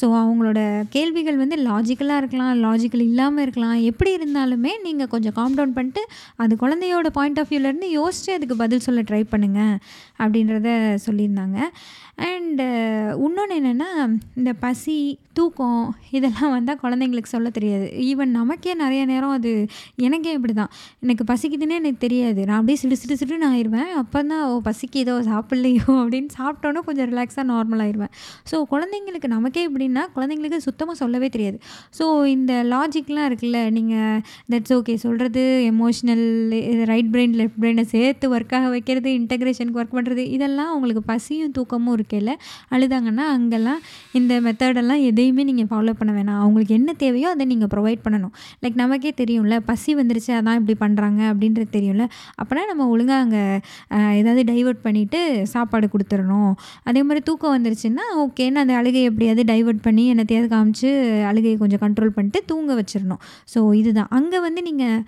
ஸோ 0.00 0.06
அவங்களோட 0.22 0.60
கேள்விகள் 0.96 1.40
வந்து 1.42 1.58
லாஜிக்கலாக 1.68 2.22
இருக்கலாம் 2.22 2.52
லாஜிக்கல் 2.66 3.04
இல்லாமல் 3.10 3.44
இருக்கலாம். 3.46 3.76
எப்படி 3.90 4.12
இருந்தாலுமே 4.18 4.74
நீங்கள் 4.86 5.12
கொஞ்சம் 5.14 5.36
காம் 5.38 5.56
டவுன் 5.58 5.76
பண்ணிட்டு 5.78 6.04
அது 6.44 6.54
குழந்தையோட 6.64 7.08
பாயிண்ட் 7.18 7.40
ஆஃப் 7.42 7.52
வியூலேருந்து 7.52 7.90
யோசித்து 8.00 8.36
அதுக்கு 8.38 8.56
பதில் 8.64 8.84
சொல்ல 8.88 9.02
ட்ரை 9.10 9.22
பண்ணுங்கள் 9.34 9.74
அப்படின்றத 10.22 10.68
சொல்லியிருந்தாங்க. 11.06 11.58
அண்டு 12.28 12.64
இன்னொன்று 13.24 13.56
என்னென்னா 13.58 13.90
இந்த 14.38 14.50
பசி 14.62 14.96
தூக்கம் 15.38 15.82
இதெல்லாம் 16.16 16.54
வந்தால் 16.58 16.80
குழந்தைங்களுக்கு 16.84 17.32
சொல்ல 17.36 17.48
தெரியாது. 17.58 17.86
ஈவன் 18.08 18.32
நமக்கே 18.38 18.74
நிறைய 18.84 19.02
நேரம் 19.12 19.34
அது 19.38 19.52
எனக்கே 20.08 20.32
இப்படி 20.38 20.54
தான் 20.60 20.72
எனக்கு 21.04 21.24
பசிக்குதுன்னே 21.32 21.78
எனக்கு 21.82 22.00
தெரியாது. 22.06 22.40
நான் 22.48 22.58
அப்படியே 22.60 22.78
சிடு 22.82 23.16
சிடு 23.20 23.40
நான் 23.44 23.54
ஆயிடுவேன் 23.56 23.90
அப்போ 24.00 24.18
தான் 24.32 24.44
ஓ 24.50 24.54
பசிக்குதோ 24.68 25.14
சாப்பிட்லையோ 25.30 25.84
அப்படின்னு 26.02 26.30
சாப்பிட்டோன்னே 26.38 26.80
கொஞ்சம் 26.88 27.08
ரிலாக்ஸாக 27.10 27.44
நார்மல் 27.52 27.82
ஆயிடுவேன் 27.84 28.12
ஸோ 28.50 28.56
குழந்தைங்களுக்கு 28.72 29.28
நமக்கே 29.34 29.62
எப்படின்னா 29.68 30.02
குழந்தைங்களுக்கு 30.16 30.58
சுத்தமாக 30.66 30.96
சொல்லவே 31.02 31.28
தெரியாது. 31.34 31.58
ஸோ 31.98 32.04
இந்த 32.34 32.52
லாஜிக்லாம் 32.72 33.26
இருக்குல்ல 33.30 33.58
நீங்கள் 33.76 34.20
தட்ஸ் 34.52 34.74
ஓகே 34.76 34.94
சொல்கிறது 35.04 35.42
எமோஷ்னல் 35.72 36.24
ரைட் 36.90 37.10
பிரெயின் 37.14 37.36
லெஃப்ட் 37.40 37.58
பிரெயினை 37.62 37.84
சேர்த்து 37.94 38.26
ஒர்க்காக 38.36 38.70
வைக்கிறது 38.74 39.10
இன்டகிரேஷனுக்கு 39.20 39.80
ஒர்க் 39.82 39.96
பண்ணுறது 39.98 40.24
இதெல்லாம் 40.36 40.72
உங்களுக்கு 40.76 41.04
பசியும் 41.12 41.54
தூக்கமும் 41.58 41.94
இருக்கையில் 41.98 42.32
அழுதாங்கன்னா 42.74 43.26
அங்கெல்லாம் 43.36 43.80
இந்த 44.20 44.34
மெத்தடெல்லாம் 44.46 45.02
எதையுமே 45.10 45.44
நீங்கள் 45.50 45.70
ஃபாலோ 45.72 45.94
பண்ண 46.00 46.12
வேணாம். 46.18 46.42
அவங்களுக்கு 46.48 46.76
என்ன 46.80 46.90
தேவையோ 47.04 47.30
அதை 47.34 47.46
நீங்கள் 47.52 47.70
ப்ரொவைட் 47.74 48.04
பண்ணணும். 48.06 48.34
லைக் 48.62 48.76
நமக்கே 48.82 49.12
தெரியும்ல 49.22 49.56
பசி 49.70 49.90
வந்துருச்சு 50.00 50.32
அதான் 50.40 50.58
இப்படி 50.60 50.76
பண்ணுறாங்க 50.84 51.20
அப்படின்றது 51.32 51.70
தெரியும்ல. 51.78 52.04
அப்போனா 52.40 52.62
நம்ம 52.72 52.86
ஒழுங்காக 52.94 53.20
அங்கே 53.24 53.42
ஏதாவது 54.20 54.42
டைவர்ட் 54.52 54.82
பண்ணிவிட்டு 54.86 55.20
சாப்பாடு 55.54 55.86
கொடுத்துடணும் 55.94 56.52
அதே 56.88 57.00
மாதிரி 57.08 57.22
தூக்கம் 57.28 57.54
வந்துருச்சுன்னா 57.56 58.04
ஓகேன்னு 58.22 58.62
அந்த 58.62 58.74
அழுகையை 58.80 59.06
எப்படியாவது 59.10 59.42
டைவர்ட் 59.52 59.82
பண்ணி 59.86 60.04
என்னத்தையாவது 60.12 60.48
காமிச்சு 60.54 60.90
அழுகையை 61.30 61.56
கொஞ்சம் 61.62 61.82
கண்ட்ரோல் 61.84 62.14
பண்ணிட்டு 62.16 62.40
தூங்க 62.50 62.72
வச்சிடணும். 62.80 63.20
ஸோ 63.52 63.58
இதுதான். 63.80 64.10
அங்கே 64.18 64.38
வந்து 64.46 64.60
நீங்கள் 64.68 65.00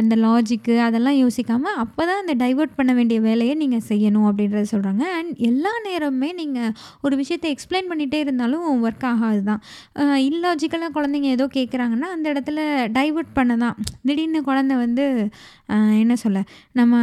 அந்த 0.00 0.14
லாஜிக்கு 0.24 0.74
அதெல்லாம் 0.86 1.18
யோசிக்காமல் 1.22 1.78
அப்போ 1.84 2.02
தான் 2.10 2.20
அந்த 2.22 2.34
டைவர்ட் 2.42 2.74
பண்ண 2.78 2.92
வேண்டிய 2.98 3.18
வேலையை 3.28 3.54
நீங்கள் 3.62 3.84
செய்யணும் 3.90 4.26
அப்படின்றத 4.30 4.64
சொல்கிறாங்க 4.74 5.04
அண்ட் 5.18 5.32
எல்லா 5.50 5.72
நேரமுமே 5.88 6.30
நீங்கள் 6.40 6.72
ஒரு 7.06 7.14
விஷயத்தை 7.22 7.50
எக்ஸ்பிளைன் 7.54 7.90
பண்ணிகிட்டே 7.90 8.20
இருந்தாலும் 8.26 8.66
ஒர்க் 8.86 9.06
ஆகாது 9.12 9.42
தான் 9.50 9.60
லாஜிக்கலாக 10.66 10.94
குழந்தைங்க 10.94 11.28
ஏதோ 11.36 11.44
கேட்குறாங்கன்னா 11.56 12.08
அந்த 12.14 12.26
இடத்துல 12.32 12.60
டைவர்ட் 12.96 13.30
பண்ண 13.36 13.52
தான் 13.62 13.76
திடீர்னு 14.08 14.40
குழந்த 14.48 14.72
வந்து 14.82 15.04
என்ன 16.02 16.14
சொல்ல 16.22 16.38
நம்ம 16.78 16.94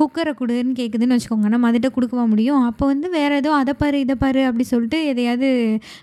குக்கரை 0.00 0.32
கொடுன்னு 0.40 0.74
கேட்குதுன்னு 0.80 1.16
வச்சுக்கோங்க. 1.16 1.48
நம்ம 1.54 1.68
அதிட்ட 1.70 1.88
கொடுக்கவா 1.96 2.24
முடியும்? 2.32 2.62
அப்போ 2.70 2.84
வந்து 2.92 3.08
வேறு 3.16 3.36
ஏதோ 3.42 3.52
அதை 3.60 3.74
பாரு 3.82 4.00
இதை 4.04 4.16
பாரு 4.24 4.42
அப்படி 4.48 4.66
சொல்லிட்டு 4.72 4.98
எதையாவது 5.12 5.48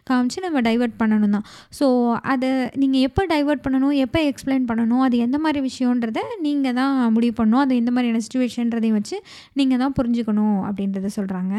காமிச்சு 0.09 0.45
நம்ம 0.45 0.61
டைவர்ட் 0.69 0.95
பண்ணணும் 1.01 1.35
தான் 1.37 1.45
ஸோ 1.79 1.87
அதை 2.33 2.51
நீங்கள் 2.83 3.05
எப்போ 3.09 3.25
டைவர்ட் 3.33 3.65
பண்ணணும்? 3.67 3.95
எப்போ 4.05 4.21
எக்ஸ்பிளைன் 4.31 4.69
பண்ணணும்? 4.71 5.03
அது 5.07 5.17
எந்த 5.27 5.39
மாதிரி 5.45 5.61
விஷயன்றத 5.69 6.21
நீங்கள் 6.47 6.77
தான் 6.81 6.95
முடிவு 7.17 7.35
பண்ணணும். 7.41 7.63
அது 7.65 7.81
எந்த 7.83 7.93
மாதிரியான 7.97 8.23
சுச்சுவேஷன்றதையும் 8.27 8.99
வச்சு 9.01 9.19
நீங்கள் 9.61 9.83
தான் 9.85 9.97
புரிஞ்சுக்கணும் 9.99 10.59
அப்படின்றத 10.69 11.11
சொல்கிறாங்க 11.19 11.55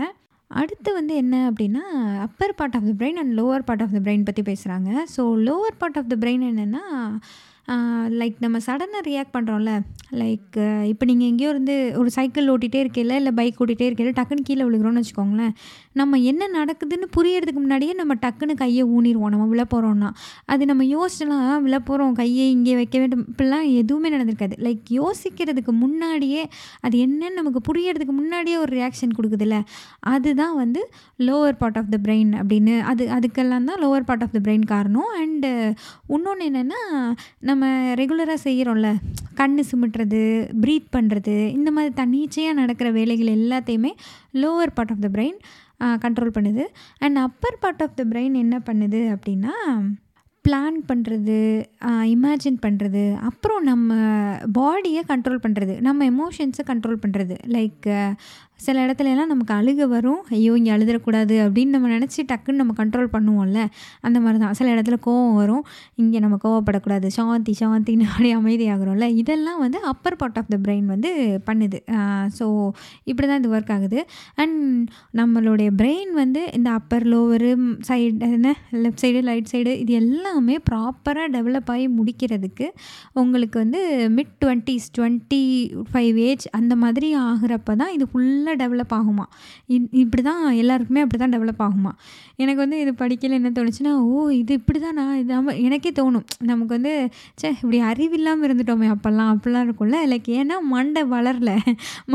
அடுத்து 0.52 0.90
வந்து 0.94 1.14
என்ன 1.14 1.34
அப்படின்னா 1.50 1.82
upper 2.18 2.54
part 2.54 2.76
of 2.76 2.86
the 2.86 2.92
brain 2.98 3.18
and 3.18 3.32
lower 3.38 3.64
part 3.64 3.82
of 3.82 3.92
the 3.92 4.00
brain 4.00 4.24
பற்றி 4.24 4.42
பேசுகிறாங்க 4.42 4.90
so 5.16 5.22
lower 5.42 5.78
part 5.78 5.98
of 5.98 6.10
the 6.10 6.16
brain 6.20 6.44
என்னென்னா 6.48 6.84
லைக் 8.20 8.38
நம்ம 8.40 8.58
சடனாக 8.66 9.02
ரியாக்ட் 9.08 9.34
பண்ணுறோம்ல 9.34 9.72
லைக் 10.20 10.56
இப்போ 10.88 11.04
நீங்கள் 11.04 11.28
எங்கேயோ 11.28 11.50
இருந்து 11.50 11.74
ஒரு 11.98 12.10
சைக்கிள் 12.10 12.50
ஓட்டிகிட்டே 12.54 12.80
இருக்கையில 12.84 13.16
இல்லை 13.20 13.32
பைக் 13.32 13.60
ஓட்டிகிட்டே 13.62 13.86
இருக்கையில 13.88 14.12
டக்குன்னு 14.18 14.44
கீழே 14.44 14.64
விழுகிறோன்னு 14.64 15.02
வச்சுக்கோங்களேன் 15.02 15.52
நம்ம 15.92 16.18
என்ன 16.30 16.48
நடக்குதுன்னு 16.54 17.06
புரியறதுக்கு 17.16 17.60
முன்னாடியே 17.64 17.92
நம்ம 17.92 18.14
டக்குன்னு 18.14 18.54
கையை 18.54 18.84
ஊனிடுவோம். 18.84 19.32
நம்ம 19.34 19.46
விழ 19.52 19.62
போகிறோம்னா 19.74 20.10
அது 20.44 20.62
நம்ம 20.70 20.82
யோசிச்சலாம் 20.84 21.62
விழ 21.66 21.78
போகிறோம் 21.78 22.14
கையை 22.14 22.50
இங்கே 22.50 22.74
வைக்க 22.74 22.96
வேண்டும். 22.98 23.24
இப்படிலாம் 23.32 23.66
எதுவுமே 23.80 24.08
நடந்திருக்காது. 24.16 24.56
லைக் 24.66 24.84
யோசிக்கிறதுக்கு 25.00 25.72
முன்னாடியே 25.84 26.42
அது 26.80 26.98
என்னன்னு 27.06 27.38
நமக்கு 27.40 27.62
புரியறதுக்கு 27.68 28.14
முன்னாடியே 28.20 28.56
ஒரு 28.56 28.72
ரியாக்ஷன் 28.78 29.16
கொடுக்குதுல்ல 29.18 29.58
அதுதான் 30.14 30.54
வந்து 30.56 30.82
lower 31.18 31.60
part 31.62 31.78
of 31.82 31.90
the 31.90 31.98
brain 32.06 32.32
அப்படின்னு 32.40 32.74
அது 32.92 33.02
அதுக்கெல்லாம் 33.18 33.68
தான் 33.70 33.80
lower 33.84 34.08
part 34.10 34.24
of 34.26 34.36
the 34.36 34.40
brain 34.46 34.66
காரணம். 34.74 35.10
அண்டு 35.22 35.50
இன்னொன்று 36.14 36.44
என்னென்னா 36.50 36.80
நம்ம 37.52 37.66
ரெகுலராக 38.00 38.38
செய்கிறோம்ல 38.44 38.90
கண் 39.40 39.58
சிமிட்டுறது 39.70 40.20
ப்ரீத் 40.62 40.88
பண்ணுறது 40.96 41.34
இந்த 41.56 41.68
மாதிரி 41.70 41.92
தன்னிச்சையாக 42.00 42.58
நடக்கிற 42.60 42.88
வேலைகள் 42.98 43.36
எல்லாத்தையுமே 43.38 43.92
lower 44.42 44.74
part 44.76 44.92
of 44.94 45.04
the 45.06 45.10
brain 45.16 45.38
control 46.04 46.36
பண்ணுது. 46.36 46.64
And 47.04 47.18
upper 47.26 47.60
part 47.60 47.82
of 47.84 47.98
the 47.98 48.02
brain 48.12 48.34
என்ன 48.44 48.56
பண்ணுது 48.68 49.00
அப்படின்னா 49.14 49.54
பிளான் 50.44 50.78
பண்ணுறது 50.88 51.38
இமேஜின் 52.12 52.56
பண்ணுறது 52.64 53.02
அப்புறம் 53.28 53.62
நம்ம 53.62 53.90
பாடியை 54.58 55.02
கண்ட்ரோல் 55.10 55.42
பண்ணுறது 55.44 55.74
நம்ம 55.80 56.06
எமோஷன்ஸை 56.12 56.64
கண்ட்ரோல் 56.70 57.02
பண்ணுறது 57.04 57.36
லைக் 57.56 57.86
சில 58.66 58.76
இடத்துல 58.86 59.10
எல்லாம் 59.14 59.30
நமக்கு 59.32 59.54
அழுக 59.58 59.86
வரும். 59.94 60.20
ஐயோ 60.36 60.52
இங்கே 60.60 60.72
அழுதுறக்கூடாது 60.76 61.36
அப்படின்னு 61.44 61.74
நம்ம 61.76 61.90
நினச்சி 61.96 62.20
டக்குன்னு 62.30 62.60
நம்ம 62.62 62.74
கண்ட்ரோல் 62.80 63.08
பண்ணுவோம்ல. 63.14 63.60
அந்த 64.06 64.18
மாதிரி 64.24 64.40
தான் 64.44 64.56
சில 64.60 64.68
இடத்துல 64.74 64.98
கோவம் 65.06 65.36
வரும். 65.40 65.64
இங்கே 66.02 66.18
நம்ம 66.24 66.38
கோவப்படக்கூடாது. 66.44 67.08
சாந்தி 67.18 67.54
சாந்தின்னு 67.60 68.08
அப்படியே 68.10 68.34
அமைதியாகிறோம்ல. 68.40 69.08
இதெல்லாம் 69.22 69.60
வந்து 69.64 69.80
upper 69.92 70.18
part 70.22 70.38
of 70.42 70.50
the 70.54 70.58
brain 70.66 70.86
வந்து 70.94 71.10
பண்ணுது. 71.48 71.80
ஸோ 72.38 72.46
இப்படி 73.10 73.26
தான் 73.30 73.40
இது 73.42 73.52
ஒர்க் 73.56 73.72
ஆகுது. 73.76 74.00
அண்ட் 74.42 74.58
நம்மளுடைய 75.20 75.70
பிரெயின் 75.80 76.12
வந்து 76.22 76.42
இந்த 76.58 76.68
அப்பர் 76.78 77.06
லோவரு 77.14 77.50
சைடு 77.88 78.30
என்ன? 78.38 78.50
லெஃப்ட் 78.82 79.02
சைடு 79.04 79.20
ரைட் 79.30 79.50
சைடு 79.52 79.72
இது 79.82 79.92
எல்லாமே 80.02 80.56
ப்ராப்பராக 80.70 81.28
டெவலப் 81.36 81.70
ஆகி 81.74 81.86
முடிக்கிறதுக்கு 81.98 82.66
உங்களுக்கு 83.20 83.56
வந்து 83.64 83.80
mid 84.16 84.34
twenties 84.42 84.88
twenty 84.98 85.42
five 85.90 86.16
age 86.28 86.46
அந்த 86.58 86.74
மாதிரி 86.82 87.08
ஆகிறப்ப 87.28 87.76
தான் 87.82 87.92
இது 87.96 88.04
ஃபுல்லாக 88.12 88.51
டெவலப் 88.62 88.94
ஆகுமா? 88.98 89.24
இப்படி 90.02 90.22
தான் 90.28 90.42
எல்லாருக்குமே 90.62 91.04
அப்படி 91.04 91.20
தான் 91.22 91.34
டெவலப் 91.36 91.62
ஆகுமா? 91.66 91.92
எனக்கு 92.42 92.60
வந்து 92.64 92.78
இது 92.84 92.92
படிக்கல 93.02 93.38
என்ன 93.40 93.52
தோணுச்சுன்னா 93.58 93.92
ஓ 94.10 94.26
இது 94.40 94.52
இப்படி 94.60 94.80
தான் 94.86 94.96
நான் 95.00 95.14
இது 95.22 95.32
எனக்கே 95.68 95.92
தோணும். 96.00 96.26
நமக்கு 96.50 96.72
வந்து 96.78 96.94
ச்சே 97.40 97.48
இப்படி 97.62 97.80
அறிவில்லாமல் 97.90 98.46
இருந்துட்டோமே 98.48 98.90
அப்போல்லாம் 98.96 99.32
அப்படிலாம் 99.34 99.66
இருக்கும்ல? 99.68 100.00
லைக் 100.12 100.30
ஏன்னா 100.40 100.58
மண்டை 100.74 101.04
வளரல. 101.14 101.50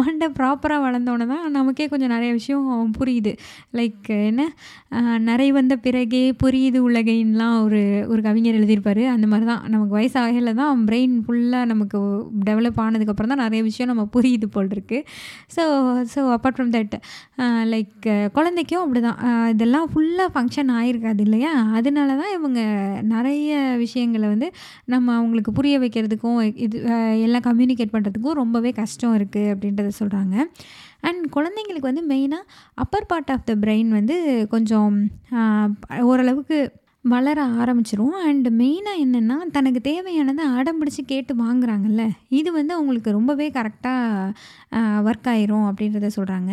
மண்டை 0.02 0.30
ப்ராப்பராக 0.40 0.86
வளர்ந்தோன்னே 0.88 1.28
தான் 1.34 1.46
நமக்கே 1.58 1.88
கொஞ்சம் 1.96 2.14
நிறைய 2.16 2.32
விஷயம் 2.40 2.94
புரியுது. 3.00 3.34
லைக் 3.80 4.14
என்ன? 4.30 4.44
நிறைய 5.30 5.46
நிறை 5.48 5.56
வந்த 5.58 5.76
பிறகே 5.84 6.22
புரியுது 6.42 6.80
உலகைன்லாம் 6.88 7.58
ஒரு 7.66 7.82
ஒரு 8.12 8.22
கவிஞர் 8.26 8.58
எழுதியிருப்பார். 8.60 9.02
அந்த 9.16 9.26
மாதிரி 9.32 9.46
தான் 9.50 9.62
நமக்கு 9.74 9.94
வயசாகல 9.98 10.52
தான் 10.60 10.82
பிரெயின் 10.88 11.14
ஃபுல்லாக 11.26 11.70
நமக்கு 11.72 12.00
டெவலப் 12.48 12.80
ஆனதுக்கப்புறம் 12.86 13.32
தான் 13.34 13.42
நிறைய 13.44 13.62
விஷயம் 13.68 13.92
நம்ம 13.92 14.04
புரியுது 14.16 14.48
போல் 14.56 14.72
இருக்குது 14.76 15.06
so 15.56 15.64
so 16.14 16.17
so 16.18 16.24
apart 16.34 16.58
from 16.58 16.72
that 16.74 16.96
like 17.66 17.96
குழந்தைக்கும் 18.34 18.84
அப்படி 18.84 19.02
தான் 19.02 19.20
uh, 19.28 19.48
இதெல்லாம் 19.50 19.88
ஃபுல்லாக 19.92 20.30
ஃபங்க்ஷன் 20.34 20.72
ஆகிருக்காது 20.78 21.22
இல்லையா? 21.22 21.54
அதனால 21.78 22.10
தான் 22.16 22.34
இவங்க 22.34 22.60
நிறைய 23.08 23.52
விஷயங்களை 23.78 24.28
வந்து 24.28 24.50
நம்ம 24.86 25.14
அவங்களுக்கு 25.14 25.52
புரிய 25.52 25.76
வைக்கிறதுக்கும் 25.80 26.40
இது 26.66 26.78
எல்லாம் 27.22 27.48
கம்யூனிகேட் 27.48 27.94
பண்ணுறதுக்கும் 27.94 28.40
ரொம்பவே 28.40 28.72
கஷ்டம் 28.72 29.16
இருக்குது 29.18 29.52
அப்படின்றத 29.54 29.92
சொல்கிறாங்க 30.00 30.36
அண்ட் 31.02 31.24
குழந்தைங்களுக்கு 31.34 31.92
வந்து 31.92 32.06
மெயினாக 32.08 32.50
upper 32.76 33.08
part 33.08 33.32
of 33.32 33.46
the 33.46 33.56
brain 33.56 33.90
வந்து 33.90 34.16
கொஞ்சம் 34.48 34.96
ஓரளவுக்கு 36.04 36.60
வளர 37.12 37.40
ஆரம்பிச்சிரும். 37.62 38.16
அண்ட் 38.28 38.48
மெயினாக 38.60 39.02
என்னென்னா 39.04 39.36
தனக்கு 39.56 39.80
தேவையானதை 39.90 40.44
அடம் 40.58 40.80
பிடிச்சி 40.80 41.02
கேட்டு 41.06 41.34
வாங்குறாங்கல்ல 41.36 42.04
இது 42.30 42.50
வந்து 42.52 42.74
அவங்களுக்கு 42.74 43.12
ரொம்பவே 43.12 43.48
கரெக்டாக 43.50 44.32
ஒர்க் 45.10 45.28
ஆயிரும் 45.34 45.68
அப்படின்றத 45.70 46.08
சொல்கிறாங்க 46.16 46.52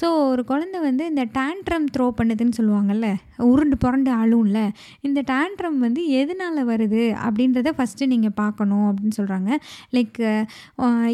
ஸோ 0.00 0.06
ஒரு 0.32 0.42
குழந்தை 0.44 0.80
வந்து 0.80 1.04
இந்த 1.06 1.24
டேண்ட்ரம் 1.38 1.86
த்ரோ 1.96 2.06
பண்ணுதுன்னு 2.18 2.58
சொல்லுவாங்கல்ல 2.58 3.08
உருண்டு 3.48 3.76
புரண்டு 3.76 4.10
அழும்ல 4.22 4.60
இந்த 5.00 5.20
டேண்ட்ரம் 5.32 5.78
வந்து 5.78 6.02
எதனால் 6.20 6.60
வருது 6.70 7.02
அப்படின்றத 7.26 7.72
ஃபஸ்ட்டு 7.78 8.06
நீங்கள் 8.06 8.34
பார்க்கணும் 8.34 8.86
அப்படின்னு 8.90 9.18
சொல்கிறாங்க 9.20 9.50
லைக் 9.96 10.20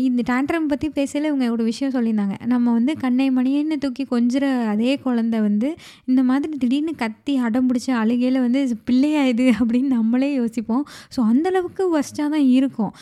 இந்த 0.08 0.22
டேண்ட்ரம் 0.32 0.70
பற்றி 0.72 0.90
பேசல 0.98 1.30
இவங்க 1.30 1.48
ஒரு 1.50 1.64
விஷயம் 1.64 1.94
சொல்லியிருந்தாங்க. 1.94 2.36
நம்ம 2.46 2.72
வந்து 2.72 2.94
கண்ணை 3.04 3.28
மணியன்னு 3.30 3.78
தூக்கி 3.78 4.06
கொஞ்சிற 4.10 4.44
அதே 4.68 4.92
குழந்தை 4.98 5.40
வந்து 5.40 5.70
இந்த 6.04 6.22
மாதிரி 6.22 6.52
திடீர்னு 6.58 6.94
கத்தி 6.96 7.36
அடம் 7.46 7.68
பிடிச்சி 7.70 7.90
அழுகையில் 8.02 8.40
வந்து 8.40 8.60
இது 8.74 8.82
பிள்ளையா 8.88 9.22
இது 9.32 9.44
அப்படின்னு 9.60 9.88
நம்மளே 9.96 10.28
யோசிப்போம். 10.40 10.84
ஸோ 11.14 11.18
அந்தளவுக்கு 11.30 11.82
ஒஸ்ட்டாக 11.96 12.28
தான் 12.34 12.46
இருக்கும். 12.58 12.92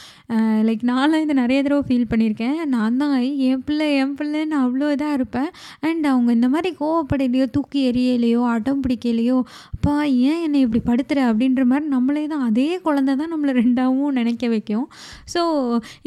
லைக் 0.69 0.83
நான்லாம் 0.91 1.23
இதை 1.25 1.35
நிறைய 1.41 1.59
தடவை 1.67 1.83
ஃபீல் 1.89 2.09
பண்ணியிருக்கேன். 2.11 2.59
நான் 2.75 2.99
தான் 3.03 3.15
என் 3.49 3.63
பிள்ளை 3.67 3.87
என் 4.01 4.15
பிள்ளைன்னு 4.19 4.57
அவ்வளோ 4.65 4.87
இதாக 4.95 5.17
இருப்பேன். 5.19 5.49
அண்ட் 5.89 6.07
அவங்க 6.13 6.31
இந்த 6.39 6.49
மாதிரி 6.55 6.71
கோவப்படையிலையோ 6.81 7.47
தூக்கி 7.57 7.81
எறியலையோ 7.91 8.41
அடம் 8.55 8.83
பிடிக்கலையோ 8.87 9.39
அப்பா 9.75 9.95
ஏன் 10.31 10.43
என்னை 10.47 10.61
இப்படி 10.67 10.83
படுத்துற? 10.91 11.19
அப்படின்ற 11.31 11.65
மாதிரி 11.73 11.89
நம்மளே 11.97 12.25
தான் 12.35 12.45
அதே 12.49 12.69
குழந்த 12.87 13.17
தான் 13.23 13.33
நம்மளை 13.35 13.55
ரெண்டாவும் 13.63 14.17
நினைக்க 14.21 14.49
வைக்கும். 14.55 14.87
ஸோ 15.35 15.43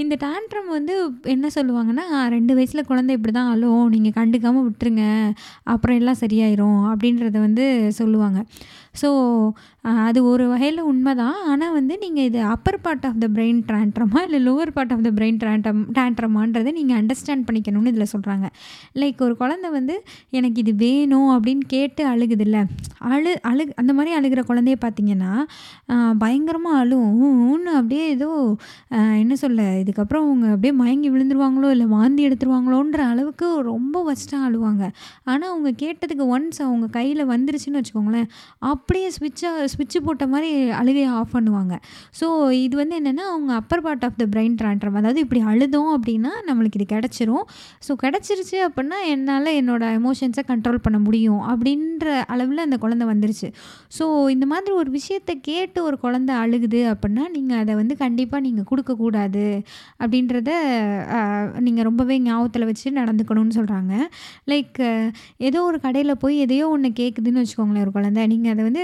இந்த 0.03 0.13
டேண்ட்ரம் 0.25 0.69
வந்து 0.77 0.95
என்ன 1.35 1.49
சொல்லுவாங்கன்னா 1.57 2.05
ரெண்டு 2.35 2.55
வயசில் 2.59 2.87
குழந்தை 2.91 3.15
இப்படி 3.19 3.35
தான் 3.39 3.51
அழும். 3.55 3.85
நீங்கள் 3.95 4.17
கண்டுக்காமல் 4.19 4.67
விட்டுருங்க. 4.69 5.05
அப்புறம் 5.75 5.99
எல்லாம் 6.01 6.21
சரியாயிரும். 6.23 6.81
அப்படின்றத 6.93 7.37
வந்து 7.47 7.67
சொல்லுவாங்க. 8.01 8.39
ஸோ 9.01 9.09
அது 10.05 10.19
ஒரு 10.25 10.47
வகையில் 10.47 10.81
உண்மை 10.81 11.15
தான் 11.15 11.35
ஆனால் 11.45 11.73
வந்து 11.73 11.97
நீங்கள் 11.97 12.23
இது 12.23 12.39
upper 12.43 12.79
part 12.81 13.05
of 13.05 13.19
the 13.19 13.27
brain 13.27 13.59
ட்ரான்ட்ரமா 13.67 14.19
இல்லை 14.25 14.39
lower 14.47 14.71
part 14.71 14.93
of 14.93 15.03
the 15.03 15.11
brain 15.11 15.39
tantrum 15.43 15.81
டேண்ட்ரமான்றதை 15.97 16.71
நீங்கள் 16.71 16.97
அண்டர்ஸ்டாண்ட் 17.01 17.45
பண்ணிக்கணும்னு 17.47 17.91
இதில் 17.93 18.11
சொல்கிறாங்க 18.13 18.47
லைக் 18.95 19.21
ஒரு 19.21 19.37
குழந்தை 19.37 19.69
வந்து 19.69 19.95
எனக்கு 20.29 20.59
இது 20.63 20.73
வேணும் 20.75 21.29
அப்படின்னு 21.35 21.65
கேட்டு 21.67 22.03
அழுகுதில்ல. 22.07 22.57
அழு 23.11 23.33
அழு 23.41 23.65
அந்த 23.75 23.91
மாதிரி 23.93 24.13
அழுகிற 24.17 24.43
குழந்தைய 24.47 24.77
பார்த்தீங்கன்னா 24.85 25.31
பயங்கரமாக 26.17 26.81
அழுவும் 26.83 27.43
அப்படியே 27.77 28.05
ஏதோ 28.09 28.29
என்ன 29.21 29.33
சொல்ல 29.35 29.61
இதுக்கப்புறம் 29.81 30.25
அவங்க 30.25 30.45
அப்படியே 30.47 30.73
மயங்கி 30.73 31.09
விழுந்துருவாங்களோ 31.09 31.69
இல்லை 31.69 31.87
வாந்தி 31.87 32.27
எடுத்துருவாங்களோன்ற 32.27 32.99
அளவுக்கு 33.11 33.47
ரொம்ப 33.61 33.95
ஃபஸ்ட்டாக 34.05 34.47
அழுவாங்க. 34.47 34.83
ஆனால் 35.23 35.49
அவங்க 35.49 35.71
கேட்டதுக்கு 35.83 36.25
ஒன்ஸ் 36.35 36.59
அவங்க 36.67 36.87
கையில் 36.87 37.23
வந்துருச்சுன்னு 37.27 37.81
வச்சுக்கோங்களேன் 37.81 38.27
அப்படியே 38.71 39.09
ஸ்விட்சாக 39.17 39.67
சுவிட்ச் 39.75 39.97
போட்ட 40.07 40.25
மாதிரி 40.33 40.49
அழுகையை 40.81 41.09
ஆஃப் 41.19 41.33
பண்ணுவாங்க. 41.37 41.73
ஸோ 42.19 42.27
இது 42.65 42.75
வந்து 42.81 42.97
என்னென்னா 43.01 43.25
அவங்க 43.33 43.51
upper 43.61 43.83
part 43.87 44.05
of 44.09 44.19
the 44.21 44.27
brain 44.33 44.57
tantrum 44.61 44.97
அதாவது 45.01 45.21
இப்படி 45.25 45.41
அழுதோம் 45.51 45.91
அப்படின்னா 45.97 46.33
நம்மளுக்கு 46.49 46.79
இது 46.81 46.87
கிடச்சிரும். 46.95 47.45
ஸோ 47.87 47.91
கிடச்சிருச்சு 48.03 48.57
அப்படின்னா 48.67 48.99
என்னால் 49.13 49.51
என்னோடய 49.59 49.97
எமோஷன்ஸை 49.99 50.43
கண்ட்ரோல் 50.51 50.83
பண்ண 50.85 50.97
முடியும் 51.07 51.41
அப்படின்ற 51.53 52.05
அளவில் 52.35 52.63
அந்த 52.67 52.77
குழந்தை 52.83 53.07
வந்துருச்சு. 53.11 53.49
ஸோ 53.97 54.05
இந்த 54.35 54.45
மாதிரி 54.53 54.73
ஒரு 54.81 54.89
விஷயத்தை 54.97 55.35
கேட்டு 55.49 55.79
ஒரு 55.89 55.97
குழந்தை 56.05 56.33
அழுகுது 56.43 56.81
அப்படின்னா 56.93 57.25
நீங்கள் 57.35 57.61
அதை 57.63 57.75
வந்து 57.81 57.95
கண்டிப்பாக 58.03 58.43
நீங்கள் 58.47 58.69
கொடுக்கக்கூடாது 58.71 59.45
அப்படின்றத 60.01 60.51
நீங்கள் 61.67 61.87
ரொம்பவே 61.89 62.17
ஞாபகத்தில் 62.27 62.69
வச்சு 62.71 62.97
நடந்துக்கணும்னு 62.99 63.57
சொல்கிறாங்க 63.59 63.93
லைக் 64.53 64.79
ஏதோ 65.49 65.61
ஒரு 65.69 65.79
கடையில் 65.85 66.21
போய் 66.23 66.37
எதையோ 66.45 66.67
ஒன்று 66.75 66.91
கேட்குதுன்னு 67.01 67.41
வச்சுக்கோங்களேன் 67.43 67.85
ஒரு 67.87 67.93
குழந்தை. 67.97 68.23
நீங்கள் 68.33 68.53
அதை 68.55 68.63
வந்து 68.69 68.83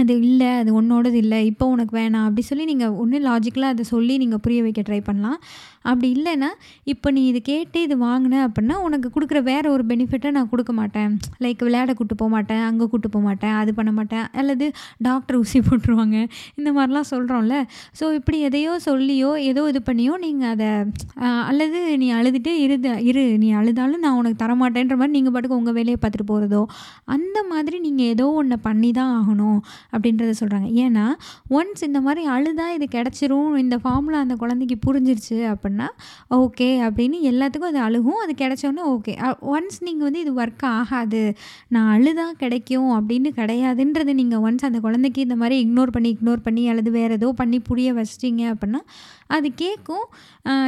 அது 0.00 0.14
இல்லை 0.26 0.48
அது 0.60 0.70
உன்னோடது 0.80 1.18
இல்லை 1.24 1.38
இப்போ 1.50 1.64
உனக்கு 1.74 1.94
வேணாம் 1.98 2.26
அப்படி 2.28 2.42
சொல்லி 2.48 2.64
நீங்கள் 2.70 2.94
ஒன்று 3.02 3.18
லாஜிக்கலாக 3.28 3.74
அதை 3.74 3.84
சொல்லி 3.94 4.14
நீங்கள் 4.22 4.42
புரிய 4.44 4.60
வைக்க 4.66 4.80
ட்ரை 4.88 5.00
பண்ணலாம். 5.08 5.38
அப்படி 5.90 6.08
இல்லைன்னா 6.16 6.48
இப்போ 6.92 7.08
நீ 7.16 7.20
இது 7.30 7.40
கேட்டு 7.48 7.78
இது 7.86 7.94
வாங்கின 8.06 8.40
அப்படின்னா 8.46 8.76
உனக்கு 8.86 9.08
கொடுக்குற 9.14 9.38
வேறு 9.48 9.68
ஒரு 9.74 9.84
பெனிஃபிட்டை 9.90 10.30
நான் 10.36 10.48
கொடுக்க 10.52 10.72
மாட்டேன். 10.80 11.12
லைக் 11.44 11.62
விளையாட 11.66 11.92
கூட்டு 11.98 12.14
போக 12.20 12.30
மாட்டேன் 12.34 12.62
அங்கே 12.68 12.86
கூட்டு 12.92 13.08
போக 13.14 13.22
மாட்டேன் 13.28 13.54
அது 13.60 13.70
பண்ண 13.78 13.92
மாட்டேன் 13.98 14.26
அல்லது 14.40 14.66
டாக்டர் 15.06 15.38
ஊசி 15.40 15.60
போட்டுருவாங்க. 15.68 16.16
இந்த 16.58 16.68
மாதிரிலாம் 16.78 17.08
சொல்கிறோம்ல 17.12 17.56
ஸோ 18.00 18.04
இப்படி 18.18 18.40
எதையோ 18.48 18.74
சொல்லியோ 18.88 19.30
ஏதோ 19.50 19.64
இது 19.72 19.82
பண்ணியோ 19.90 20.16
நீங்கள் 20.26 20.52
அதை 20.54 20.70
அல்லது 21.50 21.80
நீ 22.02 22.08
அழுதுட்டு 22.18 22.54
இருது 22.66 22.92
இரு 23.10 23.24
நீ 23.44 23.50
அழுதாலும் 23.60 24.04
நான் 24.06 24.18
உனக்கு 24.20 24.40
தரமாட்டேன்ற 24.44 24.96
மாதிரி 25.00 25.16
நீங்கள் 25.18 25.34
பாட்டுக்கு 25.36 25.58
உங்கள் 25.60 25.76
வேலையை 25.78 25.98
பார்த்துட்டு 26.02 26.28
போகிறதோ 26.32 26.62
அந்த 27.16 27.38
மாதிரி 27.52 27.78
நீங்கள் 27.86 28.10
ஏதோ 28.14 28.26
ஒன்று 28.42 28.58
பண்ணி 28.68 28.92
தான் 29.00 29.12
ஆகணும். 29.18 29.58
அப்படின்றத 29.92 30.32
சொல்கிறாங்க 30.40 30.68
ஏன்னா 30.84 31.04
ஒன்ஸ் 31.58 31.82
இந்த 31.88 32.00
மாதிரி 32.06 32.22
அழுதா 32.34 32.66
இது 32.76 32.86
கிடச்சிரும் 32.96 33.50
இந்த 33.64 33.76
ஃபார்மில் 33.84 34.18
அந்த 34.22 34.34
குழந்தைக்கு 34.42 34.76
புரிஞ்சிருச்சு 34.86 35.38
அப்படின்னா 35.52 35.88
ஓகே 36.40 36.68
அப்படின்னு 36.86 37.18
எல்லாத்துக்கும் 37.30 37.70
அது 37.72 37.80
அழுகும். 37.88 38.20
அது 38.24 38.34
கிடச்சோன்னே 38.42 38.84
ஓகே 38.94 39.14
ஒன்ஸ் 39.54 39.78
நீங்கள் 39.88 40.06
வந்து 40.08 40.22
இது 40.24 40.32
ஒர்க் 40.42 40.66
ஆகாது 40.72 41.22
நான் 41.76 41.90
அழுதா 41.96 42.26
கிடைக்கும் 42.42 42.90
அப்படின்னு 42.98 43.30
கிடையாதுன்றது 43.40 44.14
நீங்கள் 44.20 44.42
ஒன்ஸ் 44.48 44.68
அந்த 44.70 44.80
குழந்தைக்கு 44.86 45.26
இந்த 45.28 45.38
மாதிரி 45.42 45.58
இக்னோர் 45.66 45.94
பண்ணி 45.96 46.10
இக்னோர் 46.16 46.44
பண்ணி 46.48 46.64
அல்லது 46.72 46.92
வேறு 46.98 47.18
ஏதோ 47.20 47.30
பண்ணி 47.42 47.60
புரிய 47.70 47.88
வச்சிட்டிங்க 48.00 48.44
அப்படின்னா 48.54 48.82
அது 49.36 49.48
கேட்கும். 49.62 50.04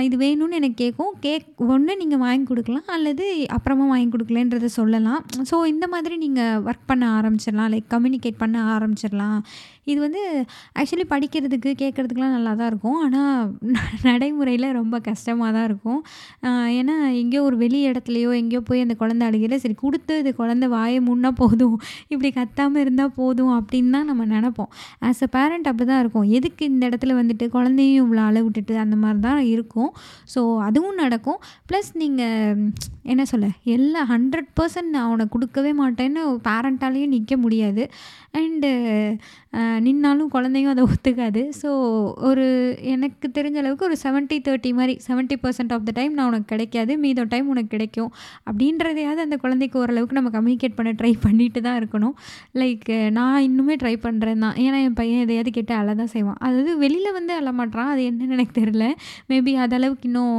இது 0.06 0.16
வேணும்னு 0.22 0.56
எனக்கு 0.58 0.78
கேட்கும். 0.82 1.12
கேக் 1.24 1.46
ஒன்று 1.74 1.92
நீங்கள் 2.00 2.20
வாங்கி 2.24 2.46
கொடுக்கலாம் 2.48 2.90
அல்லது 2.96 3.26
அப்புறமா 3.56 3.84
வாங்கி 3.92 4.08
கொடுக்கலன்றத 4.14 4.68
சொல்லலாம். 4.78 5.22
ஸோ 5.50 5.58
இந்த 5.72 5.86
மாதிரி 5.92 6.16
நீங்கள் 6.24 6.58
ஒர்க் 6.68 6.88
பண்ண 6.90 7.04
ஆரம்பிச்சிடலாம். 7.18 7.70
லைக் 7.74 7.88
கம்யூனிகேட் 7.94 8.38
பண்ண 8.42 8.58
ஆரம்பிச்சிடலாம். 8.74 9.08
hacerla 9.10 9.42
இது 9.90 9.98
வந்து 10.04 10.22
ஆக்சுவலி 10.80 11.06
படிக்கிறதுக்கு 11.12 11.70
கேட்குறதுக்குலாம் 11.82 12.34
நல்லா 12.36 12.52
தான் 12.60 12.70
இருக்கும். 12.72 12.98
ஆனால் 13.04 13.50
நடைமுறையில் 14.08 14.66
ரொம்ப 14.78 14.96
கஷ்டமாக 15.08 15.50
தான் 15.56 15.66
இருக்கும். 15.70 16.00
ஏன்னா 16.78 16.96
எங்கேயோ 17.20 17.42
ஒரு 17.48 17.56
வெளி 17.62 17.80
இடத்துலையோ 17.90 18.30
எங்கேயோ 18.40 18.60
போய் 18.68 18.84
அந்த 18.84 18.96
குழந்தை 19.02 19.24
அழுகையில் 19.28 19.62
சரி 19.64 19.76
கொடுத்து 19.84 20.16
இது 20.22 20.32
குழந்தை 20.40 20.68
வாயை 20.76 20.98
முன்னா 21.08 21.32
போதும் 21.42 21.76
இப்படி 22.12 22.30
கத்தாமல் 22.38 22.82
இருந்தால் 22.84 23.14
போதும் 23.20 23.52
அப்படின்னு 23.58 23.94
தான் 23.96 24.08
நம்ம 24.10 24.26
நினப்போம். 24.34 24.70
ஆஸ் 25.08 25.24
அ 25.26 25.30
பேரண்ட் 25.36 25.70
அப்படி 25.72 25.86
தான் 25.92 26.02
இருக்கும். 26.04 26.28
எதுக்கு 26.38 26.62
இந்த 26.72 26.82
இடத்துல 26.90 27.14
வந்துட்டு 27.20 27.48
குழந்தையும் 27.56 28.00
இவ்வளோ 28.04 28.24
அழ 28.28 28.36
விட்டுட்டு 28.46 28.76
அந்த 28.84 28.98
மாதிரி 29.04 29.20
தான் 29.28 29.42
இருக்கும். 29.54 29.90
ஸோ 30.34 30.42
அதுவும் 30.68 31.00
நடக்கும். 31.04 31.40
ப்ளஸ் 31.70 31.90
நீங்கள் 32.02 32.62
என்ன 33.12 33.22
சொல்ல 33.30 33.46
எல்லா 33.74 34.00
ஹண்ட்ரட் 34.12 34.50
பர்சன்ட் 34.58 34.92
நான் 34.94 35.06
அவனை 35.08 35.24
கொடுக்கவே 35.34 35.72
மாட்டேன்னு 35.82 36.22
பேரண்ட்டாலேயும் 36.48 37.14
நிற்க 37.16 37.34
முடியாது. 37.44 37.84
அண்டு 38.40 38.70
நின்னாலும் 39.86 40.30
குழந்தையும் 40.34 40.72
அதை 40.72 40.82
ஒத்துக்காது. 40.90 41.42
ஸோ 41.60 41.70
ஒரு 42.28 42.44
எனக்கு 42.94 43.28
தெரிஞ்ச 43.38 43.56
அளவுக்கு 43.62 43.86
ஒரு 43.88 43.96
செவன்ட்டி 44.04 44.36
தேர்ட்டி 44.46 44.70
மாதிரி 44.78 44.94
seventy 45.08 45.36
percent 45.44 45.72
of 45.76 45.86
the 45.88 45.94
time 45.98 46.14
நான் 46.18 46.28
உனக்கு 46.30 46.48
கிடைக்காது 46.52 46.92
மீதோ 47.04 47.24
டைம் 47.34 47.48
உனக்கு 47.54 47.72
கிடைக்கும். 47.76 48.10
அப்படின்றதையாவது 48.50 49.22
அந்த 49.26 49.38
குழந்தைக்கு 49.44 49.78
ஓரளவுக்கு 49.82 50.18
நம்ம 50.18 50.32
கம்யூனிகேட் 50.36 50.76
பண்ண 50.78 50.92
ட்ரை 51.00 51.12
பண்ணிட்டு 51.26 51.62
தான் 51.68 51.78
இருக்கணும். 51.80 52.14
லைக் 52.62 52.88
நான் 53.18 53.40
இன்னுமே 53.48 53.76
ட்ரை 53.84 53.94
பண்ணுறேன் 54.06 54.44
தான். 54.46 54.56
ஏன்னா 54.64 54.80
என் 54.86 54.98
பையன் 55.00 55.24
எதையாவது 55.26 55.52
கேட்டு 55.58 55.74
அழ 55.80 55.94
தான் 56.02 56.12
செய்வான். 56.14 56.38
அதாவது 56.46 56.72
வெளியில் 56.84 57.16
வந்து 57.18 57.32
அழ 57.40 57.48
மாட்டான் 57.60 57.90
அது 57.94 58.02
என்னன்னு 58.10 58.36
எனக்கு 58.38 58.56
தெரியல. 58.60 58.86
மேபி 59.32 59.54
அதளவுக்கு 59.66 60.08
இன்னும் 60.10 60.36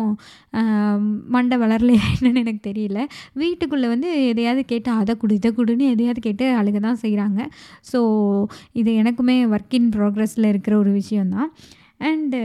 மண்டை 1.35 1.55
வளரலையா 1.63 2.05
என்னன்னு 2.13 2.41
எனக்கு 2.45 2.63
தெரியல. 2.69 2.99
வீட்டுக்குள்ளே 3.41 3.87
வந்து 3.93 4.09
எதையாவது 4.31 4.63
கேட்டு 4.71 4.89
அதை 5.01 5.13
கொடு 5.21 5.33
இதை 5.39 5.49
கொடுன்னு 5.59 5.85
எதையாவது 5.93 6.21
கேட்டு 6.25 6.45
அழுக 6.59 6.79
தான் 6.85 6.99
செய்கிறாங்க 7.03 7.39
ஸோ 7.91 7.99
இது 8.79 8.89
எனக்கு 9.01 9.20
எனக்குமே 9.21 9.55
ஒர்க் 9.55 9.75
இன் 9.77 9.89
ப்ராக்ரஸில் 9.89 10.47
இருக்கிற 10.47 10.77
ஒரு 10.77 10.91
விஷயந்தான் 10.91 11.49
and 11.99 12.39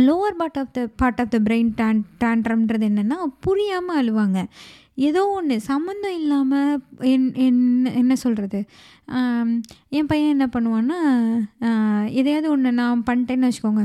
lower 0.00 0.36
part 0.38 0.58
of 0.58 0.72
the 0.72 0.80
part 0.96 1.20
of 1.20 1.30
the 1.30 1.38
brain 1.38 1.70
tan 1.76 2.00
டேண்ட்ரம்ன்றது 2.24 2.84
என்னென்னா 2.90 3.18
புரியாமல் 3.40 3.98
அழுவாங்க. 4.00 4.38
ஏதோ 5.08 5.22
ஒன்று 5.28 5.60
சம்மந்தம் 5.60 6.16
இல்லாமல் 6.20 6.80
என் 7.12 7.34
என்ன 7.34 7.92
என்ன 7.92 8.16
சொல்கிறது 8.16 8.60
என் 9.98 10.08
பையன் 10.10 10.32
என்ன 10.34 10.46
பண்ணுவான்னா 10.52 10.98
எதையாவது 12.20 12.46
ஒன்று 12.52 12.70
நான் 12.78 13.02
பண்ணிட்டேன்னு 13.08 13.48
வச்சுக்கோங்க. 13.48 13.82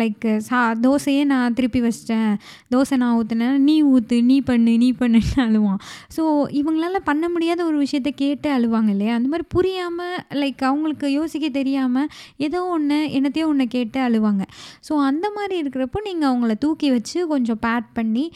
லைக் 0.00 0.26
சா 0.48 0.58
தோசையே 0.84 1.22
நான் 1.32 1.54
திருப்பி 1.58 1.80
வச்சிட்டேன். 1.84 2.32
தோசை 2.74 2.96
நான் 3.02 3.14
ஊற்றுனேன் 3.18 3.56
நீ 3.66 3.76
ஊற்று 3.92 4.16
நீ 4.30 4.36
பண்ணு 4.48 4.72
நீ 4.82 4.88
பண்ணுன்னு 5.00 5.42
அழுவான். 5.44 5.78
ஸோ 6.16 6.22
இவங்களால 6.60 7.00
பண்ண 7.10 7.28
முடியாத 7.34 7.60
ஒரு 7.68 7.78
விஷயத்த 7.84 8.12
கேட்டு 8.22 8.50
அழுவாங்க 8.56 8.90
இல்லையா? 8.94 9.14
அந்த 9.18 9.30
மாதிரி 9.32 9.46
புரியாமல் 9.56 10.18
லைக் 10.40 10.64
அவங்களுக்கு 10.70 11.06
யோசிக்க 11.18 11.48
தெரியாமல் 11.58 12.08
ஏதோ 12.48 12.60
ஒன்று 12.76 12.98
என்னத்தையோ 13.18 13.46
ஒன்று 13.52 13.66
கேட்டு 13.76 14.00
அழுவாங்க. 14.08 14.42
ஸோ 14.88 14.92
அந்த 15.10 15.26
மாதிரி 15.36 15.56
இருக்கிறப்போ 15.62 16.02
நீங்கள் 16.08 16.30
அவங்கள 16.32 16.56
தூக்கி 16.66 16.90
வச்சு 16.96 17.18
கொஞ்சம் 17.34 17.62
பேட் 17.66 17.88
பண்ணி 18.00 18.26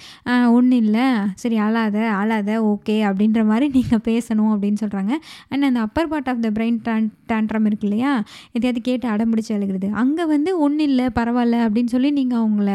ஒன்றும் 0.56 0.80
இல்லை 0.82 1.08
சரி 1.44 1.56
அழாத 1.66 1.98
அழாத 2.22 2.50
ஓகே 2.72 2.98
அப்படின்ற 3.10 3.42
மாதிரி 3.52 3.68
நீங்கள் 3.78 4.04
பேசணும் 4.10 4.52
அப்படின்னு 4.54 4.82
சொல்கிறாங்க 4.84 5.12
அண்ட் 5.52 5.68
அந்த 5.70 5.82
upper 5.96 6.10
part 6.12 6.28
of 6.30 6.40
the 6.44 6.48
brain 6.56 6.78
Don 6.86 7.04
tantrum 7.30 7.66
இருக்கு 7.68 7.86
இல்லையா 7.88 8.10
எதையாவது 8.56 8.80
கேட்டு 8.88 9.06
அடம்பிடிச்சு 9.12 9.52
அழுகிறது. 9.56 9.88
அங்கே 10.02 10.24
வந்து 10.32 10.50
ஒன்றும் 10.64 10.86
இல்லை 10.88 11.06
பரவாயில்ல 11.18 11.56
அப்படின்னு 11.66 11.92
சொல்லி 11.94 12.10
நீங்கள் 12.18 12.40
அவங்கள 12.40 12.72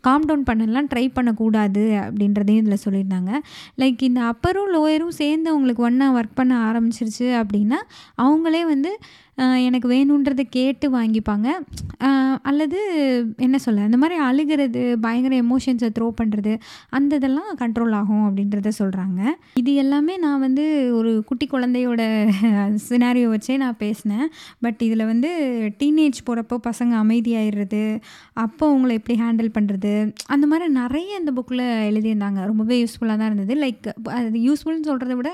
காம் 0.00 0.26
டவுன் 0.26 0.44
பண்ணலாம் 0.48 0.90
ட்ரை 0.94 1.04
பண்ணக்கூடாது 1.14 1.84
அப்படின்றதையும் 2.02 2.60
இதில் 2.64 2.84
சொல்லியிருந்தாங்க. 2.84 3.32
லைக் 3.80 4.02
இந்த 4.08 4.20
அப்பரும் 4.32 4.70
லோயரும் 4.74 5.16
சேர்ந்து 5.22 5.50
அவங்களுக்கு 5.50 5.86
ஒன்றா 5.88 6.08
ஒர்க் 6.18 6.38
பண்ண 6.40 6.58
ஆரம்பிச்சிருச்சு 6.68 7.28
அப்படின்னா 7.40 7.80
அவங்களே 8.24 8.62
வந்து 8.74 8.92
எனக்கு 9.66 9.88
வேணுன்றதை 9.94 10.44
கேட்டு 10.56 10.86
வாங்கிப்பாங்க. 10.96 11.48
அல்லது 12.50 12.78
என்ன 13.46 13.56
சொல்ல 13.64 13.86
இந்த 13.88 13.98
மாதிரி 14.02 14.16
அழுகிறது 14.26 14.82
பயங்கர 15.04 15.34
எமோஷன்ஸை 15.44 15.88
த்ரோ 15.96 16.06
பண்ணுறது 16.20 16.52
அந்த 16.98 17.18
இதெல்லாம் 17.20 17.50
கண்ட்ரோல் 17.62 17.94
ஆகும் 17.98 18.24
அப்படின்றத 18.26 18.70
சொல்கிறாங்க 18.78 19.20
இது 19.60 19.72
எல்லாமே 19.82 20.14
நான் 20.24 20.44
வந்து 20.46 20.64
ஒரு 20.98 21.12
குட்டி 21.28 21.46
குழந்தையோட 21.52 22.02
சினாரியோ 22.88 23.28
வச்சே 23.34 23.56
நான் 23.64 23.80
பேசினேன். 23.84 24.26
பட் 24.66 24.80
இதில் 24.88 25.04
வந்து 25.12 25.30
டீனேஜ் 25.80 26.20
போகிறப்போ 26.28 26.58
பசங்க 26.68 26.94
அமைதியாயிடுறது 27.04 27.82
அப்போ 28.44 28.64
அவங்கள 28.70 28.92
எப்படி 29.00 29.16
ஹேண்டில் 29.24 29.54
பண்ணுறது 29.58 29.94
அந்த 30.34 30.44
மாதிரி 30.52 30.68
நிறைய 30.80 31.20
அந்த 31.20 31.32
புக்கில் 31.38 31.64
எழுதியிருந்தாங்க. 31.90 32.40
ரொம்பவே 32.50 32.78
யூஸ்ஃபுல்லாக 32.82 33.18
தான் 33.20 33.30
இருந்தது. 33.32 33.54
லைக் 33.64 33.88
அது 34.18 34.38
யூஸ்ஃபுல்னு 34.48 34.88
சொல்கிறத 34.90 35.16
விட 35.20 35.30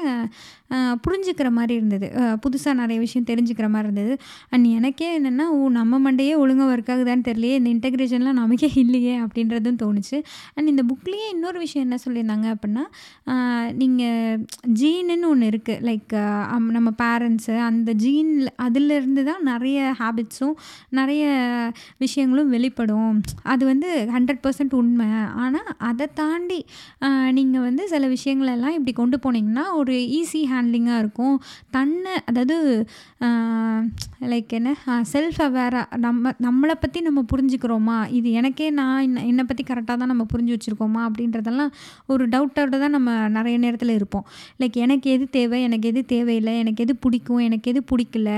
புரிஞ்சுக்கிற 1.05 1.49
மாதிரி 1.59 1.75
இருந்தது. 1.81 2.07
புதுசாக 2.45 2.81
நிறைய 2.83 2.99
விஷயம் 3.03 3.29
தெரிஞ்சுக்கிற 3.29 3.67
மாதிரி 3.73 3.85
இருந்தது. 3.87 3.95
அண்ட் 4.55 4.67
எனக்கே 4.79 5.09
என்னென்னா 5.19 5.47
ஓ 5.57 5.61
நம்ம 5.79 6.01
மண்டையே 6.07 6.35
ஒழுங்காக 6.43 6.71
ஒர்க் 6.75 6.93
ஆகுதான்னு 6.95 7.27
தெரியலையே 7.29 7.57
இந்த 7.61 7.71
இன்டெகிரேஷன்லாம் 7.75 8.41
நமக்கே 8.41 8.71
இல்லையே 8.85 9.15
அப்படின்றதும் 9.25 9.81
தோணுச்சு. 9.83 10.19
அண்ட் 10.55 10.71
இந்த 10.73 10.85
புக்லேயே 10.91 11.29
இன்னொரு 11.35 11.59
விஷயம் 11.65 11.87
என்ன 11.87 11.99
சொல்லியிருந்தாங்க 12.05 12.47
அப்படின்னா 12.55 12.85
நீங்கள் 13.83 14.41
ஜீனுன்னு 14.81 15.29
ஒன்று 15.33 15.51
இருக்குது 15.53 15.83
லைக் 15.89 16.15
நம்ம 16.77 16.93
பேரண்ட்ஸு 17.03 17.55
அந்த 17.69 17.91
ஜீனில் 18.05 18.51
அதிலிருந்து 18.67 19.25
தான் 19.31 19.43
நிறைய 19.51 19.79
ஹேபிட்ஸும் 20.01 20.57
நிறைய 20.99 21.25
விஷயங்களும் 22.05 22.53
வெளிப்படும். 22.57 23.15
அது 23.53 23.63
வந்து 23.73 23.89
ஹண்ட்ரட் 24.15 24.43
பர்சன்ட் 24.45 24.75
உண்மை. 24.81 25.09
ஆனால் 25.45 25.71
அதை 25.89 26.07
தாண்டி 26.21 26.61
நீங்கள் 27.39 27.65
வந்து 27.69 27.83
சில 27.93 28.05
விஷயங்களெல்லாம் 28.15 28.77
இப்படி 28.79 28.93
கொண்டு 29.01 29.17
போனீங்கன்னா 29.25 29.65
ஒரு 29.81 29.95
ஈஸி 30.19 30.43
ஹேண்ட்லிங்காக 30.53 31.03
இருக்கும். 31.05 31.37
தன்னை 31.77 32.15
அதாவது 32.31 32.57
லைக் 34.33 34.53
என்ன? 34.59 34.71
செல்ஃப் 35.13 35.41
அவேராக 35.45 35.97
நம்ம 36.05 36.33
நம்மளை 36.47 36.75
பற்றி 36.83 37.01
நம்ம 37.07 37.21
புரிஞ்சுக்கிறோமா? 37.33 37.97
இது 38.19 38.29
எனக்கே 38.41 38.69
நான் 38.79 39.03
என்ன 39.07 39.25
என்னை 39.31 39.45
பற்றி 39.49 39.65
கரெக்டாக 39.71 39.97
தான் 40.03 40.13
நம்ம 40.13 40.25
புரிஞ்சு 40.33 40.53
வச்சுருக்கோமா? 40.57 41.01
அப்படின்றதெல்லாம் 41.09 41.73
ஒரு 42.13 42.25
டவுட்டோட 42.35 42.79
தான் 42.85 42.95
நம்ம 42.97 43.17
நிறைய 43.37 43.57
நேரத்தில் 43.65 43.93
இருப்போம். 43.99 44.25
லைக் 44.61 44.77
எனக்கு 44.85 45.11
எது 45.17 45.27
தேவை? 45.37 45.61
எனக்கு 45.69 45.89
எது 45.93 46.03
தேவையில்லை? 46.15 46.55
எனக்கு 46.63 46.85
எது 46.87 46.97
பிடிக்கும்? 47.07 47.43
எனக்கு 47.49 47.71
எது 47.73 47.83
பிடிக்கல? 47.93 48.31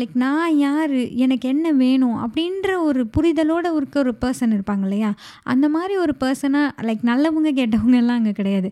லைக் 0.00 0.16
நான் 0.24 0.56
யார்? 0.66 0.96
எனக்கு 1.26 1.48
என்ன 1.54 1.72
வேணும்? 1.82 2.16
அப்படின்ற 2.26 2.70
ஒரு 2.88 3.02
புரிதலோடு 3.16 3.74
இருக்க 3.80 3.98
ஒரு 4.04 4.14
பர்சன் 4.24 4.54
இருப்பாங்க 4.56 4.86
இல்லையா? 4.88 5.12
அந்த 5.54 5.66
மாதிரி 5.76 5.96
ஒரு 6.04 6.14
பர்சனாக 6.24 6.68
லைக் 6.88 7.02
நல்லவங்க 7.10 7.52
கேட்டவங்க 7.60 7.96
எல்லாம் 8.02 8.18
அங்கே 8.20 8.34
கிடையாது. 8.40 8.70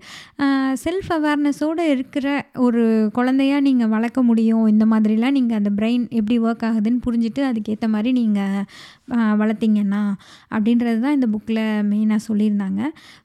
செல்ஃப் 0.84 1.10
அவேர்னஸோடு 1.16 1.84
இருக்கிற 1.94 2.26
ஒரு 2.66 2.82
குழந்தையாக 3.16 3.66
நீங்கள் 3.68 3.92
வளர்க்க 3.94 4.20
முடியும். 4.30 4.66
இந்த 4.72 4.84
மாதிரிலாம் 4.92 5.36
நீங்கள் 5.38 5.58
அந்த 5.60 5.70
பிரெயின் 5.80 6.04
எப்படி 6.18 6.36
ஒர்க் 6.46 6.64
ஆகுதுன்னு 6.68 7.04
புரிஞ்சுட்டு 7.06 7.42
அதுக்கேற்ற 7.50 7.88
மாதிரி 7.94 8.12
நீங்கள் 8.20 8.64
வளர்த்திங்கன்னா 9.40 10.02
அப்படின்றது 10.54 10.98
தான் 11.04 11.16
இந்த 11.18 11.28
புக்கில் 11.34 11.62
மெயினாக 11.92 12.20
சொல்லியிருந்தாங்க. 12.28 12.80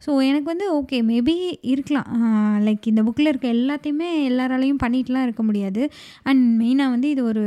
ஸோ 0.06 0.12
எனக்கு 0.30 0.48
வந்து 0.54 0.68
ஓகே 0.80 0.98
மேபி 1.12 1.36
இருக்கலாம். 1.74 2.10
லைக் 2.68 2.91
இந்த 2.91 3.02
புக்கில் 3.08 3.32
இருக்க 3.32 3.48
எல்லாத்தையுமே 3.58 4.10
எல்லாராலையும் 4.30 4.82
பண்ணிட்டுலாம் 4.84 5.26
இருக்க 5.28 5.44
முடியாது. 5.50 5.82
அண்ட் 6.30 6.46
மெயினாக 6.62 6.94
வந்து 6.96 7.10
இது 7.15 7.24
ஒரு 7.32 7.44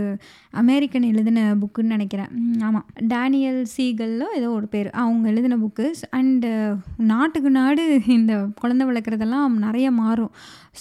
அமெரிக்கன் 0.62 1.08
எழுதின 1.12 1.40
புக்குன்னு 1.62 1.94
நினைக்கிறேன். 1.96 2.30
ஆமாம் 2.68 2.86
டேனியல் 3.14 3.60
சீகல்லோ 3.74 4.28
ஏதோ 4.38 4.48
ஒரு 4.58 4.68
பேர். 4.74 4.88
அவங்க 5.02 5.32
எழுதின 5.32 5.58
புக்கு 5.64 5.86
அண்டு 6.18 6.50
நாட்டுக்கு 7.12 7.50
நாடு 7.60 7.84
இந்த 8.18 8.34
குழந்தை 8.62 8.84
வளர்க்குறதெல்லாம் 8.90 9.58
நிறைய 9.66 9.88
மாறும். 10.02 10.32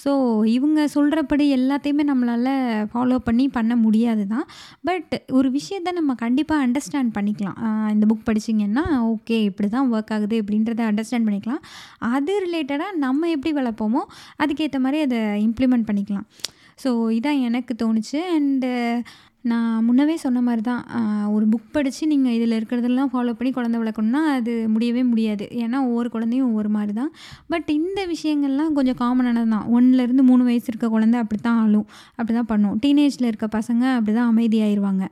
ஸோ 0.02 0.12
இவங்க 0.54 0.80
சொல்கிறபடி 0.94 1.44
எல்லாத்தையுமே 1.56 2.04
நம்மளால் 2.10 2.52
ஃபாலோ 2.92 3.16
பண்ணி 3.28 3.46
பண்ண 3.56 3.72
முடியாது 3.84 4.24
தான் 4.32 4.46
பட் 4.88 5.14
ஒரு 5.38 5.48
விஷயத்த 5.58 5.92
நம்ம 5.98 6.14
கண்டிப்பாக 6.24 6.64
அண்டர்ஸ்டாண்ட் 6.66 7.12
பண்ணிக்கலாம். 7.16 7.58
இந்த 7.94 8.06
புக் 8.10 8.28
படிச்சிங்கன்னா 8.28 8.84
ஓகே 9.12 9.38
இப்படி 9.50 9.70
தான் 9.76 9.88
ஒர்க் 9.94 10.12
ஆகுது 10.16 10.36
அப்படின்றத 10.42 10.84
அண்டர்ஸ்டாண்ட் 10.90 11.28
பண்ணிக்கலாம். 11.28 11.62
அது 12.16 12.34
ரிலேட்டடாக 12.46 13.00
நம்ம 13.06 13.30
எப்படி 13.36 13.52
வளர்ப்போமோ 13.60 14.04
அதுக்கேற்ற 14.44 14.80
மாதிரி 14.86 15.00
அதை 15.08 15.20
இம்ப்ளிமெண்ட் 15.48 15.88
பண்ணிக்கலாம். 15.90 16.28
ஸோ 16.82 16.90
இதான் 17.18 17.40
எனக்கு 17.46 17.72
தோணுச்சு. 17.84 18.18
அண்டு 18.38 18.68
நான் 19.50 19.82
முன்னவே 19.86 20.14
சொன்ன 20.24 20.42
மாதிரி 20.46 20.62
தான் 20.68 20.82
ஒரு 21.34 21.44
புக் 21.52 21.68
படித்து 21.74 22.04
நீங்கள் 22.12 22.34
இதில் 22.36 22.54
இருக்கிறதெல்லாம் 22.58 23.10
ஃபாலோ 23.12 23.32
பண்ணி 23.38 23.50
குழந்த 23.56 23.76
வளர்க்கணும்னா 23.82 24.22
அது 24.36 24.52
முடியவே 24.74 25.02
முடியாது. 25.10 25.44
ஏன்னா 25.64 25.78
ஒவ்வொரு 25.88 26.08
குழந்தையும் 26.14 26.48
ஒவ்வொரு 26.50 26.70
மாதிரி 26.76 26.92
தான். 27.00 27.10
பட் 27.52 27.68
இந்த 27.78 28.00
விஷயங்கள்லாம் 28.12 28.72
கொஞ்சம் 28.78 28.98
காமனானது 29.02 29.50
தான். 29.54 29.66
ஒன்றுலேருந்து 29.76 30.24
மூணு 30.30 30.42
வயசு 30.48 30.68
இருக்க 30.72 30.88
குழந்தை 30.94 31.18
அப்படி 31.24 31.40
தான் 31.48 31.58
ஆளும். 31.62 31.86
அப்படி 32.18 32.34
தான் 32.38 32.48
பண்ணும் 32.52 32.76
டீனேஜில் 32.84 33.28
இருக்க 33.30 33.48
பசங்க 33.58 33.84
அப்படி 33.98 34.14
தான் 34.18 34.30
அமைதியாயிருவாங்க 34.32 35.04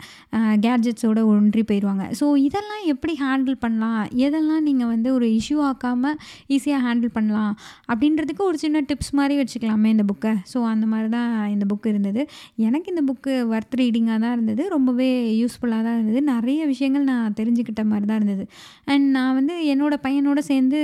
கேட்ஜெட்ஸோடு 0.67 1.23
ஒன்றி 1.33 1.65
போயிடுவாங்க 1.71 2.05
ஸோ 2.21 2.29
இதெல்லாம் 2.47 2.85
எப்படி 2.95 3.15
ஹேண்டில் 3.25 3.59
பண்ணலாம்? 3.65 4.03
எதெல்லாம் 4.27 4.65
நீங்கள் 4.69 4.91
வந்து 4.95 5.09
ஒரு 5.19 5.29
இஷ்யூ 5.39 5.59
ஆக்காமல் 5.71 6.17
ஈஸியாக 6.57 6.81
ஹேண்டில் 6.87 7.15
பண்ணலாம்? 7.19 7.53
அப்படின்றதுக்கு 7.93 8.43
ஒரு 8.51 8.59
சின்ன 8.65 8.83
டிப்ஸ் 8.91 9.13
மாதிரி 9.21 9.35
வச்சுக்கலாமே 9.41 9.91
இந்த 9.95 10.05
புக்கை 10.11 10.33
ஸோ 10.53 10.59
அந்த 10.73 10.85
மாதிரி 10.93 11.09
தான் 11.17 11.31
இந்த 11.55 11.65
புக் 11.71 11.89
இருந்தது. 11.93 12.23
எனக்கு 12.67 12.89
இந்த 12.93 13.03
புக்கு 13.09 13.33
ஒர்த் 13.53 13.77
ரீடிங்காக 13.81 14.19
தான் 14.25 14.26
இருந்தது. 14.33 14.69
ரொம்பவே 14.69 15.09
யூஸ்ஃபுல்லாக 15.43 15.83
தான் 15.83 15.95
இருந்தது. 15.95 16.23
நிறைய 16.23 16.67
விஷயங்கள் 16.67 17.05
நான் 17.05 17.35
தெரிஞ்சுக்கிட்ட 17.41 17.85
மாதிரி 17.85 18.07
தான் 18.07 18.23
இருந்தது. 18.23 18.47
அண்ட் 18.85 19.11
நான் 19.11 19.35
வந்து 19.35 19.55
என்னோடய 19.75 20.05
பையனோட 20.07 20.39
சேர்ந்து 20.39 20.81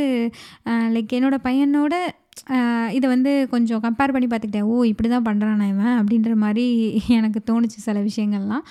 லைக் 0.69 1.13
என்னோடய 1.13 1.39
பையனோட 1.45 1.95
இதை 2.97 3.07
வந்து 3.13 3.33
கொஞ்சம் 3.53 3.83
கம்பேர் 3.85 4.13
பண்ணி 4.15 4.29
பார்த்துக்கிட்டேன். 4.31 4.69
ஓ 4.73 4.85
இப்படி 4.91 5.09
தான் 5.13 5.27
பண்ணுறான் 5.27 5.61
இவன் 5.73 5.97
அப்படின்ற 5.99 6.33
மாதிரி 6.45 6.65
எனக்கு 7.19 7.41
தோணுச்சு 7.51 7.79
சில 7.87 7.99
விஷயங்கள்லாம். 8.09 8.65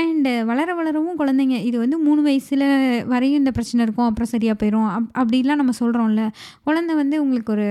அண்டு 0.00 0.32
வளர 0.50 0.68
வளரவும் 0.78 1.18
குழந்தைங்க 1.20 1.56
இது 1.68 1.76
வந்து 1.84 1.98
மூணு 2.06 2.20
வயசில் 2.26 2.66
வரையும் 3.12 3.40
இந்த 3.42 3.52
பிரச்சனை 3.56 3.84
இருக்கும் 3.86 4.08
அப்புறம் 4.08 4.32
சரியாக 4.34 4.56
போயிடும் 4.60 4.88
அப் 4.96 5.10
அப்படிலாம் 5.20 5.60
நம்ம 5.62 5.74
சொல்கிறோம்ல 5.82 6.24
குழந்த 6.68 6.94
வந்து 7.02 7.18
உங்களுக்கு 7.24 7.54
ஒரு 7.56 7.68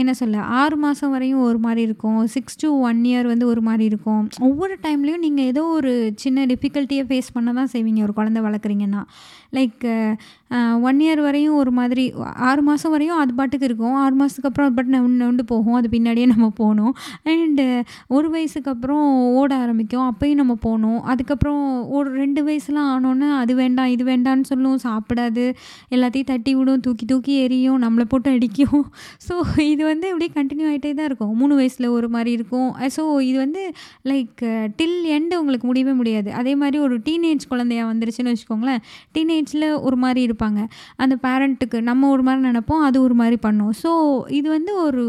என்ன 0.00 0.12
சொல்ல 0.18 0.40
ஆறு 0.62 0.76
மாதம் 0.82 1.12
வரையும் 1.14 1.44
ஒரு 1.48 1.58
மாதிரி 1.66 1.82
இருக்கும். 1.88 2.18
சிக்ஸ் 2.34 2.58
டு 2.62 2.68
ஒன் 2.88 3.00
இயர் 3.10 3.28
வந்து 3.30 3.46
ஒரு 3.52 3.62
மாதிரி 3.68 3.84
இருக்கும். 3.90 4.24
ஒவ்வொரு 4.48 4.74
டைம்லேயும் 4.86 5.24
நீங்கள் 5.26 5.48
ஏதோ 5.52 5.62
ஒரு 5.78 5.92
சின்ன 6.24 6.44
டிஃபிகல்ட்டியை 6.50 7.04
ஃபேஸ் 7.10 7.34
பண்ண 7.36 7.54
தான் 7.60 7.72
செய்வீங்க 7.74 8.02
ஒரு 8.06 8.14
குழந்த 8.18 8.40
வளர்க்குறீங்கன்னா. 8.46 9.02
லைக் 9.58 9.86
ஒன் 10.88 11.00
இயர் 11.04 11.22
வரையும் 11.26 11.56
ஒரு 11.62 11.72
மாதிரி 11.78 12.04
ஆறு 12.48 12.62
மாதம் 12.68 12.92
வரையும் 12.94 13.20
அது 13.22 13.32
பாட்டுக்கு 13.38 13.68
இருக்கும். 13.70 13.96
ஆறு 14.04 14.13
மாதத்துக்கு 14.14 14.50
அப்புறம் 14.50 14.74
பட் 14.74 14.90
நான் 14.94 15.08
நொண்டு 15.16 15.44
போகும். 15.44 15.74
அது 15.74 15.88
பின்னாடியே 15.88 16.26
நம்ம 16.26 16.48
போகணும் 16.60 16.92
அண்டு 17.26 17.66
ஒரு 18.08 18.30
வயசுக்கு 18.30 18.70
அப்புறம் 18.70 19.04
ஓட 19.40 19.50
ஆரம்பிக்கும். 19.56 20.06
அப்போயும் 20.10 20.40
நம்ம 20.42 20.54
போகணும் 20.66 21.00
அதுக்கப்புறம் 21.12 21.62
ஒரு 21.96 22.10
ரெண்டு 22.14 22.40
வயசுலாம் 22.48 22.90
ஆனோன்னே 22.94 23.30
அது 23.42 23.54
வேண்டாம் 23.54 23.86
இது 23.86 24.04
வேண்டான்னு 24.04 24.46
சொல்லும். 24.52 24.78
சாப்பிடாது. 24.86 25.44
எல்லாத்தையும் 25.90 26.30
தட்டி 26.32 26.54
விடும். 26.54 26.80
தூக்கி 26.80 27.04
தூக்கி 27.04 27.34
எரியும். 27.44 27.80
நம்மளை 27.84 28.04
போட்டு 28.04 28.30
அடிக்கும். 28.30 28.84
ஸோ 29.26 29.34
இது 29.72 29.82
வந்து 29.84 30.06
இப்படியே 30.08 30.30
கண்டினியூ 30.34 30.66
ஆகிட்டே 30.70 30.94
தான் 30.94 31.06
இருக்கும். 31.06 31.36
மூணு 31.36 31.54
வயசில் 31.54 31.88
ஒரு 31.88 32.08
மாதிரி 32.08 32.30
இருக்கும். 32.32 32.68
ஸோ 32.96 33.02
இது 33.20 33.38
வந்து 33.38 33.62
லைக் 34.04 34.42
டில் 34.78 34.98
எண்டு 35.16 35.34
உங்களுக்கு 35.34 35.66
முடியவே 35.66 35.92
முடியாது. 35.92 36.32
அதே 36.32 36.54
மாதிரி 36.54 36.78
ஒரு 36.78 36.96
டீனேஜ் 37.06 37.44
குழந்தையா 37.48 37.84
வந்துருச்சுன்னு 37.92 38.32
வச்சுக்கோங்களேன். 38.32 38.80
டீனேஜில் 39.16 39.66
ஒரு 39.80 39.96
மாதிரி 39.96 40.20
இருப்பாங்க. 40.28 40.60
அந்த 40.96 41.14
பேரண்ட்டுக்கு 41.26 41.80
நம்ம 41.80 42.08
ஒரு 42.08 42.22
மாதிரி 42.22 42.42
நினப்போம். 42.48 42.82
அது 42.88 43.02
ஒரு 43.02 43.14
மாதிரி 43.14 43.36
பண்ணும். 43.36 43.72
ஸோ 43.82 43.90
இது 44.38 44.46
வந்து 44.56 44.72
ஒரு 44.86 45.04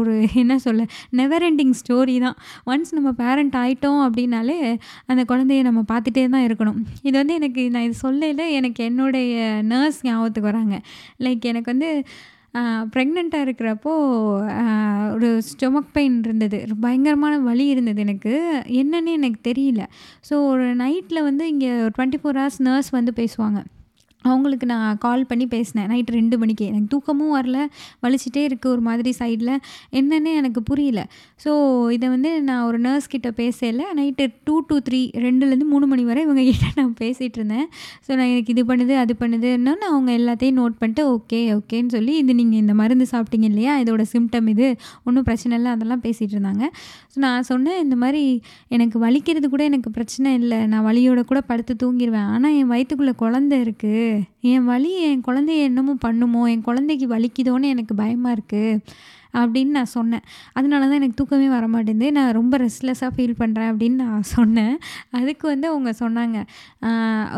ஒரு 0.00 0.14
என்ன 0.42 0.54
சொல்ல 0.66 0.86
நெவர் 1.20 1.46
எண்டிங் 1.48 1.74
ஸ்டோரி 1.80 2.16
தான். 2.26 2.36
ஒன்ஸ் 2.72 2.94
நம்ம 2.96 3.12
பேரண்ட் 3.22 3.56
ஆகிட்டோம் 3.62 4.00
அப்படின்னாலே 4.06 4.58
அந்த 5.10 5.22
குழந்தைய 5.30 5.62
நம்ம 5.68 5.84
பார்த்துட்டே 5.92 6.26
தான் 6.34 6.46
இருக்கணும். 6.48 6.80
இது 7.08 7.16
வந்து 7.22 7.36
எனக்கு 7.40 7.64
நான் 7.76 7.86
இது 7.88 7.96
சொல்லல 8.06 8.48
எனக்கு 8.58 8.82
என்னுடைய 8.90 9.46
நர்ஸ் 9.72 10.02
ஞாபகத்துக்கு 10.08 10.50
வராங்க. 10.52 10.76
லைக் 11.26 11.50
எனக்கு 11.52 11.72
வந்து 11.74 11.90
ப்ரெக்னெண்ட்டாக 12.94 13.46
இருக்கிறப்போ 13.46 13.92
ஒரு 15.16 15.28
ஸ்டொமக் 15.48 15.92
பெயின் 15.96 16.16
இருந்தது. 16.26 16.58
பயங்கரமான 16.84 17.34
வலி 17.48 17.66
இருந்தது 17.74 18.00
எனக்கு. 18.06 18.32
என்னன்னு 18.80 19.12
எனக்கு 19.18 19.40
தெரியல. 19.50 19.82
ஸோ 20.28 20.34
ஒரு 20.52 20.66
நைட்டில் 20.84 21.26
வந்து 21.28 21.44
இங்கே 21.52 21.70
டுவெண்ட்டி 21.96 22.20
ஃபோர் 22.22 22.40
ஹவர்ஸ் 22.40 22.60
நர்ஸ் 22.68 22.90
வந்து 22.98 23.14
பேசுவாங்க. 23.20 23.60
அவங்களுக்கு 24.24 24.66
நான் 24.72 24.98
கால் 25.04 25.22
பண்ணி 25.30 25.46
பேசினேன். 25.54 25.86
நைட்டு 25.92 26.12
ரெண்டு 26.18 26.36
மணிக்கு. 26.40 26.64
எனக்கு 26.70 26.88
தூக்கமும் 26.94 27.34
வரல. 27.36 27.58
வலிச்சிட்டே 28.04 28.42
இருக்குது 28.48 28.72
ஒரு 28.74 28.82
மாதிரி 28.88 29.10
சைடில் 29.20 29.52
என்னன்னு 29.98 30.32
எனக்கு 30.40 30.60
புரியல. 30.70 31.02
ஸோ 31.44 31.50
இதை 31.96 32.06
வந்து 32.14 32.30
நான் 32.48 32.64
ஒரு 32.68 32.78
நர்ஸ் 32.86 33.08
கிட்ட 33.14 33.28
பேசல. 33.40 33.82
நைட்டு 34.00 34.26
டூ 34.48 34.56
டூ 34.68 34.76
த்ரீ 34.88 35.00
ரெண்டுலேருந்து 35.26 35.68
மூணு 35.72 35.86
மணி 35.92 36.04
வரை 36.10 36.22
இவங்க 36.26 36.44
கிட்ட 36.50 36.66
நான் 36.80 36.94
பேசிகிட்டு 37.02 37.38
இருந்தேன். 37.40 37.66
ஸோ 38.06 38.10
நான் 38.18 38.30
எனக்கு 38.34 38.52
இது 38.54 38.64
பண்ணுது 38.70 38.96
அது 39.04 39.14
பண்ணுதுன்னு 39.22 39.86
அவங்க 39.92 40.10
எல்லாத்தையும் 40.20 40.58
நோட் 40.60 40.76
பண்ணிட்டு 40.82 41.04
ஓகே 41.14 41.40
ஓகேன்னு 41.56 41.92
சொல்லி 41.96 42.14
இது 42.22 42.34
நீங்கள் 42.40 42.60
இந்த 42.64 42.74
மருந்து 42.82 43.06
சாப்பிட்டீங்க 43.14 43.48
இல்லையா? 43.52 43.74
இதோட 43.84 44.04
சிம்டம் 44.14 44.50
இது. 44.54 44.68
ஒன்றும் 45.06 45.26
பிரச்சனை 45.30 45.54
இல்லை. 45.60 45.72
அதெல்லாம் 45.76 46.04
பேசிகிட்டு 46.06 46.36
இருந்தாங்க. 46.36 46.64
ஸோ 47.12 47.18
நான் 47.26 47.48
சொன்னேன் 47.52 47.80
இந்த 47.84 47.96
மாதிரி 48.04 48.22
எனக்கு 48.76 48.98
வலிக்கிறது 49.06 49.46
கூட 49.54 49.64
எனக்கு 49.70 49.90
பிரச்சனை 49.98 50.30
இல்லை. 50.42 50.60
நான் 50.74 50.86
வலியோட 50.88 51.20
கூட 51.32 51.40
படுத்து 51.50 51.74
தூங்கிடுவேன் 51.84 52.30
ஆனால் 52.36 52.54
என் 52.60 52.70
வயிற்றுக்குள்ளே 52.74 53.14
குழந்த 53.24 53.54
இருக்குது 53.66 54.06
என் 54.40 54.64
வலி 54.64 54.92
என் 55.02 55.24
குழந்தைய 55.26 55.62
என்னமோ 55.62 55.94
பண்ணுமோ 56.00 56.42
என் 56.50 56.62
குழந்தைக்கு 56.62 57.06
வலிக்குதோன்னு 57.06 57.68
எனக்கு 57.68 57.94
பயமாக 57.94 58.36
இருக்குது 58.36 58.80
அப்படின்னு 59.40 59.72
நான் 59.78 59.92
சொன்னேன். 59.96 60.24
அதனால 60.58 60.82
தான் 60.88 60.98
எனக்கு 61.00 61.18
தூக்கமே 61.20 61.48
வர 61.56 61.64
மாட்டேங்குது. 61.74 62.10
நான் 62.18 62.32
ரொம்ப 62.38 62.54
ரெஸ்ட்லெஸ்ஸாக 62.64 63.10
ஃபீல் 63.16 63.36
பண்ணுறேன் 63.42 63.70
அப்படின்னு 63.72 63.98
நான் 64.04 64.26
சொன்னேன். 64.36 64.74
அதுக்கு 65.18 65.46
வந்து 65.52 65.66
அவங்க 65.72 65.90
சொன்னாங்க 66.02 66.38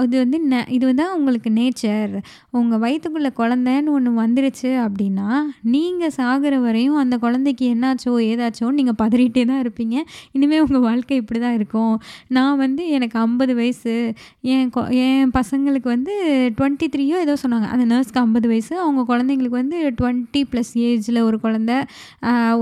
அது 0.02 0.14
வந்து 0.22 0.38
ந 0.52 0.57
இது 0.76 0.85
வந்து 0.90 1.05
உங்களுக்கு 1.16 1.50
நேச்சர் 1.59 2.12
உங்கள் 2.59 2.81
வயிற்றுக்குள்ளே 2.85 3.31
குழந்தைன்னு 3.40 3.92
ஒன்று 3.96 4.11
வந்துருச்சு 4.22 4.70
அப்படின்னா 4.85 5.28
நீங்கள் 5.74 6.14
சாகிற 6.18 6.55
வரையும் 6.66 6.98
அந்த 7.02 7.14
குழந்தைக்கு 7.24 7.64
என்னாச்சோ 7.74 8.12
ஏதாச்சோ 8.31 8.68
நீங்கள் 8.78 8.98
பதறிட்டே 9.02 9.44
தான் 9.50 9.61
இருப்பீங்க. 9.64 9.96
இனிமேல் 10.37 10.62
உங்கள் 10.66 10.85
வாழ்க்கை 10.88 11.16
இப்படி 11.22 11.40
தான் 11.44 11.57
இருக்கும். 11.61 11.94
நான் 12.37 12.59
வந்து 12.64 12.83
எனக்கு 12.96 13.16
ஐம்பது 13.24 13.55
வயசு. 13.61 13.94
என் 14.55 14.70
கொ 14.76 14.83
என் 15.05 15.33
பசங்களுக்கு 15.38 15.88
வந்து 15.94 16.14
டுவெண்ட்டி 16.59 16.88
த்ரீயோ 16.94 17.18
ஏதோ 17.26 17.37
சொன்னாங்க. 17.44 17.68
அந்த 17.74 17.85
நர்ஸ்க்கு 17.94 18.22
ஐம்பது 18.24 18.48
வயசு. 18.52 18.74
அவங்க 18.85 19.02
குழந்தைங்களுக்கு 19.12 19.61
வந்து 19.62 19.78
டுவெண்ட்டி 20.00 20.42
ப்ளஸ் 20.52 20.72
ஏஜில் 20.88 21.20
ஒரு 21.28 21.38
குழந்த. 21.46 21.72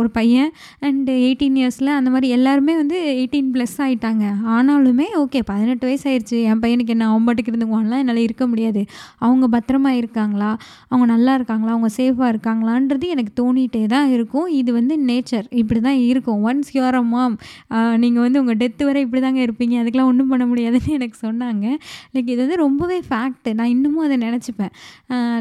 ஒரு 0.00 0.08
பையன். 0.18 0.50
அண்டு 0.88 1.12
எயிட்டீன் 1.26 1.58
இயர்ஸில் 1.60 1.90
அந்த 1.98 2.08
மாதிரி 2.14 2.28
எல்லாருமே 2.36 2.74
வந்து 2.82 2.96
எயிட்டீன் 3.14 3.50
ப்ளஸ் 3.54 3.76
ஆகிட்டாங்க 3.86 4.24
ஆனாலுமே 4.56 5.06
ஓகே 5.22 5.40
பதினெட்டு 5.50 5.86
வயசு 5.88 6.06
ஆயிடுச்சு 6.10 6.38
என் 6.50 6.62
பையனுக்கு 6.64 6.94
என்ன 6.96 7.08
அவன் 7.10 7.26
பாட்டுக்கு 7.28 7.52
இருந்துக்குவான்லாம் 7.52 8.02
என்னால் 8.04 8.22
இருக்க 8.26 8.44
முடியாது. 8.52 8.82
அவங்க 9.26 9.46
பத்திரமா 9.56 9.92
இருக்காங்களா? 10.00 10.50
அவங்க 10.92 11.06
நல்லா 11.14 11.32
இருக்காங்களா? 11.38 11.72
அவங்க 11.76 11.90
சேஃபாக 11.98 12.30
இருக்காங்களான்றது 12.34 13.06
எனக்கு 13.14 13.32
தோணிகிட்டே 13.42 13.82
தான் 13.94 14.08
இருக்கும். 14.16 14.48
இது 14.60 14.70
வந்து 14.78 14.94
நேச்சர் 15.10 15.46
இப்படி 15.62 15.80
தான் 15.88 16.00
இருக்கும் 16.10 16.40
ஒன்ஸ் 16.50 16.72
யூஆர் 16.76 16.98
அ 17.00 17.04
மாம் 17.14 17.36
நீங்கள் 18.04 18.24
வந்து 18.26 18.40
உங்கள் 18.42 18.58
டெத்து 18.62 18.84
வரை 18.88 19.00
இப்படி 19.06 19.22
தாங்க 19.26 19.40
இருப்பீங்க. 19.46 19.74
அதுக்கெலாம் 19.82 20.10
ஒன்றும் 20.12 20.30
பண்ண 20.32 20.44
முடியாதுன்னு 20.50 20.96
எனக்கு 20.98 21.18
சொன்னாங்க. 21.26 21.66
லைக் 22.14 22.30
இது 22.34 22.40
வந்து 22.44 22.58
ரொம்பவே 22.64 22.98
ஃபேக்ட்டு 23.08 23.50
நான் 23.58 23.72
இன்னமும் 23.74 24.04
அதை 24.06 24.16
நினச்சிப்பேன். 24.26 24.72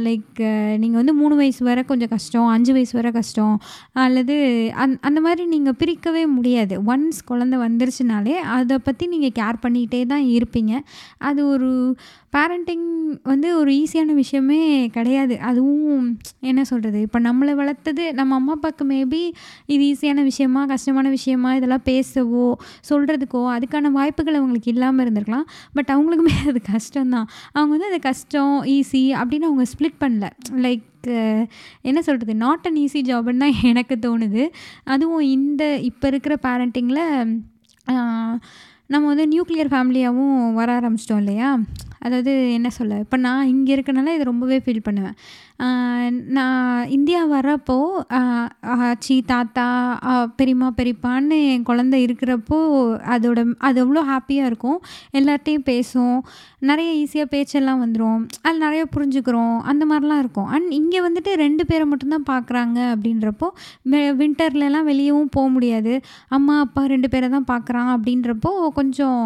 லைக் 0.08 0.40
நீங்கள் 0.84 1.00
வந்து 1.02 1.16
மூணு 1.22 1.36
வயசு 1.42 1.62
வரை 1.70 1.84
கொஞ்சம் 1.92 2.12
கஷ்டம் 2.16 2.48
அஞ்சு 2.56 2.72
வயசு 2.78 2.94
வரை 3.00 3.12
கஷ்டம். 3.20 3.56
அல்லது 4.04 4.36
அந் 4.84 4.96
அந்த 5.02 5.22
மாதிரி 5.22 5.46
நீங்கள் 5.56 5.78
பிரிக்கவே 5.82 6.24
முடியாது. 6.38 6.76
ஒன்ஸ் 6.94 7.20
குழந்த 7.30 7.56
வந்துருச்சுனாலே 7.66 8.36
அதை 8.58 8.78
பற்றி 8.88 9.08
நீங்கள் 9.08 9.36
கேர் 9.40 9.64
பண்ணிக்கிட்டே 9.66 10.02
தான் 10.06 10.26
இருப்பீங்க. 10.38 10.74
அது 11.18 11.42
ஒரு 11.48 11.70
பேரண்டிங் 12.36 12.88
வந்து 13.24 13.48
ஒரு 13.60 13.72
ஈஸியான 13.72 14.14
விஷயமே 14.14 14.88
கிடையாது. 14.88 15.36
அதுவும் 15.40 16.04
என்ன 16.40 16.64
சொல்கிறது 16.64 17.00
இப்போ 17.02 17.20
நம்மளை 17.20 17.54
வளர்த்தது 17.62 18.04
நம்ம 18.14 18.36
அம்மா 18.36 18.54
அப்பாவுக்கு 18.58 18.86
மேபி 18.86 19.22
இது 19.66 19.82
ஈஸியான 19.92 20.24
விஷயமா 20.24 20.66
கஷ்டமான 20.66 21.10
விஷயமா 21.10 21.56
இதெல்லாம் 21.56 21.86
பேசவோ 21.86 22.46
சொல்கிறதுக்கோ 22.90 23.42
அதுக்கான 23.56 23.92
வாய்ப்புகள் 23.92 24.40
அவங்களுக்கு 24.42 24.72
இல்லாமல் 24.72 25.04
இருந்திருக்கலாம். 25.06 25.48
பட் 25.74 25.92
அவங்களுக்குமே 25.96 26.36
அது 26.52 26.62
கஷ்டம்தான். 26.74 27.28
அவங்க 27.52 27.72
வந்து 27.76 27.90
அது 27.92 28.00
கஷ்டம் 28.00 28.56
ஈஸி 28.76 29.04
அப்படின்னு 29.22 29.50
அவங்க 29.50 29.66
ஸ்ப்ளிட் 29.74 30.00
பண்ணல. 30.06 30.28
லைக் 30.68 30.86
என்ன 31.90 32.00
சொல்கிறது 32.08 32.34
நாட் 32.46 32.68
அன் 32.70 32.80
ஈஸி 32.86 33.02
ஜாப்னு 33.10 33.44
தான் 33.44 33.60
எனக்கு 33.72 33.96
தோணுது. 34.06 34.44
அதுவும் 34.94 35.26
இந்த 35.38 35.64
இப்போ 35.90 36.08
இருக்கிற 36.12 36.36
பேரண்டிங்கில் 36.48 37.04
நம்ம 38.94 39.06
வந்து 39.12 39.26
நியூக்ளியர் 39.34 39.72
ஃபேமிலியாகவும் 39.74 40.38
வர 40.60 40.70
ஆரம்பிச்சிட்டோம் 40.80 41.22
இல்லையா? 41.24 41.50
அதாவது 42.06 42.32
என்ன 42.58 42.70
சொல்ல 42.78 42.98
இப்போ 43.04 43.18
நான் 43.26 43.50
இங்கே 43.54 43.72
இருக்கனால 43.76 44.14
இது 44.18 44.30
ரொம்பவே 44.32 44.58
ஃபீல் 44.66 44.86
பண்ணுவேன். 44.88 45.16
நான் 46.38 46.90
இந்தியா 46.96 47.22
வரப்போ 47.34 47.78
அச்சி 48.90 49.10
ஆச்சி 49.10 49.16
தாத்தா 49.32 49.66
பெரியம்மா 50.40 50.68
பெரியப்பான்னு 50.78 51.38
என் 51.52 51.66
குழந்த 51.70 51.96
இருக்கிறப்போ 52.06 52.58
அதோட 53.14 53.40
அது 53.68 53.78
எவ்வளோ 53.84 54.02
ஹாப்பியாக 54.10 54.50
இருக்கும். 54.50 54.80
எல்லார்ட்டையும் 55.20 55.66
பேசும் 55.70 56.18
நிறைய 56.70 56.90
ஈஸியாக 57.02 57.28
பேச்செல்லாம் 57.34 57.82
வந்துடும் 57.84 58.22
அது 58.46 58.58
நிறைய 58.66 58.84
புரிஞ்சுக்கிறோம். 58.96 59.58
அந்த 59.72 59.84
மாதிரிலாம் 59.90 60.22
இருக்கும். 60.24 60.48
அண்ட் 60.56 60.70
இங்கே 60.80 61.02
வந்துட்டு 61.08 61.34
ரெண்டு 61.44 61.66
பேரை 61.70 61.86
மட்டும்தான் 61.92 62.28
பார்க்குறாங்க 62.32 62.80
அப்படின்றப்போ 62.94 63.50
வின்டர்லலாம் 64.22 64.88
வெளியவும் 64.92 65.34
போக 65.38 65.48
முடியாது. 65.56 65.94
அம்மா 66.38 66.56
அப்பா 66.66 66.84
ரெண்டு 66.94 67.10
பேரை 67.16 67.30
தான் 67.36 67.50
பார்க்குறான் 67.54 67.92
அப்படின்றப்போ 67.96 68.54
கொஞ்சம் 68.80 69.22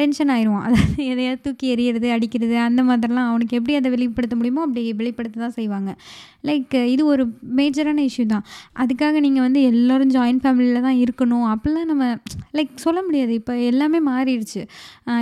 டென்ஷன் 0.00 0.32
ஆயிரும் 0.36 0.62
அதாவது 0.66 0.98
எதையாவது 1.12 1.44
தூக்கி 1.46 1.66
எறியறது 1.74 2.10
அடிக்கிறது 2.16 2.58
அந்த 2.68 2.82
மாதிரிலாம் 2.90 3.30
அவனுக்கு 3.32 3.58
எப்படி 3.60 3.76
அதை 3.80 3.90
வெளிப்படுத்த 3.96 4.36
முடியுமோ 4.40 4.64
அப்படி 4.66 4.84
வெளிப்படுத்த 5.02 5.44
தான் 5.44 5.56
செய்வாங்க. 5.66 5.92
லைக் 6.48 6.74
இது 6.94 7.02
ஒரு 7.12 7.22
மேஜரான 7.58 8.02
இஷ்யூ 8.08 8.24
தான். 8.32 8.44
அதுக்காக 8.82 9.20
நீங்கள் 9.24 9.44
வந்து 9.46 9.60
எல்லோரும் 9.70 10.12
ஜாயின்ட் 10.16 10.42
ஃபேமிலியில் 10.42 10.84
தான் 10.88 10.98
இருக்கணும். 11.04 11.46
அப்படிலாம் 11.52 11.88
நம்ம 11.92 12.04
லைக் 12.58 12.74
சொல்ல 12.84 12.98
முடியாது. 13.06 13.32
இப்போ 13.40 13.52
எல்லாமே 13.70 13.98
மாறிடுச்சு. 14.10 14.62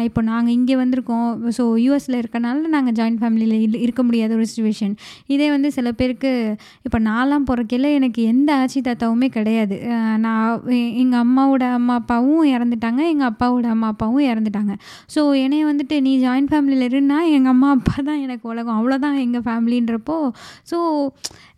இப்போ 0.08 0.20
நாங்கள் 0.30 0.54
இங்கே 0.58 0.74
வந்திருக்கோம். 0.80 1.28
ஸோ 1.58 1.64
யூஎஸில் 1.84 2.18
இருக்கனால 2.22 2.72
நாங்கள் 2.76 2.96
ஜாயின்ட் 2.98 3.20
ஃபேமிலியில் 3.22 3.78
இருக்க 3.84 4.02
முடியாத 4.08 4.32
ஒரு 4.38 4.46
சுச்சுவேஷன் 4.50 4.94
இதே 5.34 5.48
வந்து 5.54 5.68
சில 5.76 5.88
பேருக்கு 6.00 6.32
இப்போ 6.86 6.98
நாலாம் 7.08 7.46
பிறக்கையில் 7.50 7.88
எனக்கு 7.98 8.20
எந்த 8.32 8.50
ஆட்சி 8.60 8.82
தாத்தாவுமே 8.88 9.30
கிடையாது. 9.38 9.78
நான் 10.26 10.60
எங்கள் 11.02 11.22
அம்மாவோட 11.24 11.64
அம்மா 11.78 11.96
அப்பாவும் 12.02 12.44
இறந்துட்டாங்க. 12.56 13.00
எங்கள் 13.14 13.30
அப்பாவோட 13.32 13.66
அம்மா 13.76 13.88
அப்பாவும் 13.94 14.26
இறந்துட்டாங்க. 14.32 14.74
ஸோ 15.14 15.22
என்னைய 15.44 15.64
வந்துட்டு 15.70 15.96
நீ 16.08 16.14
ஜாயின்ட் 16.26 16.52
ஃபேமிலியில் 16.52 16.88
இருந்தால் 16.90 17.30
எங்கள் 17.38 17.54
அம்மா 17.56 17.70
அப்பா 17.78 17.96
தான் 18.10 18.22
எனக்கு 18.26 18.46
உலகம். 18.52 18.76
அவ்வளோதான் 18.80 19.18
எங்கள் 19.24 19.46
ஃபேமிலின்றப்போ 19.48 20.18
ஸோ 20.70 20.78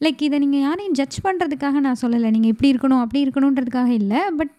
லைக் 0.05 0.23
இதை 0.29 0.39
நீங்கள் 0.45 0.65
யாரையும் 0.69 0.97
ஜட்ஜ் 1.01 1.19
பண்ணுறதுக்காக 1.25 1.81
நான் 1.87 2.03
சொல்லலை. 2.03 2.31
நீங்கள் 2.37 2.53
இப்படி 2.55 2.71
இருக்கணும் 2.75 3.03
அப்படி 3.05 3.23
இருக்கணுன்றதுக்காக 3.27 3.91
இல்லை. 4.01 4.23
பட் 4.41 4.55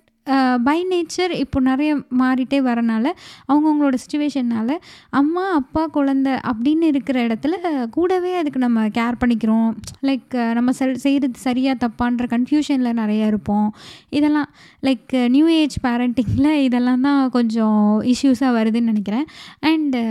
பை 0.64 0.78
நேச்சர் 0.90 1.34
இப்போ 1.44 1.60
நிறைய 1.60 1.92
மாறிட்டே 2.20 2.60
வரனால 2.70 3.06
அவங்கவுங்களோட 3.48 3.96
சுச்சுவேஷன்னால் 4.04 4.74
அம்மா 5.10 5.44
அப்பா 5.52 5.84
குழந்த 5.94 6.30
அப்படின்னு 6.52 6.88
இருக்கிற 6.92 7.18
இடத்துல 7.28 7.56
கூடவே 7.90 8.36
அதுக்கு 8.36 8.60
நம்ம 8.60 8.86
கேர் 8.88 9.20
பண்ணிக்கிறோம். 9.22 9.70
லைக் 10.02 10.54
நம்ம 10.54 10.72
செல் 10.72 10.96
செய்கிறது 10.98 11.40
சரியாக 11.40 11.78
தப்பான்ற 11.84 12.26
கன்ஃபியூஷனில் 12.36 13.00
நிறைய 13.02 13.26
இருப்போம். 13.26 13.70
இதெல்லாம் 14.10 14.50
லைக் 14.82 15.16
நியூ 15.30 15.48
ஏஜ் 15.48 15.78
பேரண்டிங்கில் 15.84 16.52
இதெல்லாம் 16.68 17.02
தான் 17.02 17.30
கொஞ்சம் 17.30 17.82
இஷ்யூஸாக 18.14 18.58
வருதுன்னு 18.60 18.92
நினைக்கிறேன். 18.94 19.26
அண்டு 19.62 20.02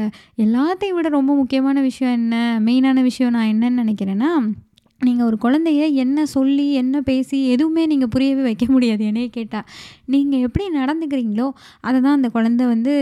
எல்லாத்தையும் 0.44 0.96
விட 0.98 1.08
ரொம்ப 1.08 1.34
முக்கியமான 1.34 1.80
விஷயம் 1.80 2.14
என்ன 2.14 2.60
மெயினான 2.64 3.02
விஷயம் 3.02 3.32
நான் 3.32 3.52
என்னன்னு 3.54 3.82
நினைக்கிறேன்னா 3.84 4.30
நீங்கள் 5.00 5.26
ஒரு 5.26 5.36
குழந்தைய 5.42 5.92
என்ன 5.94 6.26
சொல்லி 6.26 6.72
என்ன 6.72 7.00
பேசி 7.00 7.48
எதுவுமே 7.48 7.86
நீங்கள் 7.86 8.08
புரியவே 8.08 8.42
வைக்க 8.42 8.64
முடியாது 8.68 9.04
என்னையே 9.04 9.28
கேட்டால் 9.28 9.66
நீங்கள் 10.04 10.40
எப்படி 10.40 10.64
நடந்துக்கிறீங்களோ 10.76 11.50
அதை 11.80 12.00
தான் 12.00 12.22
அந்த 12.22 12.28
குழந்த 12.34 12.66
வந்து 12.66 12.94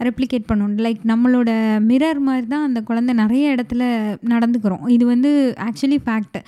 ரெப்ளிகேட் 0.00 0.48
பண்ணணும் 0.48 0.82
லைக் 0.86 1.00
நம்மளோட 1.04 1.50
மிரர் 1.80 2.18
மாதிரி 2.18 2.46
தான் 2.46 2.62
அந்த 2.62 2.82
குழந்த 2.88 3.12
நிறைய 3.12 3.54
இடத்துல 3.54 3.82
நடந்துக்கிறோம். 4.28 4.88
இது 4.88 5.06
வந்து 5.06 5.54
ஆக்சுவலி 5.58 5.98
ஃபேக்ட் 6.04 6.44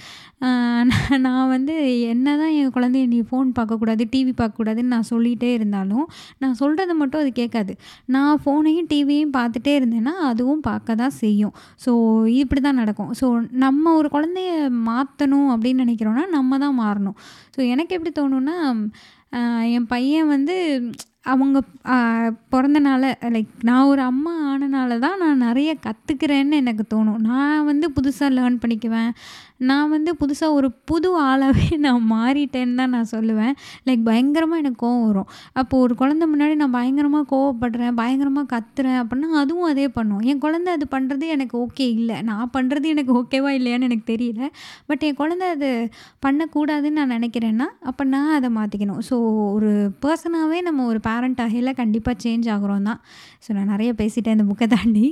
நான் 1.25 1.51
வந்து 1.53 1.75
என்ன 2.13 2.37
தான் 2.41 2.53
என் 2.59 2.73
குழந்தைய 2.75 3.05
நீ 3.13 3.19
ஃபோன் 3.29 3.49
பார்க்கக்கூடாது 3.59 4.03
டிவி 4.15 4.33
பார்க்கக்கூடாதுன்னு 4.41 4.95
நான் 4.95 5.09
சொல்லிகிட்டே 5.11 5.51
இருந்தாலும் 5.59 6.07
நான் 6.43 6.57
சொல்கிறத 6.61 6.95
மட்டும் 7.01 7.23
அது 7.23 7.31
கேட்காது. 7.41 7.73
நான் 8.15 8.41
ஃபோனையும் 8.45 8.89
டிவியையும் 8.93 9.35
பார்த்துட்டே 9.39 9.73
இருந்தேன்னா 9.79 10.15
அதுவும் 10.31 10.63
பார்க்க 10.69 11.01
தான் 11.03 11.17
செய்யும். 11.23 11.55
ஸோ 11.85 11.93
இப்படி 12.43 12.63
தான் 12.67 12.81
நடக்கும். 12.83 13.11
ஸோ 13.21 13.29
நம்ம 13.65 13.95
ஒரு 14.01 14.11
குழந்தைய 14.17 14.53
மாற்றணும் 14.91 15.51
அப்படின்னு 15.55 15.85
நினைக்கிறோன்னா 15.87 16.25
நம்ம 16.37 16.59
தான் 16.65 16.79
மாறணும். 16.83 17.19
ஸோ 17.57 17.61
எனக்கு 17.75 17.95
எப்படி 17.99 18.13
தோணுன்னா 18.21 18.57
என் 19.77 19.91
பையன் 19.95 20.33
வந்து 20.37 20.57
அவங்க 21.33 21.59
பிறந்தனால 22.53 23.05
லைக் 23.35 23.53
நான் 23.69 23.89
ஒரு 23.93 24.03
அம்மா 24.03 24.33
ஆனனால 24.51 24.99
தான் 25.05 25.19
நான் 25.23 25.43
நிறைய 25.47 25.71
கற்றுக்கிறேன்னு 25.87 26.61
எனக்கு 26.63 26.85
தோணும். 26.95 27.21
நான் 27.31 27.67
வந்து 27.71 27.87
புதுசாக 27.97 28.31
லேர்ன் 28.37 28.63
பண்ணிக்குவேன். 28.63 29.11
நான் 29.69 29.93
வந்து 29.95 30.11
புதுசாக 30.21 30.57
ஒரு 30.59 30.69
புது 30.91 31.09
ஆளாகவே 31.27 31.67
நான் 31.85 32.03
மாறிட்டேன்னு 32.13 32.75
தான் 32.81 32.93
நான் 32.97 33.11
சொல்லுவேன். 33.13 33.55
லைக் 33.87 34.03
பயங்கரமாக 34.09 34.63
எனக்கு 34.63 34.81
கோவம் 34.85 35.07
வரும். 35.09 35.29
அப்போது 35.61 35.83
ஒரு 35.85 35.95
குழந்த 36.01 36.25
முன்னாடி 36.33 36.55
நான் 36.63 36.75
பயங்கரமாக 36.79 37.27
கோவப்படுறேன் 37.33 37.95
பயங்கரமாக 38.01 38.47
கத்துறேன் 38.55 38.99
அப்படின்னா 39.03 39.29
அதுவும் 39.43 39.69
அதே 39.73 39.87
பண்ணும். 39.97 40.23
என் 40.31 40.43
குழந்த 40.45 40.71
அது 40.77 40.89
பண்ணுறது 40.97 41.27
எனக்கு 41.37 41.57
ஓகே 41.65 41.87
இல்லை. 41.99 42.19
நான் 42.31 42.53
பண்ணுறது 42.57 42.87
எனக்கு 42.95 43.15
ஓகேவா 43.21 43.53
இல்லையான்னு 43.59 43.89
எனக்கு 43.91 44.07
தெரியல. 44.15 44.43
பட் 44.91 45.05
என் 45.09 45.19
குழந்த 45.23 45.47
அது 45.57 45.71
பண்ணக்கூடாதுன்னு 46.27 47.01
நான் 47.01 47.17
நினைக்கிறேன்னா 47.19 47.69
அப்போ 47.91 48.05
நான் 48.15 48.33
அதை 48.39 48.51
மாற்றிக்கணும் 48.59 49.03
ஸோ 49.11 49.19
ஒரு 49.57 49.73
பர்சனாகவே 50.05 50.61
நம்ம 50.69 50.87
ஒரு 50.87 51.01
பேரண்ட் 51.17 51.41
ஆகையில் 51.45 51.77
கண்டிப்பாக 51.81 52.17
சேஞ்ச் 52.25 52.47
ஆகிறோம் 52.55 52.87
தான் 52.89 53.01
ஸோ 53.45 53.53
நான் 53.57 53.71
நிறைய 53.73 53.91
பேசிட்டேன் 53.99 54.35
இந்த 54.37 54.45
புக்கை 54.49 54.67
தாண்டி. 54.73 55.05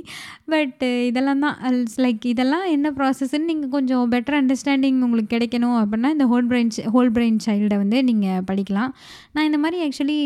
பட் 0.51 0.81
uh, 0.87 0.99
இதெல்லாம் 1.09 1.41
தான் 1.45 1.57
uh, 1.67 1.73
லைக் 2.05 2.23
இதெல்லாம் 2.31 2.65
என்ன 2.75 2.87
ப்ராசஸ்ன்னு 2.97 3.47
நீங்கள் 3.49 3.71
கொஞ்சம் 3.75 4.03
பெட்டர் 4.13 4.37
அண்டர்ஸ்டாண்டிங் 4.39 4.97
உங்களுக்கு 5.05 5.31
கிடைக்கணும் 5.35 5.77
அப்படின்னா 5.81 6.09
இந்த 6.15 6.25
ஹோல் 6.31 6.47
பிரெயின் 6.51 6.71
ஹோல் 6.95 7.11
பிரெயின் 7.15 7.39
சைல்டை 7.45 7.77
வந்து 7.83 7.99
நீங்கள் 8.09 8.43
படிக்கலாம். 8.49 8.91
நான் 9.35 9.47
இந்த 9.49 9.59
மாதிரி 9.63 9.79
ஆக்சுவலி 9.85 10.19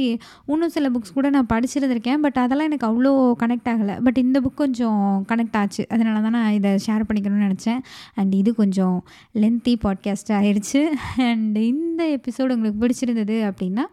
இன்னும் 0.54 0.74
சில 0.78 0.90
புக்ஸ் 0.96 1.16
கூட 1.18 1.30
நான் 1.38 1.50
படிச்சிருந்திருக்கேன் 1.54 2.22
பட் 2.26 2.40
அதெல்லாம் 2.44 2.70
எனக்கு 2.72 2.88
அவ்வளோ 2.92 3.14
கனெக்ட் 3.44 3.70
ஆகலை. 3.74 3.98
பட் 4.08 4.20
இந்த 4.26 4.38
புக் 4.46 4.60
கொஞ்சம் 4.64 5.04
கனெக்ட் 5.32 5.58
ஆச்சு. 5.62 5.86
அதனால 5.96 6.24
தான் 6.28 6.38
நான் 6.40 6.52
இதை 6.60 6.74
ஷேர் 6.88 7.08
பண்ணிக்கணும்னு 7.10 7.48
நினச்சேன். 7.50 7.82
அண்ட் 8.20 8.34
இது 8.42 8.54
கொஞ்சம் 8.62 8.98
லென்த்தி 9.44 9.76
பாட்காஸ்ட் 9.86 10.34
ஆயிடுச்சு 10.40 10.84
அண்ட் 11.30 11.60
இந்த 11.72 12.02
எபிசோடு 12.18 12.56
உங்களுக்கு 12.58 12.82
பிடிச்சிருந்தது 12.84 13.38
அப்படின்னா 13.50 13.86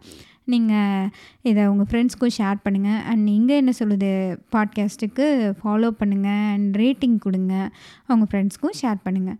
நீங்கள் 0.47 1.09
இதை 1.41 1.67
உங்கள் 1.67 1.87
ஃப்ரெண்ட்ஸ்க்கும் 1.91 2.35
ஷேர் 2.37 2.55
பண்ணுங்கள் 2.65 3.01
அண்ட் 3.03 3.23
நீங்கள் 3.23 3.55
என்ன 3.55 3.71
சொல்லுது? 3.79 4.37
பாட்காஸ்ட்டுக்கு 4.51 5.53
ஃபாலோ 5.63 5.89
பண்ணுங்கள் 5.99 6.45
அண்ட் 6.53 6.77
ரேட்டிங் 6.77 7.17
கொடுங்க. 7.19 7.69
அவங்க 8.05 8.25
ஃப்ரெண்ட்ஸ்க்கும் 8.31 8.77
ஷேர் 8.81 8.99
பண்ணுங்கள் 9.05 9.37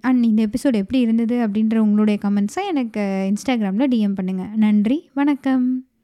அண்ட் 0.00 0.24
இந்த 0.24 0.46
எபிசோடு 0.46 0.80
எப்படி 0.84 1.00
இருந்தது 1.00 1.46
அப்படின்ற 1.46 1.76
உங்களுடைய 1.76 2.20
கமெண்ட்ஸை 2.22 2.64
எனக்கு 2.68 3.32
இன்ஸ்டாகிராமில் 3.32 3.92
டிஎம் 3.94 4.18
பண்ணுங்கள் 4.22 4.54
நன்றி. 4.54 5.08
வணக்கம். 5.14 5.87